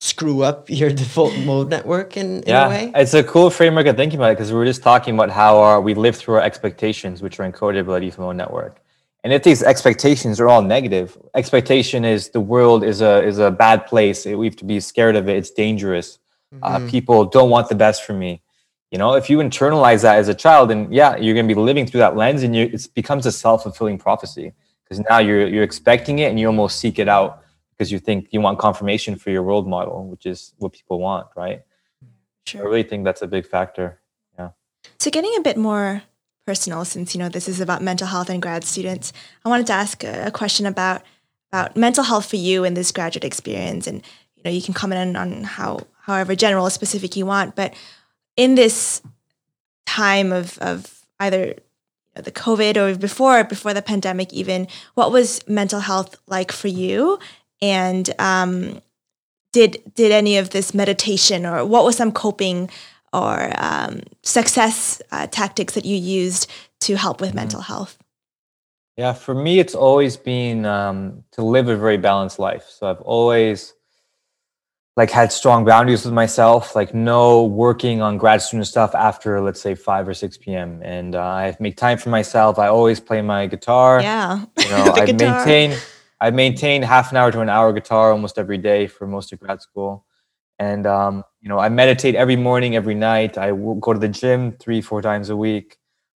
screw 0.00 0.42
up 0.42 0.70
your 0.70 0.90
default 0.90 1.36
mode 1.40 1.68
network 1.68 2.16
in, 2.16 2.42
in 2.44 2.54
a 2.54 2.68
way? 2.68 2.92
it's 2.94 3.14
a 3.14 3.24
cool 3.24 3.50
framework 3.50 3.86
of 3.86 3.96
thinking 3.96 4.18
about 4.18 4.30
it 4.30 4.34
because 4.34 4.52
we 4.52 4.58
were 4.58 4.64
just 4.64 4.82
talking 4.82 5.14
about 5.14 5.30
how 5.30 5.58
our, 5.58 5.80
we 5.80 5.94
live 5.94 6.16
through 6.16 6.36
our 6.36 6.40
expectations 6.40 7.20
which 7.20 7.38
are 7.40 7.50
encoded 7.50 7.86
by 7.86 7.98
the 7.98 8.06
default 8.06 8.28
mode 8.28 8.36
network. 8.36 8.80
And 9.24 9.32
if 9.32 9.42
these 9.42 9.64
expectations 9.64 10.38
are 10.38 10.48
all 10.48 10.62
negative 10.62 11.18
expectation 11.34 12.04
is 12.04 12.28
the 12.30 12.40
world 12.40 12.84
is 12.84 13.00
a 13.00 13.24
is 13.24 13.38
a 13.38 13.50
bad 13.50 13.86
place. 13.86 14.24
We 14.24 14.46
have 14.46 14.56
to 14.56 14.64
be 14.64 14.78
scared 14.78 15.16
of 15.16 15.28
it. 15.28 15.36
It's 15.36 15.50
dangerous. 15.50 16.18
Uh, 16.62 16.78
Mhm. 16.78 16.88
people 16.88 17.24
don't 17.24 17.50
want 17.50 17.68
the 17.68 17.74
best 17.74 18.04
for 18.04 18.14
me. 18.14 18.40
You 18.92 18.98
know 18.98 19.14
if 19.14 19.28
you 19.28 19.38
internalize 19.38 20.02
that 20.02 20.16
as 20.18 20.28
a 20.28 20.34
child 20.34 20.70
then 20.70 20.90
yeah 20.92 21.16
you're 21.16 21.34
going 21.34 21.48
to 21.48 21.54
be 21.54 21.60
living 21.60 21.84
through 21.86 22.00
that 22.00 22.16
lens 22.16 22.42
and 22.44 22.54
you, 22.56 22.70
it 22.72 22.88
becomes 22.94 23.26
a 23.26 23.32
self-fulfilling 23.32 23.98
prophecy 23.98 24.52
because 24.84 25.00
now 25.10 25.18
you're 25.18 25.46
you're 25.48 25.64
expecting 25.64 26.20
it 26.20 26.28
and 26.30 26.38
you 26.40 26.46
almost 26.46 26.78
seek 26.78 26.98
it 27.00 27.08
out 27.08 27.42
because 27.78 27.92
you 27.92 28.00
think 28.00 28.28
you 28.32 28.40
want 28.40 28.58
confirmation 28.58 29.14
for 29.16 29.30
your 29.30 29.42
world 29.42 29.68
model 29.68 30.06
which 30.08 30.26
is 30.26 30.52
what 30.58 30.72
people 30.72 30.98
want 30.98 31.26
right 31.36 31.62
Sure. 32.46 32.62
i 32.62 32.64
really 32.64 32.82
think 32.82 33.04
that's 33.04 33.22
a 33.22 33.26
big 33.26 33.46
factor 33.46 34.00
Yeah. 34.38 34.50
So 34.98 35.10
getting 35.10 35.34
a 35.38 35.42
bit 35.42 35.56
more 35.56 36.02
personal, 36.48 36.82
since 36.86 37.14
you 37.14 37.18
know 37.20 37.28
this 37.28 37.46
is 37.46 37.60
about 37.60 37.82
mental 37.82 38.06
health 38.06 38.30
and 38.30 38.40
grad 38.40 38.64
students, 38.64 39.12
I 39.44 39.50
wanted 39.50 39.66
to 39.66 39.74
ask 39.74 40.02
a, 40.02 40.30
question 40.30 40.64
about 40.64 41.02
about 41.52 41.76
mental 41.76 42.04
health 42.04 42.24
for 42.30 42.36
you 42.36 42.64
in 42.64 42.72
this 42.72 42.90
graduate 42.90 43.22
experience, 43.22 43.86
and 43.86 44.02
you 44.34 44.42
know 44.44 44.50
you 44.50 44.62
can 44.62 44.72
comment 44.72 45.00
on, 45.02 45.16
on 45.16 45.44
how 45.44 45.80
however 46.06 46.34
general 46.34 46.64
or 46.66 46.70
specific 46.70 47.16
you 47.16 47.26
want, 47.26 47.54
but 47.54 47.74
in 48.36 48.54
this 48.54 49.02
time 49.84 50.32
of 50.32 50.56
of 50.58 51.04
either 51.20 51.54
the 52.14 52.32
COVID 52.32 52.76
or 52.78 52.96
before 52.96 53.44
before 53.44 53.74
the 53.74 53.82
pandemic, 53.82 54.32
even 54.32 54.68
what 54.94 55.12
was 55.12 55.46
mental 55.46 55.80
health 55.80 56.16
like 56.26 56.50
for 56.50 56.68
you, 56.68 57.18
and 57.60 58.08
um, 58.18 58.80
did 59.52 59.82
did 59.94 60.12
any 60.12 60.36
of 60.38 60.50
this 60.50 60.74
meditation 60.74 61.46
or 61.46 61.64
what 61.64 61.84
was 61.84 61.96
some 61.96 62.12
coping 62.12 62.70
or 63.12 63.50
um, 63.56 64.02
success 64.22 65.00
uh, 65.10 65.26
tactics 65.28 65.74
that 65.74 65.84
you 65.84 65.96
used 65.96 66.50
to 66.80 66.96
help 66.96 67.20
with 67.20 67.34
mental 67.34 67.62
health? 67.62 67.98
Yeah, 68.96 69.12
for 69.12 69.34
me, 69.34 69.60
it's 69.60 69.74
always 69.74 70.16
been 70.16 70.66
um, 70.66 71.22
to 71.32 71.42
live 71.42 71.68
a 71.68 71.76
very 71.76 71.96
balanced 71.96 72.38
life. 72.38 72.66
So 72.68 72.90
I've 72.90 73.00
always 73.00 73.74
like 74.96 75.10
had 75.10 75.30
strong 75.30 75.64
boundaries 75.64 76.04
with 76.04 76.12
myself, 76.12 76.74
like 76.74 76.92
no 76.92 77.44
working 77.44 78.02
on 78.02 78.18
grad 78.18 78.42
student 78.42 78.66
stuff 78.66 78.96
after 78.96 79.40
let's 79.40 79.60
say 79.60 79.76
five 79.76 80.08
or 80.08 80.14
six 80.14 80.36
p.m. 80.36 80.82
And 80.82 81.14
uh, 81.14 81.22
I 81.22 81.56
make 81.60 81.76
time 81.76 81.98
for 81.98 82.08
myself. 82.10 82.58
I 82.58 82.66
always 82.66 82.98
play 82.98 83.22
my 83.22 83.46
guitar. 83.46 84.00
Yeah, 84.02 84.44
You 84.56 84.68
know, 84.70 84.92
I 84.94 85.06
guitar. 85.06 85.46
maintain 85.46 85.78
I 86.20 86.30
maintain 86.30 86.82
half 86.82 87.10
an 87.10 87.16
hour 87.16 87.30
to 87.32 87.40
an 87.40 87.48
hour 87.48 87.72
guitar 87.72 88.12
almost 88.12 88.38
every 88.38 88.58
day 88.58 88.86
for 88.86 89.06
most 89.06 89.32
of 89.32 89.38
grad 89.40 89.60
school, 89.62 90.04
and 90.58 90.86
um, 90.86 91.24
you 91.40 91.48
know 91.48 91.58
I 91.58 91.68
meditate 91.68 92.14
every 92.14 92.36
morning, 92.36 92.74
every 92.76 92.94
night. 92.94 93.38
I 93.38 93.48
w- 93.50 93.78
go 93.80 93.92
to 93.92 93.98
the 93.98 94.08
gym 94.08 94.52
three, 94.58 94.80
four 94.80 95.00
times 95.02 95.30
a 95.30 95.36
week. 95.36 95.76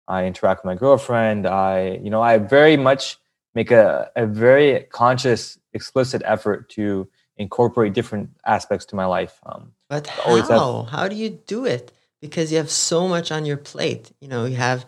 I 0.06 0.24
interact 0.24 0.64
with 0.64 0.70
my 0.72 0.78
girlfriend. 0.78 1.46
I, 1.46 2.00
you 2.02 2.10
know, 2.10 2.22
I 2.22 2.38
very 2.38 2.76
much 2.76 3.18
make 3.54 3.70
a, 3.70 4.10
a 4.16 4.24
very 4.26 4.84
conscious 4.90 5.58
explicit 5.74 6.22
effort 6.24 6.70
to 6.70 7.08
incorporate 7.36 7.92
different 7.92 8.30
aspects 8.46 8.86
to 8.86 8.96
my 8.96 9.04
life. 9.04 9.38
Um, 9.44 9.72
But 9.90 10.08
always 10.24 10.48
have- 10.48 10.58
how? 10.58 10.82
How 10.84 11.08
do 11.08 11.14
you 11.16 11.30
do 11.30 11.66
it? 11.66 11.92
Because 12.20 12.50
you 12.50 12.56
have 12.58 12.70
so 12.70 13.06
much 13.06 13.30
on 13.30 13.44
your 13.44 13.58
plate. 13.58 14.12
You 14.20 14.28
know, 14.28 14.44
you 14.46 14.56
have 14.56 14.86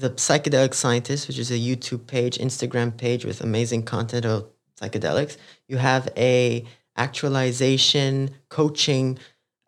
the 0.00 0.10
psychedelic 0.10 0.74
scientist, 0.74 1.28
which 1.28 1.38
is 1.38 1.50
a 1.50 1.58
YouTube 1.58 2.06
page, 2.06 2.38
Instagram 2.38 2.96
page 2.96 3.24
with 3.24 3.40
amazing 3.40 3.82
content 3.84 4.24
of 4.24 4.46
psychedelics. 4.80 5.36
You 5.68 5.76
have 5.76 6.08
a 6.16 6.64
actualization 6.96 8.30
coaching 8.48 9.18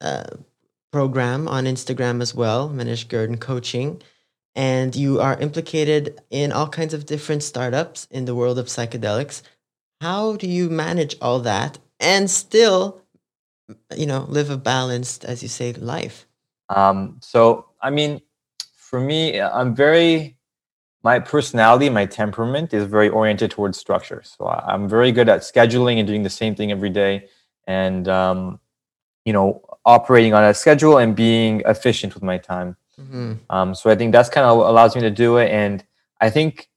uh, 0.01 0.25
program 0.91 1.49
on 1.49 1.65
Instagram 1.65 2.21
as 2.23 2.35
well, 2.35 2.71
Manesh 2.71 3.09
Girn 3.09 3.37
Coaching. 3.37 4.03
And 4.55 4.95
you 4.95 5.21
are 5.21 5.39
implicated 5.39 6.21
in 6.31 6.53
all 6.53 6.69
kinds 6.69 6.93
of 6.93 7.07
different 7.07 7.43
startups 7.43 8.07
in 8.11 8.27
the 8.27 8.35
world 8.35 8.59
of 8.59 8.67
psychedelics. 8.67 9.43
How 10.01 10.37
do 10.37 10.47
you 10.47 10.69
manage 10.69 11.17
all 11.21 11.41
that 11.41 11.79
and 12.01 12.31
still 12.31 13.01
you 13.97 14.07
know 14.07 14.27
live 14.29 14.51
a 14.51 14.57
balanced 14.57 15.25
as 15.25 15.43
you 15.43 15.49
say 15.49 15.73
life 15.73 16.27
Um, 16.69 17.19
so, 17.21 17.67
I 17.81 17.91
mean, 17.91 18.21
for 18.93 19.01
me, 19.01 19.41
I'm 19.41 19.75
very, 19.75 20.37
my 21.03 21.19
personality, 21.19 21.89
my 21.89 22.05
temperament 22.05 22.75
is 22.75 22.85
very 22.85 23.09
oriented 23.09 23.51
towards 23.51 23.79
structure. 23.79 24.23
So 24.23 24.47
I'm 24.47 24.87
very 24.87 25.11
good 25.13 25.31
at 25.31 25.41
scheduling 25.41 25.97
and 25.97 26.07
doing 26.07 26.23
the 26.23 26.31
same 26.31 26.55
thing 26.55 26.71
every 26.71 26.91
day 26.91 27.27
and, 27.67 28.07
um, 28.07 28.61
you 29.25 29.33
know, 29.33 29.63
operating 29.87 30.35
on 30.35 30.45
a 30.45 30.53
schedule 30.53 30.99
and 30.99 31.17
being 31.17 31.63
efficient 31.65 32.13
with 32.13 32.23
my 32.23 32.37
time. 32.37 32.77
Mhm. 33.01 33.39
Um, 33.49 33.75
so 33.75 33.89
I 33.89 33.95
think 33.95 34.13
that's 34.13 34.29
kind 34.29 34.47
of 34.47 34.59
allows 34.59 34.95
me 34.95 35.01
to 35.01 35.11
do 35.11 35.39
it. 35.39 35.51
And 35.51 35.83
I 36.21 36.29
think 36.29 36.69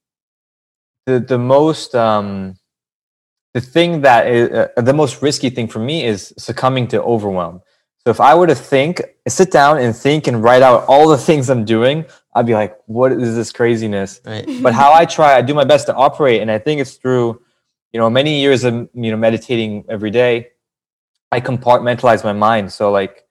the, 1.04 1.20
the 1.20 1.38
most, 1.38 1.94
um, 1.94 2.56
the 3.52 3.60
thing 3.60 4.00
that 4.00 4.26
is 4.26 4.48
uh, 4.50 4.80
the 4.80 4.94
most 4.94 5.20
risky 5.20 5.50
thing 5.50 5.68
for 5.68 5.80
me 5.80 6.06
is 6.06 6.32
succumbing 6.38 6.88
to 6.88 7.02
overwhelm. 7.02 7.60
So 8.06 8.10
if 8.12 8.20
I 8.20 8.36
were 8.36 8.46
to 8.46 8.54
think, 8.54 9.02
sit 9.26 9.50
down 9.50 9.78
and 9.78 9.94
think 9.94 10.28
and 10.28 10.40
write 10.40 10.62
out 10.62 10.84
all 10.86 11.08
the 11.08 11.18
things 11.18 11.50
I'm 11.50 11.64
doing, 11.64 12.04
I'd 12.36 12.46
be 12.46 12.54
like, 12.54 12.78
what 12.86 13.10
is 13.10 13.34
this 13.34 13.50
craziness? 13.50 14.20
right 14.24 14.46
But 14.62 14.74
how 14.74 14.92
I 14.92 15.06
try, 15.06 15.36
I 15.36 15.42
do 15.42 15.54
my 15.54 15.64
best 15.64 15.86
to 15.86 15.94
operate. 15.96 16.40
And 16.40 16.48
I 16.48 16.58
think 16.60 16.80
it's 16.80 16.94
through, 16.94 17.42
you 17.92 17.98
know, 17.98 18.08
many 18.08 18.40
years 18.40 18.62
of, 18.62 18.88
you 18.94 19.10
know, 19.10 19.16
meditating 19.16 19.86
every 19.88 20.12
day, 20.12 20.50
I 21.32 21.40
compartmentalize 21.40 22.22
my 22.22 22.32
mind. 22.32 22.72
So 22.72 22.92
like 22.92 23.24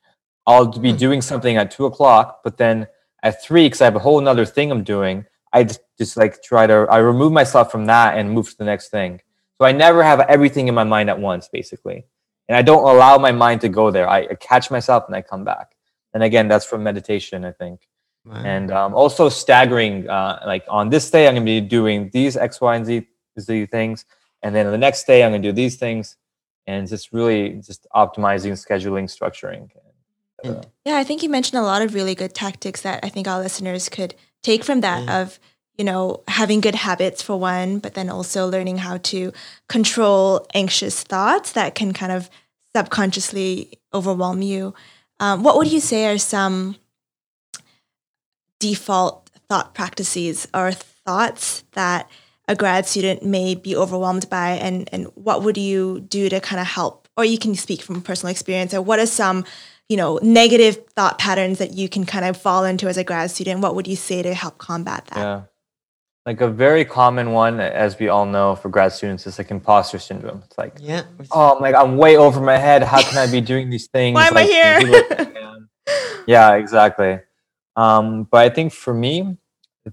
I'll 0.45 0.67
be 0.67 0.91
Hmm. 0.91 0.97
doing 0.97 1.21
something 1.21 1.55
at 1.55 1.71
two 1.71 1.86
o'clock, 1.86 2.41
but 2.43 2.57
then 2.57 2.88
at 3.23 3.41
three, 3.41 3.67
because 3.67 3.80
I 3.80 3.86
have 3.86 3.95
a 3.95 3.99
whole 3.99 4.19
nother 4.19 4.45
thing 4.45 4.71
I'm 4.71 4.84
doing, 4.84 5.26
I 5.53 5.63
just, 5.63 5.80
just 5.97 6.17
like 6.17 6.43
try 6.43 6.67
to, 6.67 6.86
I 6.89 6.97
remove 6.97 7.32
myself 7.32 7.71
from 7.71 7.86
that 7.86 8.17
and 8.17 8.30
move 8.30 8.49
to 8.49 8.57
the 8.57 8.65
next 8.65 8.89
thing. 8.89 9.21
So 9.57 9.65
I 9.65 9.71
never 9.71 10.03
have 10.03 10.19
everything 10.19 10.67
in 10.67 10.76
my 10.76 10.84
mind 10.84 11.09
at 11.09 11.17
once, 11.17 11.47
basically. 11.47 12.07
And 12.47 12.55
I 12.55 12.61
don't 12.61 12.83
allow 12.83 13.17
my 13.17 13.31
mind 13.31 13.61
to 13.61 13.69
go 13.69 13.91
there. 13.91 14.07
I 14.07 14.27
catch 14.35 14.69
myself 14.69 15.05
and 15.07 15.15
I 15.15 15.21
come 15.21 15.43
back. 15.43 15.75
And 16.13 16.23
again, 16.23 16.47
that's 16.47 16.65
from 16.65 16.83
meditation, 16.83 17.43
I 17.43 17.51
think. 17.51 17.87
Wow. 18.25 18.41
And 18.43 18.71
um, 18.71 18.93
also 18.93 19.29
staggering, 19.29 20.09
uh, 20.09 20.41
like 20.45 20.63
on 20.67 20.89
this 20.89 21.09
day, 21.09 21.27
I'm 21.27 21.35
going 21.35 21.45
to 21.45 21.61
be 21.61 21.61
doing 21.61 22.09
these 22.13 22.37
X, 22.37 22.61
Y, 22.61 22.75
and 22.75 22.85
Z, 22.85 23.07
Z 23.39 23.65
things. 23.67 24.05
And 24.41 24.55
then 24.55 24.71
the 24.71 24.77
next 24.77 25.05
day, 25.05 25.23
I'm 25.23 25.31
going 25.31 25.41
to 25.41 25.49
do 25.49 25.53
these 25.53 25.75
things. 25.75 26.17
And 26.67 26.87
just 26.87 27.11
really 27.13 27.61
just 27.61 27.85
optimizing, 27.95 28.53
scheduling, 28.53 29.05
structuring. 29.05 29.69
Yeah, 30.43 30.97
I 30.97 31.03
think 31.03 31.21
you 31.21 31.29
mentioned 31.29 31.59
a 31.59 31.63
lot 31.63 31.81
of 31.81 31.93
really 31.93 32.15
good 32.15 32.33
tactics 32.33 32.81
that 32.81 32.99
I 33.03 33.09
think 33.09 33.27
our 33.27 33.39
listeners 33.39 33.89
could 33.89 34.15
take 34.41 34.63
from 34.63 34.81
that 34.81 35.03
Yeah. 35.03 35.21
of, 35.21 35.39
you 35.78 35.84
know, 35.84 36.23
having 36.28 36.61
good 36.61 36.76
habits 36.76 37.21
for 37.21 37.38
one, 37.38 37.80
but 37.80 37.93
then 37.93 38.09
also 38.09 38.47
learning 38.47 38.78
how 38.78 38.97
to 38.97 39.32
control 39.67 40.45
anxious 40.53 41.03
thoughts 41.03 41.51
that 41.53 41.76
can 41.76 41.93
kind 41.93 42.11
of 42.11 42.30
subconsciously 42.76 43.80
overwhelm 43.93 44.41
you. 44.41 44.73
Um, 45.19 45.43
what 45.43 45.57
would 45.57 45.71
you 45.71 45.80
say 45.80 46.07
are 46.07 46.17
some 46.17 46.76
default 48.59 49.30
thought 49.49 49.73
practices 49.73 50.47
or 50.53 50.71
thoughts 50.71 51.63
that 51.73 52.09
a 52.47 52.55
grad 52.55 52.86
student 52.86 53.23
may 53.23 53.55
be 53.55 53.76
overwhelmed 53.76 54.30
by 54.30 54.51
and, 54.51 54.89
and 54.91 55.05
what 55.15 55.43
would 55.43 55.57
you 55.57 55.99
do 56.01 56.30
to 56.30 56.39
kind 56.39 56.59
of 56.59 56.67
help 56.67 57.07
or 57.17 57.26
you 57.26 57.38
can 57.38 57.55
speak 57.55 57.82
from 57.82 58.01
personal 58.01 58.32
experience 58.32 58.73
or 58.73 58.82
what 58.82 58.99
are 58.99 59.05
some 59.05 59.45
you 59.89 59.97
know 59.97 60.19
negative 60.21 60.84
thought 60.95 61.17
patterns 61.17 61.59
that 61.59 61.73
you 61.73 61.88
can 61.89 62.05
kind 62.05 62.26
of 62.26 62.38
fall 62.38 62.63
into 62.63 62.88
as 62.88 62.97
a 62.97 63.03
grad 63.03 63.30
student 63.32 63.61
what 63.61 63.76
would 63.76 63.88
you 63.88 63.95
say 63.95 64.21
to 64.21 64.34
help 64.34 64.57
combat 64.57 65.05
that 65.13 65.17
Yeah. 65.17 65.41
Like 66.26 66.41
a 66.41 66.47
very 66.49 66.86
common 66.86 67.32
one, 67.32 67.59
as 67.59 67.99
we 67.99 68.07
all 68.07 68.26
know 68.26 68.55
for 68.55 68.69
grad 68.69 68.91
students, 68.91 69.28
is 69.28 69.38
like 69.38 69.51
imposter 69.51 69.99
syndrome. 69.99 70.41
It's 70.45 70.57
like, 70.57 70.76
yeah 70.80 71.03
oh, 71.32 71.55
I'm 71.55 71.61
like, 71.61 71.76
I'm 71.76 71.97
way 71.97 72.17
over 72.17 72.41
my 72.41 72.57
head. 72.57 72.82
How 72.82 73.01
can 73.03 73.17
I 73.17 73.32
be 73.32 73.41
doing 73.41 73.69
these 73.69 73.88
things? 73.88 74.15
Why 74.15 74.28
am 74.28 74.38
I 74.38 74.41
Like, 74.41 74.49
here? 74.49 75.05
I 75.19 75.26
can. 75.26 75.69
yeah, 76.28 76.53
exactly. 76.55 77.19
Um, 77.76 78.23
but 78.23 78.39
I 78.39 78.49
think 78.49 78.73
for 78.73 78.93
me, 78.93 79.38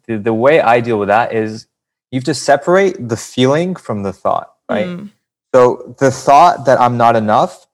the, 0.07 0.17
the 0.17 0.33
way 0.33 0.61
I 0.61 0.81
deal 0.81 0.99
with 0.99 1.09
that 1.09 1.35
is 1.35 1.67
you 2.11 2.17
have 2.19 2.25
to 2.25 2.35
separate 2.35 3.09
the 3.09 3.17
feeling 3.17 3.75
from 3.77 4.03
the 4.03 4.13
thought, 4.13 4.55
right? 4.71 4.87
Mm, 4.87 5.11
So 5.55 5.95
the 5.99 6.11
thought 6.11 6.65
that 6.65 6.81
I'm 6.81 6.97
not 6.97 7.15
enough 7.15 7.67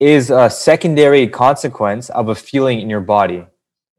is 0.00 0.30
a 0.30 0.48
secondary 0.48 1.26
consequence 1.26 2.08
of 2.10 2.28
a 2.30 2.34
feeling 2.34 2.80
in 2.80 2.88
your 2.88 3.00
body. 3.00 3.46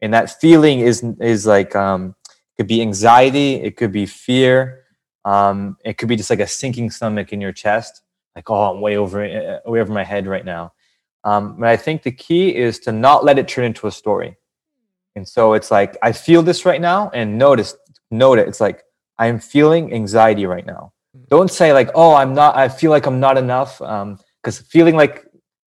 And 0.01 0.13
that 0.13 0.39
feeling 0.41 0.79
is 0.79 1.03
is 1.19 1.45
like 1.47 1.75
um 1.75 2.15
could 2.57 2.67
be 2.67 2.81
anxiety, 2.81 3.55
it 3.55 3.77
could 3.77 3.91
be 3.91 4.05
fear, 4.05 4.83
um, 5.25 5.77
it 5.85 5.97
could 5.97 6.07
be 6.07 6.15
just 6.15 6.29
like 6.29 6.39
a 6.39 6.47
sinking 6.47 6.89
stomach 6.91 7.33
in 7.33 7.41
your 7.41 7.51
chest, 7.53 8.01
like 8.35 8.49
oh 8.49 8.73
I'm 8.73 8.81
way 8.81 8.97
over 8.97 9.23
uh, 9.23 9.69
way 9.69 9.79
over 9.79 9.93
my 9.93 10.03
head 10.03 10.27
right 10.27 10.45
now. 10.45 10.73
Um, 11.23 11.57
but 11.59 11.69
I 11.69 11.77
think 11.77 12.03
the 12.03 12.11
key 12.11 12.55
is 12.55 12.79
to 12.79 12.91
not 12.91 13.25
let 13.25 13.37
it 13.37 13.47
turn 13.47 13.65
into 13.65 13.87
a 13.87 13.91
story. 13.91 14.37
And 15.15 15.27
so 15.27 15.53
it's 15.53 15.71
like 15.71 15.97
I 16.01 16.11
feel 16.11 16.43
this 16.43 16.65
right 16.65 16.81
now, 16.81 17.09
and 17.13 17.37
notice 17.37 17.75
note 18.11 18.39
it. 18.39 18.47
It's 18.47 18.61
like 18.61 18.83
I'm 19.17 19.39
feeling 19.39 19.93
anxiety 19.93 20.45
right 20.45 20.65
now 20.65 20.93
don't 21.29 21.51
say 21.51 21.73
like 21.73 21.89
oh 21.95 22.13
i'm 22.13 22.33
not 22.33 22.55
i 22.55 22.69
feel 22.69 22.91
like 22.91 23.05
i'm 23.05 23.19
not 23.19 23.37
enough 23.37 23.81
um 23.81 24.17
because 24.41 24.59
feeling 24.59 24.95
like 24.95 25.25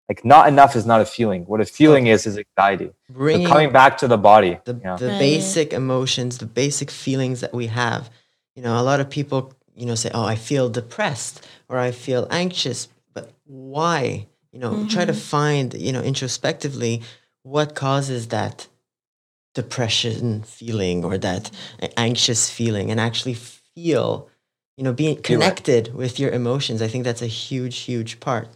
like 0.10 0.26
not 0.26 0.47
enough 0.47 0.76
is 0.76 0.86
not 0.88 0.99
a 0.99 1.05
feeling. 1.05 1.43
What 1.45 1.62
a 1.62 1.66
feeling 1.66 2.07
is 2.07 2.26
is 2.26 2.38
anxiety. 2.38 2.89
So 3.16 3.45
coming 3.45 3.72
back 3.72 3.99
to 3.99 4.07
the 4.07 4.18
body 4.18 4.60
the, 4.66 4.80
yeah. 4.84 4.95
the 4.95 5.07
Right. 5.07 5.20
basic 5.20 5.72
emotions 5.72 6.39
the 6.39 6.47
basic 6.47 6.89
feelings 6.89 7.41
that 7.41 7.53
we 7.53 7.68
have. 7.68 8.10
You 8.55 8.64
know 8.64 8.78
a 8.78 8.84
lot 8.84 8.99
of 8.99 9.10
people 9.10 9.53
you 9.76 9.86
know 9.86 9.95
say 9.95 10.12
oh 10.14 10.26
i 10.26 10.36
feel 10.36 10.68
depressed 10.70 11.47
or 11.70 11.78
i 11.78 11.91
feel 11.91 12.28
anxious 12.30 12.89
but 13.14 13.32
why? 13.45 14.28
You 14.51 14.60
know 14.60 14.88
try 14.88 15.05
to 15.05 15.12
mm-hmm. 15.12 15.22
find 15.22 15.74
you 15.76 15.93
know 15.93 16.01
introspectively 16.01 17.03
what 17.43 17.76
causes 17.76 18.28
that 18.30 18.68
depression 19.53 20.41
feeling 20.43 21.05
or 21.05 21.18
that 21.20 21.51
anxious 21.97 22.49
feeling 22.49 22.89
and 22.89 22.99
actually 22.99 23.36
feel 23.36 24.28
you 24.76 24.84
know 24.84 24.93
being 24.93 25.22
connected 25.22 25.93
with 25.93 26.20
your 26.20 26.32
emotions. 26.32 26.82
I 26.82 26.88
think 26.88 27.03
that's 27.03 27.22
a 27.22 27.28
huge 27.28 27.78
huge 27.80 28.20
part 28.20 28.49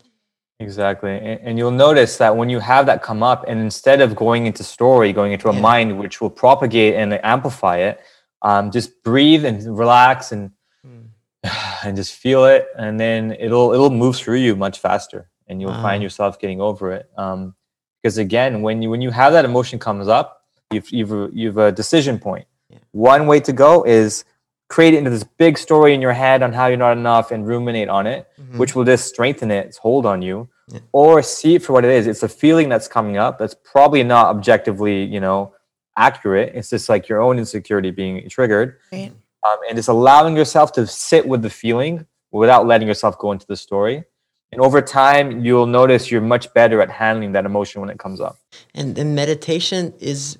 exactly 0.63 1.11
and, 1.11 1.39
and 1.47 1.53
you'll 1.57 1.71
notice 1.87 2.17
that 2.17 2.35
when 2.39 2.49
you 2.49 2.59
have 2.59 2.85
that 2.87 3.03
come 3.03 3.21
up 3.31 3.43
and 3.47 3.59
instead 3.59 3.99
of 4.01 4.15
going 4.15 4.45
into 4.49 4.63
story 4.63 5.11
going 5.13 5.31
into 5.35 5.49
a 5.49 5.53
Yeah. 5.53 5.61
mind 5.69 5.99
which 5.99 6.15
will 6.21 6.29
propagate 6.43 6.93
and 6.95 7.07
amplify 7.23 7.77
it 7.89 7.99
um, 8.41 8.71
just 8.71 8.89
breathe 9.03 9.43
and 9.45 9.57
relax 9.77 10.31
and 10.31 10.51
Hmm. 10.85 11.03
and 11.85 11.95
just 11.95 12.13
feel 12.13 12.45
it 12.45 12.67
and 12.77 12.99
then 12.99 13.21
it'll 13.45 13.69
it'll 13.73 13.89
move 13.89 14.15
through 14.15 14.37
you 14.47 14.55
much 14.55 14.79
faster 14.79 15.29
and 15.47 15.61
you'll 15.61 15.71
Wow. 15.77 15.81
find 15.89 16.01
yourself 16.03 16.39
getting 16.39 16.59
over 16.61 16.91
it 16.97 17.09
um, 17.23 17.55
because 18.01 18.17
again 18.17 18.61
when 18.65 18.81
you 18.81 18.89
when 18.89 19.01
you 19.01 19.11
have 19.11 19.31
that 19.33 19.45
emotion 19.45 19.77
comes 19.79 20.07
up 20.07 20.27
you've 20.71 20.89
you've 20.97 21.13
you've 21.33 21.57
a 21.57 21.71
decision 21.71 22.17
point 22.27 22.45
Yeah. 22.69 22.79
one 22.91 23.27
way 23.27 23.39
to 23.41 23.53
go 23.65 23.71
is 23.83 24.25
create 24.69 24.93
it 24.95 24.97
into 24.97 25.09
this 25.17 25.23
big 25.43 25.57
story 25.57 25.93
in 25.93 26.01
your 26.01 26.13
head 26.23 26.41
on 26.45 26.51
how 26.57 26.65
you're 26.67 26.77
not 26.87 26.97
enough 26.97 27.31
and 27.31 27.45
ruminate 27.47 27.89
on 27.89 28.07
it 28.07 28.21
Mhm. 28.41 28.57
which 28.59 28.71
will 28.75 28.85
just 28.93 29.05
strengthen 29.13 29.49
it, 29.51 29.63
its 29.67 29.77
hold 29.77 30.05
on 30.05 30.21
you, 30.21 30.49
Yeah. 30.69 30.79
or 30.93 31.21
see 31.21 31.55
it 31.55 31.63
for 31.63 31.73
what 31.73 31.83
it 31.83 31.91
is. 31.91 32.07
It's 32.07 32.23
a 32.23 32.29
feeling 32.29 32.69
that's 32.69 32.87
coming 32.87 33.17
up 33.17 33.37
that's 33.37 33.53
probably 33.53 34.03
not 34.03 34.27
objectively, 34.35 35.03
you 35.03 35.19
know, 35.19 35.53
accurate. 35.97 36.53
It's 36.55 36.69
just 36.69 36.87
like 36.89 37.09
your 37.09 37.21
own 37.21 37.37
insecurity 37.37 37.91
being 37.91 38.27
triggered, 38.29 38.77
right 38.91 39.11
um, 39.45 39.57
and 39.69 39.77
it's 39.77 39.89
allowing 39.89 40.37
yourself 40.37 40.71
to 40.73 40.87
sit 40.87 41.27
with 41.27 41.41
the 41.41 41.49
feeling 41.49 42.05
without 42.31 42.65
letting 42.65 42.87
yourself 42.87 43.17
go 43.19 43.31
into 43.33 43.45
the 43.45 43.57
story. 43.57 44.05
And 44.53 44.61
over 44.61 44.81
time, 44.81 45.43
you'll 45.43 45.65
notice 45.65 46.09
you're 46.11 46.21
much 46.21 46.53
better 46.53 46.79
at 46.81 46.89
handling 46.89 47.33
that 47.33 47.45
emotion 47.45 47.81
when 47.81 47.89
it 47.89 47.99
comes 47.99 48.21
up. 48.21 48.37
And 48.73 48.95
the 48.95 49.03
meditation 49.03 49.93
is 49.99 50.37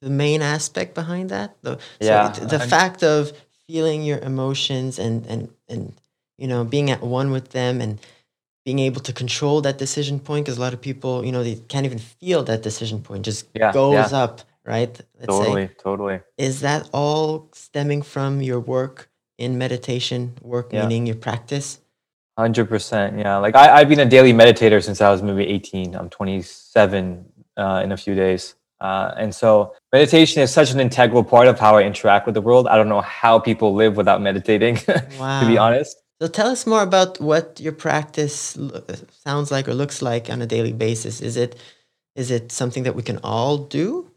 the 0.00 0.08
main 0.08 0.40
aspect 0.40 0.94
behind 0.94 1.28
that. 1.30 1.56
The, 1.62 1.78
Yeah, 2.00 2.32
So 2.32 2.42
it- 2.44 2.48
the 2.48 2.60
and- 2.62 2.70
fact 2.70 3.02
of 3.02 3.32
feeling 3.68 4.02
your 4.04 4.18
emotions 4.20 4.98
and 4.98 5.26
and 5.26 5.48
and 5.68 5.92
you 6.38 6.46
know 6.46 6.64
being 6.64 6.90
at 6.90 7.02
one 7.02 7.30
with 7.32 7.48
them 7.50 7.80
and 7.80 7.98
being 8.66 8.80
able 8.80 9.00
to 9.00 9.12
control 9.12 9.60
that 9.62 9.78
decision 9.78 10.18
point 10.18 10.44
because 10.44 10.58
a 10.58 10.60
lot 10.60 10.74
of 10.74 10.80
people 10.82 11.24
you 11.24 11.32
know 11.32 11.42
they 11.48 11.54
can't 11.72 11.86
even 11.86 11.98
feel 12.20 12.42
that 12.42 12.60
decision 12.62 13.00
point 13.00 13.24
just 13.24 13.46
Yeah, 13.54 13.72
goes 13.72 14.10
yeah. 14.12 14.22
up 14.24 14.34
right 14.74 14.94
let's 15.20 15.28
totally, 15.38 15.66
say 15.68 15.74
totally. 15.88 16.18
is 16.36 16.60
that 16.66 16.90
all 16.92 17.48
stemming 17.54 18.02
from 18.02 18.42
your 18.42 18.60
work 18.60 19.08
in 19.38 19.56
meditation 19.56 20.20
work 20.42 20.66
Yeah. 20.72 20.82
meaning 20.82 21.06
your 21.06 21.16
practice 21.28 21.68
Hundred 22.38 22.66
percent, 22.68 23.18
yeah. 23.18 23.38
Like 23.38 23.54
I, 23.56 23.66
I've 23.76 23.88
been 23.88 24.00
a 24.00 24.10
daily 24.16 24.34
meditator 24.34 24.84
since 24.84 25.00
I 25.00 25.08
was 25.10 25.22
maybe 25.22 25.46
eighteen. 25.54 25.94
I'm 25.96 26.10
27 26.10 27.24
uh, 27.56 27.80
in 27.82 27.92
a 27.92 27.96
few 27.96 28.14
days, 28.14 28.56
uh, 28.78 29.12
and 29.16 29.34
so 29.34 29.72
meditation 29.90 30.42
is 30.42 30.50
such 30.52 30.70
an 30.70 30.78
integral 30.78 31.24
part 31.24 31.46
of 31.48 31.58
how 31.58 31.78
I 31.78 31.82
interact 31.84 32.26
with 32.26 32.34
the 32.34 32.42
world. 32.42 32.68
I 32.68 32.76
don't 32.76 32.90
know 32.90 33.00
how 33.00 33.38
people 33.38 33.74
live 33.74 33.96
without 33.96 34.20
meditating, 34.20 34.74
wow. 35.18 35.40
to 35.40 35.46
be 35.46 35.56
honest. 35.56 35.96
So 36.20 36.28
tell 36.28 36.48
us 36.48 36.66
more 36.66 36.82
about 36.82 37.20
what 37.20 37.60
your 37.60 37.72
practice 37.72 38.56
sounds 39.24 39.50
like 39.50 39.68
or 39.68 39.74
looks 39.74 40.00
like 40.00 40.30
on 40.30 40.40
a 40.40 40.46
daily 40.46 40.72
basis. 40.72 41.20
Is 41.20 41.36
it 41.36 41.56
is 42.14 42.30
it 42.30 42.50
something 42.50 42.84
that 42.84 42.94
we 42.94 43.02
can 43.02 43.18
all 43.22 43.58
do? 43.58 44.10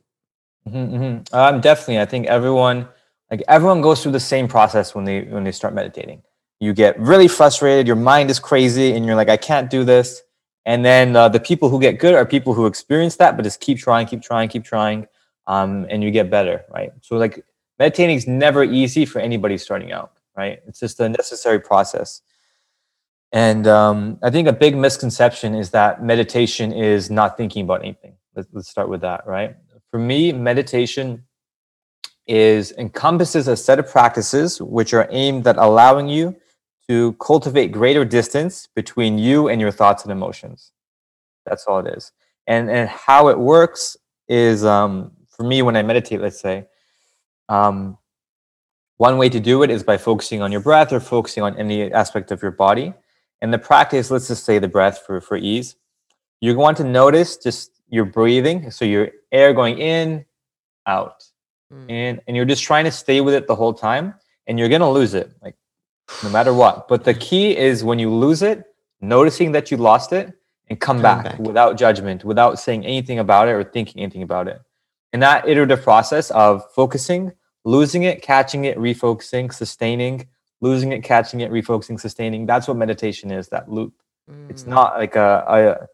Mm-hmm, 0.66 0.96
mm-hmm. 0.96 1.36
Um, 1.36 1.60
definitely. 1.60 2.00
I 2.00 2.06
think 2.06 2.28
everyone 2.28 2.88
like 3.30 3.44
everyone 3.50 3.82
goes 3.82 4.02
through 4.02 4.14
the 4.14 4.20
same 4.20 4.48
process 4.48 4.96
when 4.96 5.04
they 5.04 5.24
when 5.24 5.44
they 5.44 5.52
start 5.52 5.74
meditating. 5.74 6.22
You 6.62 6.74
get 6.74 6.98
really 7.00 7.28
frustrated. 7.28 7.86
Your 7.88 7.96
mind 7.98 8.30
is 8.30 8.40
crazy, 8.40 8.94
and 8.94 9.06
you're 9.06 9.16
like, 9.16 9.30
I 9.30 9.38
can't 9.38 9.70
do 9.70 9.84
this. 9.84 10.22
And 10.66 10.86
then 10.86 11.16
uh, 11.16 11.30
the 11.30 11.40
people 11.40 11.70
who 11.70 11.80
get 11.80 12.00
good 12.00 12.14
are 12.14 12.26
people 12.26 12.54
who 12.54 12.66
experience 12.66 13.16
that, 13.18 13.36
but 13.36 13.44
just 13.44 13.60
keep 13.60 13.78
trying, 13.78 14.08
keep 14.08 14.22
trying, 14.22 14.50
keep 14.50 14.64
trying, 14.64 15.08
um, 15.48 15.88
and 15.90 16.04
you 16.04 16.12
get 16.12 16.30
better, 16.30 16.64
right? 16.70 16.92
So 17.02 17.18
like 17.18 17.44
meditating 17.80 18.18
is 18.18 18.28
never 18.28 18.64
easy 18.64 19.06
for 19.06 19.20
anybody 19.20 19.58
starting 19.58 19.92
out 19.92 20.19
right? 20.40 20.60
It's 20.68 20.80
just 20.80 21.00
a 21.02 21.10
necessary 21.10 21.60
process. 21.60 22.22
And 23.32 23.68
um, 23.68 24.18
I 24.24 24.30
think 24.30 24.48
a 24.48 24.54
big 24.54 24.76
misconception 24.76 25.54
is 25.54 25.70
that 25.72 26.02
meditation 26.02 26.72
is 26.72 27.12
not 27.12 27.36
thinking 27.38 27.64
about 27.66 27.82
anything. 27.84 28.14
Let's, 28.36 28.48
let's 28.54 28.70
start 28.70 28.88
with 28.90 29.02
that, 29.02 29.28
right? 29.28 29.56
For 29.92 30.00
me, 30.00 30.32
meditation 30.32 31.26
is 32.26 32.72
encompasses 32.78 33.48
a 33.48 33.58
set 33.58 33.80
of 33.80 33.90
practices 33.90 34.62
which 34.62 34.94
are 34.94 35.08
aimed 35.12 35.46
at 35.48 35.58
allowing 35.58 36.08
you 36.08 36.36
to 36.88 37.14
cultivate 37.14 37.72
greater 37.72 38.06
distance 38.06 38.68
between 38.76 39.18
you 39.18 39.50
and 39.50 39.60
your 39.60 39.72
thoughts 39.72 40.04
and 40.04 40.12
emotions. 40.12 40.72
That's 41.46 41.66
all 41.66 41.80
it 41.86 41.98
is. 41.98 42.12
And 42.48 42.70
and 42.70 42.88
how 42.88 43.28
it 43.28 43.38
works 43.38 43.98
is 44.28 44.64
um, 44.64 45.12
for 45.28 45.44
me 45.44 45.62
when 45.62 45.76
I 45.76 45.84
meditate, 45.84 46.22
let's 46.22 46.40
say, 46.40 46.68
um, 47.50 47.98
one 49.00 49.18
way 49.18 49.30
to 49.30 49.40
do 49.40 49.64
it 49.64 49.70
is 49.72 49.82
by 49.82 49.98
focusing 49.98 50.42
on 50.42 50.52
your 50.52 50.60
breath 50.60 50.92
or 50.92 51.00
focusing 51.00 51.42
on 51.42 51.58
any 51.58 51.90
aspect 51.92 52.32
of 52.32 52.42
your 52.42 52.52
body. 52.52 52.94
And 53.42 53.54
the 53.54 53.58
practice, 53.58 54.12
let's 54.12 54.28
just 54.28 54.44
say 54.44 54.60
the 54.60 54.68
breath 54.68 55.04
for, 55.06 55.22
for 55.22 55.38
ease. 55.38 55.78
You 56.42 56.54
want 56.58 56.76
to 56.78 56.84
notice 56.84 57.38
just 57.38 57.72
your 57.88 58.04
breathing. 58.04 58.70
So 58.72 58.84
your 58.84 59.12
air 59.32 59.54
going 59.54 59.80
in, 59.80 60.26
out, 60.86 61.24
mm. 61.74 61.90
in, 61.90 62.20
and 62.28 62.36
you're 62.36 62.46
just 62.46 62.62
trying 62.62 62.84
to 62.84 62.92
stay 62.92 63.22
with 63.22 63.34
it 63.34 63.48
the 63.48 63.56
whole 63.56 63.74
time. 63.74 64.16
And 64.48 64.60
you're 64.60 64.68
gonna 64.68 64.92
lose 64.92 65.14
it, 65.14 65.32
like 65.42 65.56
no 66.22 66.30
matter 66.30 66.54
what. 66.54 66.90
But 66.90 67.06
the 67.06 67.14
key 67.14 67.56
is 67.56 67.86
when 67.86 68.00
you 68.00 68.14
lose 68.14 68.42
it, 68.42 68.66
noticing 69.00 69.54
that 69.54 69.72
you 69.72 69.78
lost 69.78 70.12
it 70.12 70.34
and 70.68 70.78
come, 70.78 71.02
back, 71.02 71.24
back 71.24 71.40
without 71.40 71.78
judgment, 71.78 72.26
without 72.26 72.60
saying 72.60 72.86
anything 72.86 73.20
about 73.20 73.48
it 73.48 73.52
or 73.52 73.64
thinking 73.64 74.02
anything 74.02 74.24
about 74.24 74.50
it. 74.50 74.60
And 75.14 75.24
that 75.24 75.48
iterative 75.48 75.84
process 75.84 76.32
of 76.32 76.70
focusing 76.74 77.32
losing 77.70 78.04
it, 78.04 78.22
catching 78.22 78.66
it, 78.66 78.78
refocusing, 78.78 79.54
sustaining, 79.54 80.28
losing 80.62 80.92
it, 80.92 81.04
catching 81.04 81.42
it, 81.42 81.52
refocusing, 81.52 82.00
sustaining. 82.00 82.46
That's 82.46 82.68
what 82.68 82.78
meditation 82.78 83.32
is, 83.32 83.50
that 83.50 83.72
loop. 83.72 83.94
Mm. 84.30 84.50
It's 84.50 84.66
not 84.66 84.98
like 84.98 85.16
a, 85.16 85.44
a, 85.48 85.88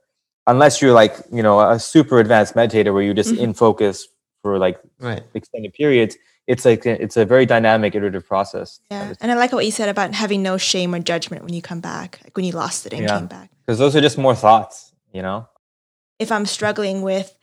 unless 0.48 0.82
you're 0.82 0.94
like, 0.94 1.16
you 1.32 1.44
know, 1.44 1.60
a 1.60 1.80
super 1.80 2.20
advanced 2.20 2.56
meditator 2.56 2.94
where 2.94 3.04
you're 3.04 3.14
just 3.14 3.34
mm-hmm. 3.34 3.44
in 3.44 3.54
focus 3.54 4.08
for 4.42 4.58
like 4.58 4.80
right. 5.00 5.24
extended 5.34 5.74
periods. 5.74 6.18
It's 6.48 6.64
like 6.64 6.86
it's 6.86 7.18
a 7.18 7.26
very 7.26 7.48
dynamic, 7.48 7.96
iterative 7.96 8.28
process. 8.28 8.80
Yeah, 8.92 9.14
and 9.20 9.32
I 9.32 9.36
like 9.36 9.52
what 9.52 9.66
you 9.66 9.72
said 9.72 9.90
about 9.90 10.14
having 10.14 10.44
no 10.44 10.58
shame 10.58 10.94
or 10.94 11.00
judgment 11.00 11.44
when 11.44 11.56
you 11.56 11.62
come 11.62 11.82
back, 11.82 12.20
like 12.24 12.38
when 12.38 12.46
you 12.46 12.52
lost 12.52 12.86
it 12.86 12.94
and 12.94 13.02
yeah. 13.02 13.18
came 13.18 13.26
back. 13.26 13.50
Because 13.66 13.80
those 13.80 13.96
are 13.96 14.02
just 14.02 14.18
more 14.18 14.36
thoughts, 14.36 14.94
you 15.12 15.24
know. 15.24 15.50
If 16.20 16.32
I'm 16.32 16.46
struggling 16.46 17.02
with 17.02 17.35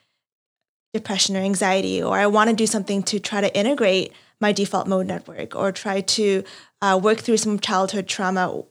depression 0.93 1.37
or 1.37 1.41
anxiety, 1.41 2.03
or 2.03 2.19
I 2.19 2.27
want 2.27 2.51
to 2.51 2.57
do 2.57 2.67
something 2.67 3.03
to 3.05 3.19
try 3.19 3.41
to 3.41 3.55
integrate 3.57 4.13
my 4.41 4.53
default 4.53 4.87
mode 4.87 5.07
network 5.07 5.55
or 5.55 5.73
try 5.73 6.01
to 6.01 6.45
uh, 6.83 6.99
work 7.03 7.19
through 7.19 7.39
some 7.39 7.59
childhood 7.59 8.09
trauma, 8.09 8.63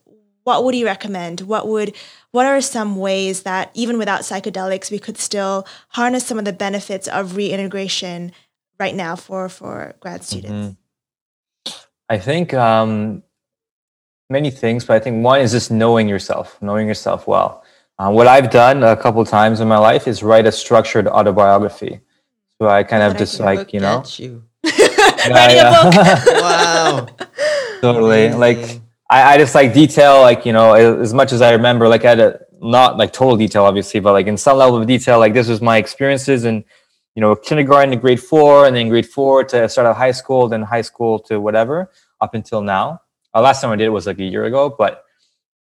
what 0.44 0.64
would 0.64 0.76
you 0.76 0.86
recommend? 0.86 1.42
What 1.42 1.68
would 1.68 1.96
what 2.32 2.46
are 2.46 2.62
some 2.62 2.96
ways 2.96 3.44
that 3.44 3.72
even 3.74 3.98
without 3.98 4.22
psychedelics 4.22 4.92
we 4.92 5.00
could 5.00 5.18
still 5.18 5.66
harness 5.90 6.26
some 6.26 6.38
of 6.38 6.46
the 6.46 6.54
benefits 6.54 7.08
of 7.08 7.36
reintegration 7.36 8.32
right 8.80 8.96
now 8.96 9.16
for 9.16 9.50
for 9.50 9.94
grad 10.00 10.24
students? 10.24 10.76
Mm-hmm. 10.76 11.78
I 12.10 12.18
think 12.20 12.54
um, 12.54 13.24
many 14.30 14.52
things, 14.52 14.84
but 14.84 14.96
I 14.96 15.00
think 15.00 15.24
one 15.24 15.40
is 15.40 15.52
just 15.52 15.72
knowing 15.72 16.10
yourself, 16.10 16.62
knowing 16.62 16.88
yourself 16.88 17.28
well. 17.28 17.64
Uh, 17.98 18.12
what 18.12 18.28
I've 18.28 18.50
done 18.50 18.84
a 18.84 18.98
couple 18.98 19.24
times 19.26 19.60
in 19.62 19.68
my 19.68 19.78
life 19.78 20.08
is 20.08 20.24
write 20.24 20.46
a 20.46 20.52
structured 20.52 21.08
autobiography. 21.08 22.02
So 22.62 22.68
I 22.68 22.84
kind 22.84 23.02
of 23.02 23.18
just 23.18 23.40
like 23.40 23.74
you 23.74 23.80
know. 23.80 24.04
You. 24.18 24.44
Writing 24.64 25.58
yeah. 25.58 25.84
wow. 26.28 27.08
Totally. 27.82 28.28
Amazing. 28.28 28.40
Like 28.40 28.82
I, 29.10 29.34
I 29.34 29.38
just 29.40 29.56
like 29.56 29.74
detail 29.74 30.22
like 30.22 30.46
you 30.46 30.54
know 30.54 30.74
as 30.74 31.12
much 31.12 31.32
as 31.32 31.42
I 31.42 31.54
remember 31.54 31.88
like 31.88 32.06
I 32.06 32.10
had 32.10 32.20
a 32.20 32.40
not 32.62 33.00
like 33.00 33.14
total 33.14 33.36
detail 33.36 33.64
obviously 33.64 34.00
but 34.00 34.14
like 34.14 34.28
in 34.28 34.38
some 34.38 34.60
level 34.60 34.78
of 34.78 34.86
detail 34.86 35.18
like 35.18 35.34
this 35.34 35.48
was 35.48 35.60
my 35.60 35.78
experiences 35.78 36.44
and 36.44 36.64
you 37.16 37.22
know 37.22 37.36
kindergarten 37.36 37.90
to 37.90 37.96
grade 37.96 38.22
four 38.22 38.68
and 38.68 38.76
then 38.76 38.90
grade 38.90 39.08
four 39.08 39.44
to 39.44 39.68
start 39.68 39.88
out 39.88 39.98
high 39.98 40.12
school 40.12 40.48
then 40.48 40.62
high 40.62 40.84
school 40.84 41.18
to 41.18 41.42
whatever 41.42 41.90
up 42.22 42.36
until 42.36 42.62
now. 42.62 43.02
Uh, 43.34 43.42
last 43.42 43.62
time 43.62 43.72
I 43.72 43.76
did 43.76 43.86
it 43.86 43.90
was 43.90 44.06
like 44.06 44.20
a 44.20 44.24
year 44.24 44.46
ago 44.46 44.70
but 44.70 45.04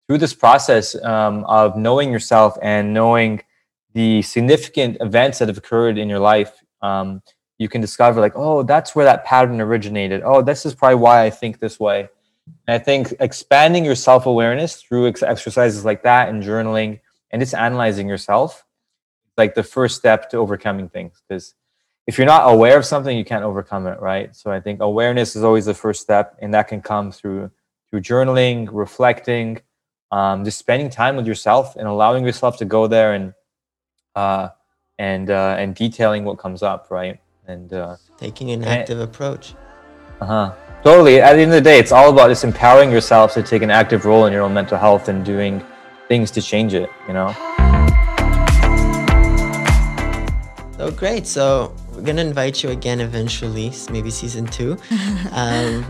through 0.07 0.19
this 0.19 0.33
process 0.33 0.95
um, 1.03 1.43
of 1.47 1.77
knowing 1.77 2.13
yourself 2.13 2.57
and 2.63 2.95
knowing 2.95 3.43
the 3.95 4.23
significant 4.23 4.97
events 5.01 5.41
that 5.41 5.49
have 5.49 5.59
occurred 5.59 5.99
in 5.99 6.09
your 6.09 6.21
life 6.21 6.61
um, 6.85 7.23
you 7.59 7.69
can 7.69 7.81
discover 7.81 8.21
like 8.21 8.37
oh 8.37 8.63
that's 8.63 8.95
where 8.95 9.05
that 9.05 9.25
pattern 9.25 9.61
originated. 9.61 10.23
Oh 10.25 10.43
this 10.43 10.67
is 10.67 10.75
probably 10.75 10.97
why 10.97 11.25
i 11.25 11.31
think 11.31 11.59
this 11.59 11.81
way. 11.81 12.09
And 12.67 12.75
i 12.75 12.79
think 12.79 13.15
expanding 13.21 13.85
your 13.85 13.95
self-awareness 13.95 14.83
through 14.83 15.09
ex- 15.09 15.23
exercises 15.23 15.85
like 15.85 16.03
that 16.03 16.29
and 16.29 16.43
journaling 16.43 17.01
and 17.31 17.41
just 17.41 17.55
analyzing 17.55 18.09
yourself 18.09 18.65
like 19.37 19.55
the 19.55 19.63
first 19.63 19.97
step 19.97 20.31
to 20.31 20.37
overcoming 20.37 20.89
things. 20.89 21.23
Because 21.27 21.55
if 22.07 22.19
you're 22.19 22.27
not 22.27 22.53
aware 22.53 22.77
of 22.77 22.85
something 22.85 23.17
you 23.17 23.25
can't 23.25 23.45
overcome 23.45 23.87
it 23.87 23.99
right? 24.01 24.35
So 24.37 24.51
i 24.51 24.61
think 24.61 24.81
awareness 24.81 25.37
is 25.37 25.43
always 25.45 25.67
the 25.67 25.75
first 25.75 26.01
step 26.03 26.37
and 26.43 26.53
that 26.55 26.69
can 26.69 26.83
come 26.83 27.11
through 27.13 27.51
through 27.89 28.01
journaling 28.01 28.69
reflecting 28.73 29.61
um, 30.11 30.45
just 30.45 30.59
spending 30.59 30.91
time 30.91 31.17
with 31.17 31.27
yourself 31.27 31.75
and 31.77 31.89
allowing 31.89 32.25
yourself 32.25 32.59
to 32.59 32.65
go 32.65 32.87
there 32.87 33.15
and 33.15 33.35
uh, 34.15 34.49
and 34.99 35.31
uh, 35.31 35.57
and 35.59 35.75
detailing 35.75 36.25
what 36.25 36.39
comes 36.39 36.63
up, 36.63 36.91
right? 36.91 37.21
And 37.47 37.73
uh, 37.73 37.97
taking 38.17 38.51
an 38.53 38.65
active 38.65 39.01
and, 39.01 39.09
approach. 39.09 39.55
Uh 40.21 40.27
huh. 40.27 40.53
Totally. 40.83 41.21
At 41.21 41.35
the 41.35 41.43
end 41.43 41.51
of 41.51 41.57
the 41.57 41.61
day, 41.61 41.79
it's 41.79 41.93
all 41.93 42.11
about 42.11 42.29
just 42.29 42.45
empowering 42.45 42.91
yourself 42.91 43.33
to 43.35 43.43
take 43.43 43.63
an 43.63 43.71
active 43.71 44.05
role 44.05 44.27
in 44.27 44.33
your 44.33 44.43
own 44.43 44.53
mental 44.53 44.79
health 44.79 45.09
and 45.09 45.25
doing 45.25 45.65
things 46.09 46.31
to 46.33 46.43
change 46.43 46.75
it. 46.75 46.91
You 47.09 47.15
know. 47.15 47.35
So 50.77 50.91
great. 50.91 51.27
So 51.27 51.75
we're 51.93 52.03
gonna 52.03 52.23
invite 52.23 52.63
you 52.63 52.71
again 52.71 53.01
eventually, 53.01 53.73
maybe 53.91 54.11
season 54.11 54.47
two. 54.47 54.77
Um, 55.33 55.85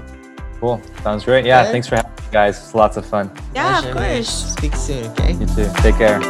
cool. 0.61 0.81
Sounds 1.03 1.25
great. 1.25 1.45
Yeah. 1.45 1.65
Good. 1.65 1.73
Thanks 1.73 1.89
for 1.89 1.97
having 1.97 2.13
me, 2.13 2.23
guys. 2.31 2.57
It's 2.59 2.75
lots 2.75 2.97
of 2.97 3.05
fun. 3.05 3.31
Yeah, 3.55 3.81
Pleasure, 3.81 3.91
of 3.91 3.97
course. 3.97 4.53
Speak 4.53 4.75
soon. 4.75 5.07
Okay. 5.11 5.33
You 5.33 5.47
too. 5.47 5.71
Take 5.83 5.97
care. 5.97 6.21